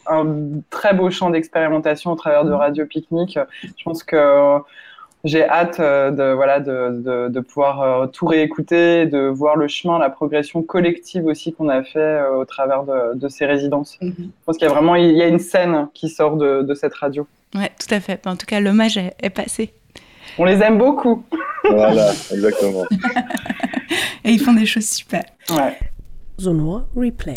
un 0.08 0.26
très 0.72 0.96
beau 0.96 1.12
champ 1.12 1.30
d'expérimentation 1.30 2.14
au 2.14 2.16
travers 2.16 2.46
de 2.46 2.52
Radio 2.52 2.88
Picnic. 2.88 3.38
Je 3.62 3.84
pense 3.84 4.04
que 4.04 4.58
j'ai 5.24 5.48
hâte 5.48 5.80
euh, 5.80 6.12
de, 6.12 6.34
voilà, 6.34 6.60
de, 6.60 7.30
de, 7.30 7.40
pouvoir 7.40 7.82
euh, 7.82 8.08
tout 8.08 8.26
réécouter, 8.26 9.06
de 9.06 9.28
voir 9.28 9.56
le 9.56 9.68
chemin, 9.68 10.00
la 10.00 10.10
progression 10.10 10.62
collective 10.62 11.26
aussi 11.26 11.54
qu'on 11.54 11.70
a 11.70 11.84
fait 11.84 12.00
euh, 12.00 12.38
au 12.38 12.46
travers 12.46 12.84
de, 13.16 13.28
ces 13.28 13.46
résidences. 13.46 13.98
Mhm. 14.02 14.14
Je 14.18 14.24
pense 14.46 14.58
qu'il 14.58 14.68
y 14.68 14.70
a 14.70 14.74
vraiment 14.74 14.96
il 14.96 15.16
y 15.16 15.22
a 15.22 15.28
une 15.28 15.40
scène 15.40 15.88
qui 15.94 16.10
sort 16.10 16.38
de, 16.38 16.74
cette 16.76 16.94
radio. 16.94 17.28
Ouais, 17.56 17.72
tout 17.80 17.94
à 17.94 18.00
fait. 18.00 18.26
En 18.28 18.36
tout 18.36 18.46
cas, 18.46 18.60
l'hommage 18.60 18.98
est, 18.98 19.16
est 19.22 19.30
passé. 19.30 19.74
On 20.38 20.46
les 20.46 20.62
aime 20.62 20.78
beaucoup. 20.78 21.24
Voilà, 21.64 22.12
exactement. 22.32 22.86
Et 24.24 24.32
ils 24.32 24.40
font 24.40 24.54
des 24.54 24.66
choses 24.66 24.86
super. 24.86 25.24
Ouais. 25.50 25.78
Zonois 26.40 26.88
Replay. 26.96 27.34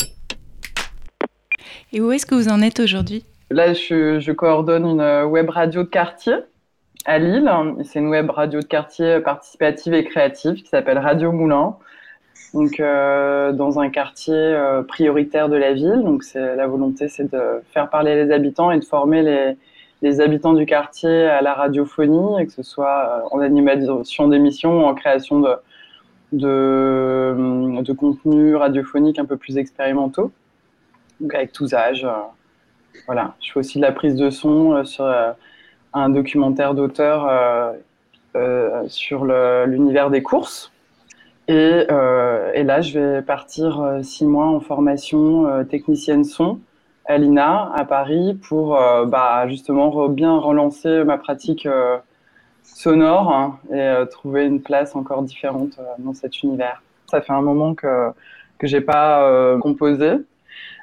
Et 1.93 1.99
où 1.99 2.11
est-ce 2.11 2.25
que 2.25 2.35
vous 2.35 2.49
en 2.49 2.61
êtes 2.61 2.79
aujourd'hui? 2.79 3.25
Là, 3.49 3.73
je, 3.73 4.31
coordonne 4.31 4.85
une 4.85 5.23
web 5.23 5.49
radio 5.49 5.83
de 5.83 5.87
quartier 5.87 6.35
à 7.05 7.19
Lille. 7.19 7.51
C'est 7.83 7.99
une 7.99 8.09
web 8.09 8.29
radio 8.29 8.59
de 8.59 8.65
quartier 8.65 9.19
participative 9.19 9.93
et 9.93 10.03
créative 10.03 10.55
qui 10.55 10.67
s'appelle 10.67 10.97
Radio 10.97 11.31
Moulin. 11.31 11.77
donc 12.53 12.79
dans 12.79 13.79
un 13.79 13.89
quartier 13.89 14.55
prioritaire 14.87 15.49
de 15.49 15.55
la 15.55 15.73
ville. 15.73 16.01
Donc 16.03 16.23
c'est 16.23 16.55
la 16.55 16.67
volonté, 16.67 17.07
c'est 17.07 17.31
de 17.31 17.61
faire 17.73 17.89
parler 17.89 18.15
les 18.23 18.31
habitants 18.31 18.71
et 18.71 18.79
de 18.79 18.85
former 18.85 19.55
les, 20.01 20.21
habitants 20.21 20.53
du 20.53 20.65
quartier 20.65 21.25
à 21.25 21.41
la 21.41 21.53
radiophonie, 21.53 22.45
que 22.45 22.51
ce 22.51 22.63
soit 22.63 23.23
en 23.31 23.39
animation 23.39 24.27
d'émissions 24.27 24.81
ou 24.81 24.85
en 24.85 24.95
création 24.95 25.39
de, 25.39 25.55
de, 26.33 27.81
de 27.81 27.93
contenus 27.93 28.55
radiophoniques 28.55 29.19
un 29.19 29.25
peu 29.25 29.37
plus 29.37 29.57
expérimentaux, 29.57 30.31
donc 31.19 31.33
avec 31.35 31.51
tous 31.51 31.73
âges. 31.73 32.07
Voilà, 33.05 33.35
je 33.41 33.51
fais 33.51 33.59
aussi 33.59 33.77
de 33.77 33.83
la 33.83 33.91
prise 33.91 34.15
de 34.15 34.29
son 34.29 34.83
sur 34.83 35.05
un 35.93 36.09
documentaire 36.09 36.73
d'auteur 36.73 37.27
euh, 37.27 37.73
euh, 38.35 38.83
sur 38.87 39.25
l'univers 39.25 40.09
des 40.09 40.23
courses. 40.23 40.71
Et, 41.47 41.85
euh, 41.91 42.51
et, 42.53 42.63
là, 42.63 42.81
je 42.81 42.99
vais 42.99 43.21
partir 43.21 43.99
six 44.03 44.25
mois 44.25 44.47
en 44.47 44.59
formation 44.59 45.65
technicienne 45.65 46.23
son 46.23 46.59
à 47.05 47.17
l'INA 47.17 47.71
à 47.75 47.83
Paris 47.83 48.39
pour 48.47 48.79
bah, 49.07 49.47
justement 49.47 50.07
bien 50.07 50.37
relancer 50.37 51.03
ma 51.03 51.17
pratique 51.17 51.67
sonore 52.63 53.33
hein, 53.33 53.59
et 53.73 54.07
trouver 54.09 54.45
une 54.45 54.61
place 54.61 54.95
encore 54.95 55.23
différente 55.23 55.79
dans 55.97 56.13
cet 56.13 56.41
univers. 56.43 56.81
Ça 57.07 57.21
fait 57.21 57.33
un 57.33 57.41
moment 57.41 57.75
que 57.75 58.11
que 58.59 58.67
j'ai 58.67 58.81
pas 58.81 59.57
composé 59.59 60.19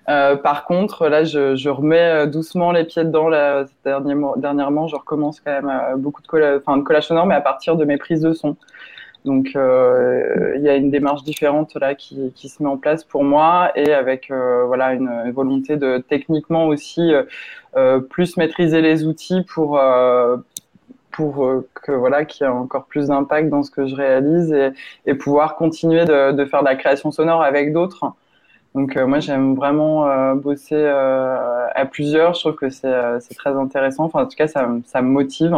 euh, 0.09 0.37
par 0.37 0.65
contre, 0.65 1.09
là, 1.09 1.25
je, 1.25 1.69
remets 1.69 2.25
euh, 2.25 2.27
doucement 2.27 2.73
les 2.73 2.85
pieds 2.85 3.05
dedans. 3.05 3.29
Là, 3.29 3.67
dernièrement, 3.85 4.87
je 4.87 4.97
recommence 4.97 5.41
quand 5.41 5.53
même 5.53 5.69
euh, 5.69 5.97
beaucoup 5.97 6.23
de, 6.23 6.27
collage, 6.27 6.61
de 6.67 6.83
collage 6.83 7.09
sonore, 7.09 7.27
mais 7.27 7.35
à 7.35 7.43
partir 7.43 7.77
de 7.77 7.85
mes 7.85 7.99
prises 7.99 8.23
de 8.23 8.33
son. 8.33 8.57
Donc, 9.25 9.51
il 9.55 10.61
y 10.63 10.69
a 10.69 10.77
une 10.77 10.91
démarche 10.91 11.23
différente 11.25 11.75
là 11.75 11.95
qui, 11.95 12.33
se 12.37 12.63
met 12.63 12.69
en 12.69 12.79
place 12.79 13.05
pour 13.05 13.25
moi 13.25 13.73
et 13.75 13.93
avec 13.93 14.31
voilà 14.31 14.95
une, 14.95 15.33
volonté 15.33 15.77
de 15.77 15.99
techniquement 15.99 16.67
aussi 16.69 17.13
plus 18.09 18.37
maîtriser 18.39 18.81
les 18.81 19.05
outils 19.05 19.43
pour 19.43 19.79
pour 21.11 21.65
que 21.75 21.93
voilà 21.93 22.25
qu'il 22.25 22.47
y 22.47 22.49
ait 22.49 22.53
encore 22.53 22.87
plus 22.87 23.09
d'impact 23.09 23.51
dans 23.51 23.65
ce 23.65 23.71
que 23.71 23.87
je 23.87 23.97
réalise 23.97 24.57
et, 25.05 25.15
pouvoir 25.15 25.57
continuer 25.57 26.07
de, 26.07 26.45
faire 26.47 26.61
de 26.61 26.69
la 26.69 26.77
création 26.77 27.11
sonore 27.11 27.43
avec 27.43 27.73
d'autres. 27.73 28.15
Donc 28.79 28.97
euh, 28.97 29.09
moi 29.09 29.19
j'aime 29.19 29.57
vraiment 29.57 30.09
euh, 30.09 30.35
bosser 30.35 30.77
euh, 30.77 31.67
à 31.75 31.85
plusieurs. 31.85 32.35
Je 32.35 32.41
trouve 32.41 32.55
que 32.55 32.71
c'est 32.71 33.35
très 33.37 33.51
intéressant. 33.51 34.05
Enfin 34.05 34.23
en 34.23 34.27
tout 34.27 34.37
cas 34.37 34.47
ça, 34.47 34.67
me 34.67 35.01
motive. 35.03 35.57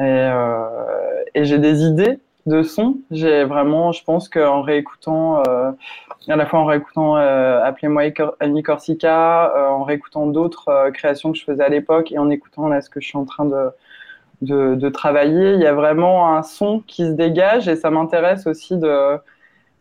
Et, 0.00 1.44
j'ai 1.44 1.58
des 1.58 1.84
idées 1.84 2.18
de 2.46 2.62
son. 2.62 2.98
J'ai 3.12 3.44
vraiment, 3.44 3.92
je 3.92 4.02
pense 4.02 4.28
qu'en 4.28 4.62
réécoutant, 4.62 5.42
à 5.42 6.36
la 6.36 6.46
fois 6.46 6.58
en 6.58 6.64
réécoutant 6.64 7.14
Appelez-moi 7.14 8.02
Annie 8.40 8.62
Corsica, 8.64 9.70
en 9.70 9.84
réécoutant 9.84 10.26
d'autres 10.26 10.90
créations 10.92 11.30
que 11.30 11.38
je 11.38 11.44
faisais 11.44 11.62
à 11.62 11.68
l'époque 11.68 12.10
et 12.10 12.18
en 12.18 12.28
écoutant 12.28 12.68
ce 12.80 12.90
que 12.90 13.00
je 13.00 13.06
suis 13.06 13.18
en 13.18 13.24
train 13.24 13.44
de, 13.44 14.74
de 14.74 14.88
travailler, 14.88 15.54
il 15.54 15.60
y 15.60 15.66
a 15.66 15.74
vraiment 15.74 16.34
un 16.34 16.42
son 16.42 16.80
qui 16.88 17.04
se 17.04 17.12
dégage 17.12 17.68
et 17.68 17.76
ça 17.76 17.90
m'intéresse 17.90 18.48
aussi 18.48 18.76
de 18.76 19.18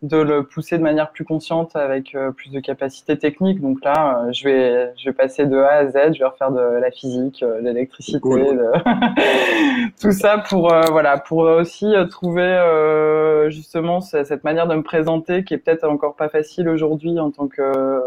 de 0.01 0.17
le 0.17 0.43
pousser 0.43 0.77
de 0.77 0.83
manière 0.83 1.11
plus 1.11 1.23
consciente 1.23 1.75
avec 1.75 2.15
euh, 2.15 2.31
plus 2.31 2.51
de 2.51 2.59
capacité 2.59 3.17
technique. 3.17 3.61
Donc 3.61 3.83
là, 3.83 4.19
euh, 4.19 4.31
je, 4.31 4.43
vais, 4.43 4.93
je 4.97 5.05
vais 5.05 5.13
passer 5.13 5.45
de 5.45 5.57
A 5.57 5.69
à 5.69 5.87
Z, 5.87 6.13
je 6.13 6.19
vais 6.19 6.25
refaire 6.25 6.51
de 6.51 6.59
la 6.59 6.91
physique, 6.91 7.41
euh, 7.43 7.61
l'électricité, 7.61 8.19
tout 10.01 10.11
ça 10.11 10.37
pour, 10.49 10.67
voilà, 10.91 11.17
pour 11.17 11.39
aussi 11.39 11.93
trouver 12.09 13.45
justement 13.49 14.01
cette 14.01 14.43
manière 14.43 14.67
de 14.67 14.75
me 14.75 14.83
présenter 14.83 15.43
qui 15.43 15.53
est 15.53 15.57
peut-être 15.57 15.87
encore 15.87 16.15
pas 16.15 16.29
facile 16.29 16.69
aujourd'hui 16.69 17.19
en 17.19 17.31
tant 17.31 17.47
que 17.47 18.01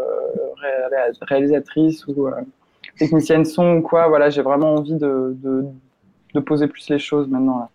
réalisatrice 1.21 2.05
ou 2.07 2.29
technicienne 2.97 3.45
son 3.45 3.77
ou 3.77 3.81
quoi. 3.81 4.07
Voilà, 4.07 4.29
j'ai 4.29 4.41
vraiment 4.41 4.75
envie 4.75 4.95
de, 4.95 5.35
de, 5.41 5.65
de 6.33 6.39
poser 6.39 6.67
plus 6.67 6.89
les 6.89 6.99
choses 6.99 7.27
maintenant. 7.27 7.59
Là. 7.59 7.69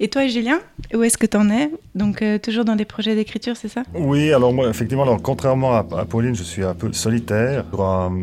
Et 0.00 0.08
toi, 0.08 0.28
Julien, 0.28 0.60
où 0.94 1.02
est-ce 1.02 1.18
que 1.18 1.26
tu 1.26 1.36
en 1.36 1.50
es 1.50 1.72
Donc, 1.96 2.22
euh, 2.22 2.38
toujours 2.38 2.64
dans 2.64 2.76
des 2.76 2.84
projets 2.84 3.16
d'écriture, 3.16 3.56
c'est 3.56 3.68
ça? 3.68 3.82
Oui, 3.94 4.32
alors 4.32 4.52
moi, 4.52 4.68
effectivement, 4.68 5.02
alors, 5.02 5.20
contrairement 5.20 5.74
à, 5.74 5.82
Pauline, 5.82 6.36
je 6.36 6.44
suis 6.44 6.62
un 6.62 6.74
peu 6.74 6.92
solitaire 6.92 7.64
sur 7.70 7.82
un, 7.82 8.16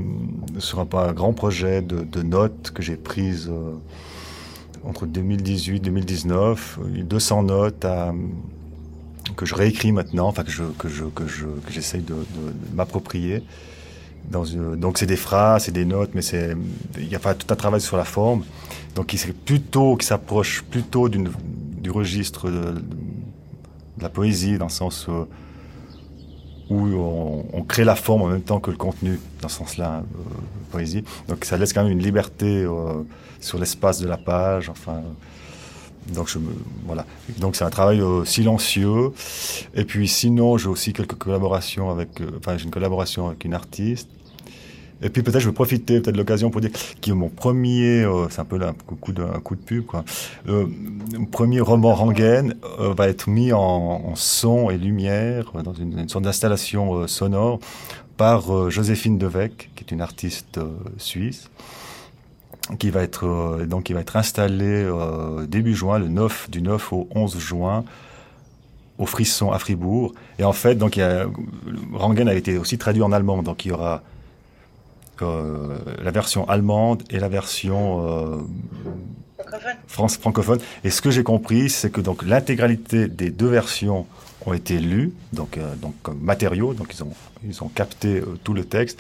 sur 0.60 0.80
un, 0.80 1.12
grand 1.12 1.34
projet 1.34 1.82
de, 1.82 2.22
notes 2.22 2.72
que 2.74 2.82
j'ai 2.82 2.96
prises 2.96 3.50
euh, 3.52 3.74
entre 4.86 5.06
2018 5.06 5.76
et 5.76 5.80
2019. 5.80 6.80
200 7.04 7.44
notes 7.44 7.86
que 9.36 9.46
je 9.46 9.54
réécris 9.54 9.92
maintenant, 9.92 10.28
enfin 10.28 10.44
que 10.44 10.52
je 10.52 10.64
que 10.78 10.88
je 10.88 11.06
que 11.06 11.28
je 11.28 11.46
que 11.46 11.72
j'essaye 11.72 12.02
de, 12.02 12.16
m'approprier. 12.74 13.44
Dans 14.32 14.44
donc 14.76 14.98
c'est 14.98 15.06
des 15.06 15.18
phrases, 15.18 15.66
c'est 15.66 15.72
des 15.72 15.86
notes, 15.86 16.12
mais 16.14 16.22
c'est 16.22 16.56
il 16.98 17.10
y 17.10 17.16
a 17.16 17.20
tout 17.20 17.48
un 17.50 17.56
travail 17.56 17.82
sur 17.82 17.98
la 17.98 18.06
forme. 18.06 18.44
Donc 18.96 19.08
qui 19.08 19.18
plutôt 19.46 19.98
qui 19.98 20.06
s'approche 20.06 20.64
plutôt 20.64 21.10
d'une 21.10 21.30
du 21.86 21.92
registre 21.92 22.50
de, 22.50 22.74
la 24.02 24.10
poésie, 24.10 24.58
dans 24.58 24.66
le 24.66 24.72
sens 24.72 25.06
euh, 25.08 25.26
où 26.72 26.80
on, 27.54 27.64
crée 27.64 27.84
la 27.84 27.96
forme 27.96 28.24
en 28.24 28.28
même 28.28 28.42
temps 28.42 28.60
que 28.60 28.72
le 28.72 28.78
contenu, 28.78 29.20
dans 29.42 29.50
ce 29.50 29.58
sens-là, 29.58 29.98
euh, 29.98 30.20
poésie. 30.72 31.04
Donc 31.28 31.46
ça 31.46 31.58
laisse 31.58 31.74
quand 31.74 31.84
même 31.84 31.92
une 31.92 32.04
liberté 32.04 32.64
euh, 32.64 33.04
sur 33.40 33.60
l'espace 33.60 34.00
de 34.00 34.08
la 34.08 34.18
page. 34.18 34.68
Enfin, 34.70 35.04
donc 36.12 36.28
je 36.28 36.40
voilà. 36.88 37.06
Donc 37.38 37.56
c'est 37.56 37.64
un 37.64 37.70
travail 37.70 38.02
silencieux. 38.26 39.12
Et 39.76 39.86
puis 39.86 40.08
sinon, 40.08 40.58
j'ai 40.58 40.70
aussi 40.70 40.92
quelques 40.92 41.20
collaborations 41.20 41.92
avec, 41.92 42.10
enfin 42.40 42.58
j'ai 42.58 42.66
une 42.66 42.72
collaboration 42.72 43.28
avec 43.28 43.46
une 43.46 43.54
artiste 43.54 44.10
et 45.02 45.10
puis 45.10 45.24
peut-être 45.24 45.42
je 45.42 45.50
vais 45.50 45.54
profiter 45.54 46.00
peut-être 46.00 46.14
de 46.14 46.18
l'occasion 46.18 46.50
pour 46.50 46.62
dire 46.62 46.72
que 47.02 47.12
mon 47.12 47.30
premier, 47.30 48.04
euh, 48.04 48.28
c'est 48.30 48.40
un 48.40 48.46
peu 48.46 48.60
un 48.62 48.74
coup 48.74 49.12
de, 49.12 49.24
pub 49.66 49.86
euh, 50.48 50.68
premier 51.32 51.60
roman 51.60 51.94
Rangen 51.94 52.56
euh, 52.80 52.94
va 52.94 53.10
être 53.10 53.30
mis 53.30 53.52
en, 53.52 54.16
son 54.16 54.70
et 54.70 54.78
lumière 54.78 55.52
dans 55.64 55.74
une, 55.74 56.00
une 56.00 56.10
sorte 56.10 56.24
d'installation 56.24 57.08
sonore 57.08 57.60
par 58.18 58.70
Joséphine 58.70 59.18
Devec, 59.18 59.72
qui 59.76 59.84
est 59.84 59.92
une 59.92 60.02
artiste 60.02 60.60
suisse 60.98 61.50
qui 62.80 62.90
va 62.90 63.04
être 63.04 63.60
donc 63.68 63.84
qui 63.84 63.94
va 63.94 64.00
être 64.00 64.16
installée 64.16 64.90
début 65.48 65.76
juin, 65.76 66.00
le 66.00 66.08
9 66.08 66.50
du 66.50 66.62
9 66.62 66.94
au 66.94 67.08
11 67.14 67.38
juin 67.38 67.84
au 68.98 69.06
Frisson 69.06 69.52
à 69.52 69.60
Fribourg. 69.60 70.14
Et 70.40 70.46
en 70.46 70.54
fait, 70.54 70.76
donc 70.76 70.96
il 70.96 71.28
Rangen 71.94 72.28
a 72.28 72.34
été 72.34 72.58
aussi 72.58 72.78
traduit 72.78 73.04
en 73.04 73.12
allemand, 73.12 73.44
donc 73.44 73.66
il 73.66 73.70
y 73.70 73.72
aura 73.72 74.02
euh, 75.22 75.78
la 76.04 76.12
version 76.12 76.48
allemande 76.50 77.04
et 77.10 77.20
la 77.20 77.30
version 77.30 78.08
euh, 78.08 78.38
France 79.88 80.18
francophone. 80.18 80.60
Et 80.84 80.90
ce 80.90 81.02
que 81.02 81.12
j'ai 81.12 81.24
compris, 81.24 81.70
c'est 81.70 81.90
que 81.90 82.02
donc 82.02 82.24
l'intégralité 82.24 83.08
des 83.08 83.30
deux 83.30 83.48
versions 83.48 84.06
ont 84.46 84.54
été 84.54 84.80
lues, 84.80 85.14
donc 85.34 85.58
euh, 85.58 85.76
donc 85.76 85.96
comme 86.02 86.20
matériaux, 86.20 86.74
donc 86.74 86.94
ils 86.94 87.04
ont 87.04 87.14
ils 87.48 87.64
ont 87.64 87.68
capté 87.70 88.22
tout 88.44 88.54
le 88.54 88.66
texte. 88.66 89.00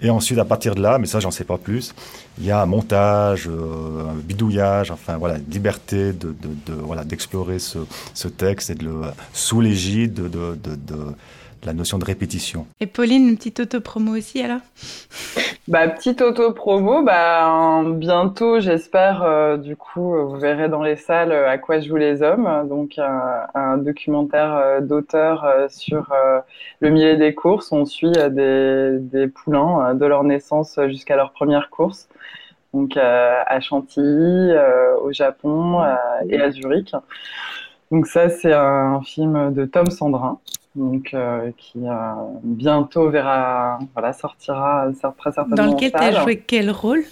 Et 0.00 0.10
ensuite, 0.10 0.38
à 0.38 0.44
partir 0.44 0.74
de 0.74 0.82
là, 0.82 0.98
mais 0.98 1.06
ça, 1.06 1.20
j'en 1.20 1.30
sais 1.30 1.44
pas 1.44 1.56
plus, 1.56 1.94
il 2.38 2.44
y 2.44 2.50
a 2.50 2.60
un 2.60 2.66
montage, 2.66 3.48
un 3.48 4.14
bidouillage, 4.14 4.90
enfin 4.90 5.16
voilà, 5.16 5.38
une 5.38 5.48
liberté 5.48 6.12
de, 6.12 6.28
de, 6.28 6.48
de 6.66 6.74
voilà 6.74 7.04
d'explorer 7.04 7.60
ce, 7.60 7.78
ce, 8.12 8.26
texte 8.26 8.70
et 8.70 8.74
de 8.74 8.84
le 8.84 9.00
sous 9.32 9.60
l'égide 9.60 10.14
de, 10.14 10.28
de, 10.28 10.74
de 10.74 11.14
la 11.66 11.72
notion 11.72 11.98
de 11.98 12.04
répétition. 12.04 12.66
Et 12.80 12.86
Pauline, 12.86 13.28
une 13.28 13.36
petite 13.36 13.60
auto-promo 13.60 14.16
aussi 14.16 14.42
alors? 14.42 14.60
Bah, 15.66 15.88
Petite 15.88 16.20
auto-promo, 16.20 17.02
bah, 17.02 17.82
bientôt 17.86 18.60
j'espère, 18.60 19.22
euh, 19.22 19.56
du 19.56 19.76
coup, 19.76 20.14
vous 20.14 20.36
verrez 20.36 20.68
dans 20.68 20.82
les 20.82 20.96
salles 20.96 21.32
euh, 21.32 21.48
À 21.48 21.56
quoi 21.56 21.80
jouent 21.80 21.96
les 21.96 22.20
hommes, 22.20 22.68
donc 22.68 22.98
un, 22.98 23.78
documentaire 23.78 24.54
euh, 24.54 24.80
d'auteur 24.82 25.46
sur 25.70 26.12
le 26.80 26.90
milieu 26.90 27.16
des 27.16 27.34
courses. 27.34 27.72
On 27.72 27.86
suit 27.86 28.12
des, 28.12 28.98
des 29.00 29.26
poulains 29.26 29.94
de 29.94 30.04
leur 30.04 30.22
naissance 30.22 30.78
jusqu'à 30.88 31.16
leur 31.16 31.32
première 31.32 31.70
course, 31.70 32.10
donc 32.74 32.98
à 32.98 33.60
Chantilly, 33.60 34.52
au 35.00 35.12
Japon 35.12 35.82
et 36.28 36.40
à 36.40 36.50
Zurich. 36.50 36.94
Donc 37.90 38.06
ça, 38.06 38.28
c'est 38.28 38.52
un 38.52 39.00
film 39.02 39.54
de 39.54 39.64
Tom 39.64 39.86
Sandrin 39.86 40.40
donc 40.74 41.14
euh, 41.14 41.50
qui 41.56 41.78
euh, 41.86 41.92
bientôt 42.42 43.08
verra, 43.08 43.78
voilà, 43.92 44.12
sortira 44.12 44.86
très 45.18 45.32
certainement. 45.32 45.56
Dans 45.56 45.72
lequel 45.72 45.92
tu 45.92 45.98
as 45.98 46.22
joué 46.22 46.38
quel 46.38 46.70
rôle? 46.70 47.04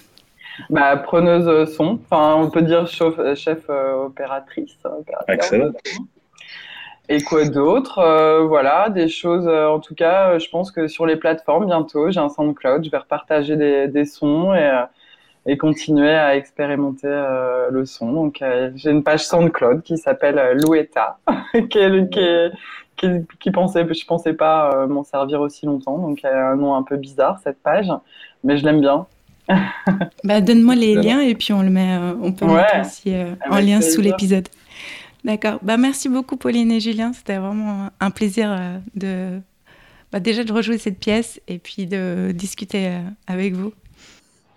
Bah, 0.68 0.96
preneuse 0.96 1.72
son, 1.74 1.98
enfin 2.04 2.34
on 2.34 2.50
peut 2.50 2.62
dire 2.62 2.86
chef, 2.86 3.14
chef 3.36 3.60
euh, 3.70 4.06
opératrice. 4.06 4.76
Excellent. 5.28 5.72
Et 7.08 7.22
quoi 7.22 7.44
d'autre? 7.48 8.44
Voilà, 8.46 8.88
des 8.88 9.08
choses. 9.08 9.46
en 9.46 9.80
tout 9.80 9.94
cas, 9.94 10.38
je 10.38 10.48
pense 10.48 10.70
que 10.70 10.88
sur 10.88 11.06
les 11.06 11.16
plateformes 11.16 11.66
bientôt, 11.66 12.10
j'ai 12.10 12.20
un 12.20 12.28
SoundCloud, 12.28 12.84
je 12.84 12.90
vais 12.90 12.98
repartager 12.98 13.56
des, 13.56 13.88
des 13.88 14.04
sons 14.04 14.54
et 14.54 14.70
et 15.44 15.56
continuer 15.56 16.14
à 16.14 16.36
expérimenter 16.36 17.08
le 17.70 17.84
son. 17.84 18.12
Donc, 18.12 18.44
j'ai 18.76 18.90
une 18.90 19.02
page 19.02 19.26
SoundCloud 19.26 19.82
qui 19.82 19.98
s'appelle 19.98 20.56
Louetta, 20.62 21.18
qui, 21.68 21.78
est, 21.78 22.10
qui, 22.10 22.20
qui, 22.96 23.50
pensait, 23.50 23.86
je 23.92 24.06
pensais 24.06 24.32
pas 24.32 24.86
m'en 24.86 25.02
servir 25.02 25.40
aussi 25.40 25.66
longtemps. 25.66 25.98
Donc, 25.98 26.20
elle 26.22 26.34
a 26.34 26.50
un 26.50 26.56
nom 26.56 26.74
un 26.74 26.82
peu 26.82 26.96
bizarre 26.96 27.40
cette 27.42 27.60
page, 27.62 27.88
mais 28.44 28.56
je 28.56 28.64
l'aime 28.64 28.80
bien. 28.80 29.06
bah, 30.24 30.40
donne-moi 30.40 30.76
les 30.76 30.94
liens 30.94 31.20
et 31.20 31.34
puis 31.34 31.52
on 31.52 31.62
le 31.62 31.70
met, 31.70 31.98
on 32.22 32.32
peut 32.32 32.46
le 32.46 32.54
mettre 32.54 32.80
aussi 32.80 33.12
en 33.50 33.58
lien 33.58 33.80
sous 33.80 34.00
l'épisode. 34.00 34.48
D'accord. 35.24 35.58
Bah, 35.62 35.76
merci 35.76 36.08
beaucoup, 36.08 36.36
Pauline 36.36 36.70
et 36.72 36.80
Julien. 36.80 37.12
C'était 37.12 37.36
vraiment 37.36 37.90
un 38.00 38.10
plaisir 38.10 38.50
euh, 38.50 38.78
de, 38.94 39.40
bah, 40.10 40.20
déjà 40.20 40.42
de 40.42 40.52
rejouer 40.52 40.78
cette 40.78 40.98
pièce 40.98 41.40
et 41.46 41.58
puis 41.58 41.86
de 41.86 42.32
discuter 42.32 42.88
euh, 42.88 43.00
avec 43.26 43.54
vous. 43.54 43.72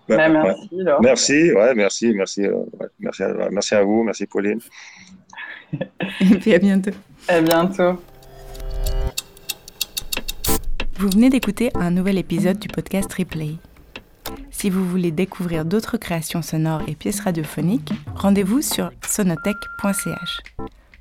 Bah, 0.08 0.16
bah, 0.16 0.28
merci, 0.28 0.68
Merci, 1.00 1.52
ouais, 1.52 1.74
merci, 1.74 2.12
merci, 2.14 2.46
euh, 2.46 2.54
merci, 2.98 3.22
à, 3.22 3.50
merci 3.50 3.74
à 3.74 3.82
vous, 3.82 4.02
merci 4.02 4.26
Pauline. 4.26 4.60
et 6.20 6.36
puis 6.40 6.54
à 6.54 6.58
bientôt. 6.58 6.92
À 7.28 7.40
bientôt. 7.40 8.00
Vous 10.98 11.10
venez 11.10 11.28
d'écouter 11.28 11.70
un 11.74 11.90
nouvel 11.90 12.16
épisode 12.16 12.58
du 12.58 12.68
podcast 12.68 13.12
Replay. 13.12 13.56
Si 14.50 14.70
vous 14.70 14.82
voulez 14.82 15.10
découvrir 15.10 15.66
d'autres 15.66 15.98
créations 15.98 16.40
sonores 16.40 16.80
et 16.88 16.94
pièces 16.94 17.20
radiophoniques, 17.20 17.92
rendez-vous 18.14 18.62
sur 18.62 18.90
sonotech.ch. 19.06 20.40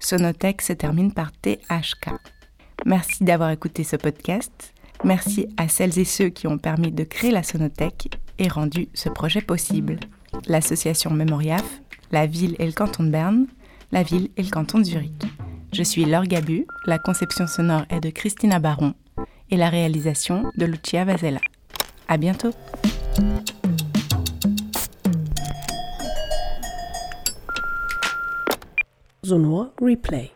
Sonotech 0.01 0.61
se 0.61 0.73
termine 0.73 1.13
par 1.13 1.31
THK. 1.31 2.09
Merci 2.85 3.23
d'avoir 3.23 3.51
écouté 3.51 3.85
ce 3.85 3.95
podcast. 3.95 4.73
Merci 5.05 5.47
à 5.55 5.69
celles 5.69 5.97
et 5.97 6.03
ceux 6.03 6.27
qui 6.27 6.47
ont 6.47 6.57
permis 6.57 6.91
de 6.91 7.05
créer 7.05 7.31
la 7.31 7.43
Sonothèque 7.43 8.19
et 8.37 8.49
rendu 8.49 8.89
ce 8.93 9.07
projet 9.07 9.41
possible. 9.41 10.01
L'association 10.47 11.09
Memoriaf, 11.11 11.63
la 12.11 12.25
ville 12.25 12.57
et 12.59 12.65
le 12.65 12.73
canton 12.73 13.03
de 13.03 13.11
Berne, 13.11 13.47
la 13.93 14.03
ville 14.03 14.29
et 14.35 14.43
le 14.43 14.49
canton 14.49 14.79
de 14.79 14.83
Zurich. 14.83 15.23
Je 15.71 15.83
suis 15.83 16.03
Laure 16.03 16.25
Gabu, 16.25 16.67
la 16.85 16.99
conception 16.99 17.47
sonore 17.47 17.85
est 17.89 18.01
de 18.01 18.09
Christina 18.09 18.59
Baron 18.59 18.93
et 19.49 19.57
la 19.57 19.69
réalisation 19.69 20.51
de 20.55 20.65
Lucia 20.65 21.05
Vasella. 21.05 21.41
À 22.07 22.17
bientôt! 22.17 22.51
Sonor 29.23 29.71
Replay 29.81 30.31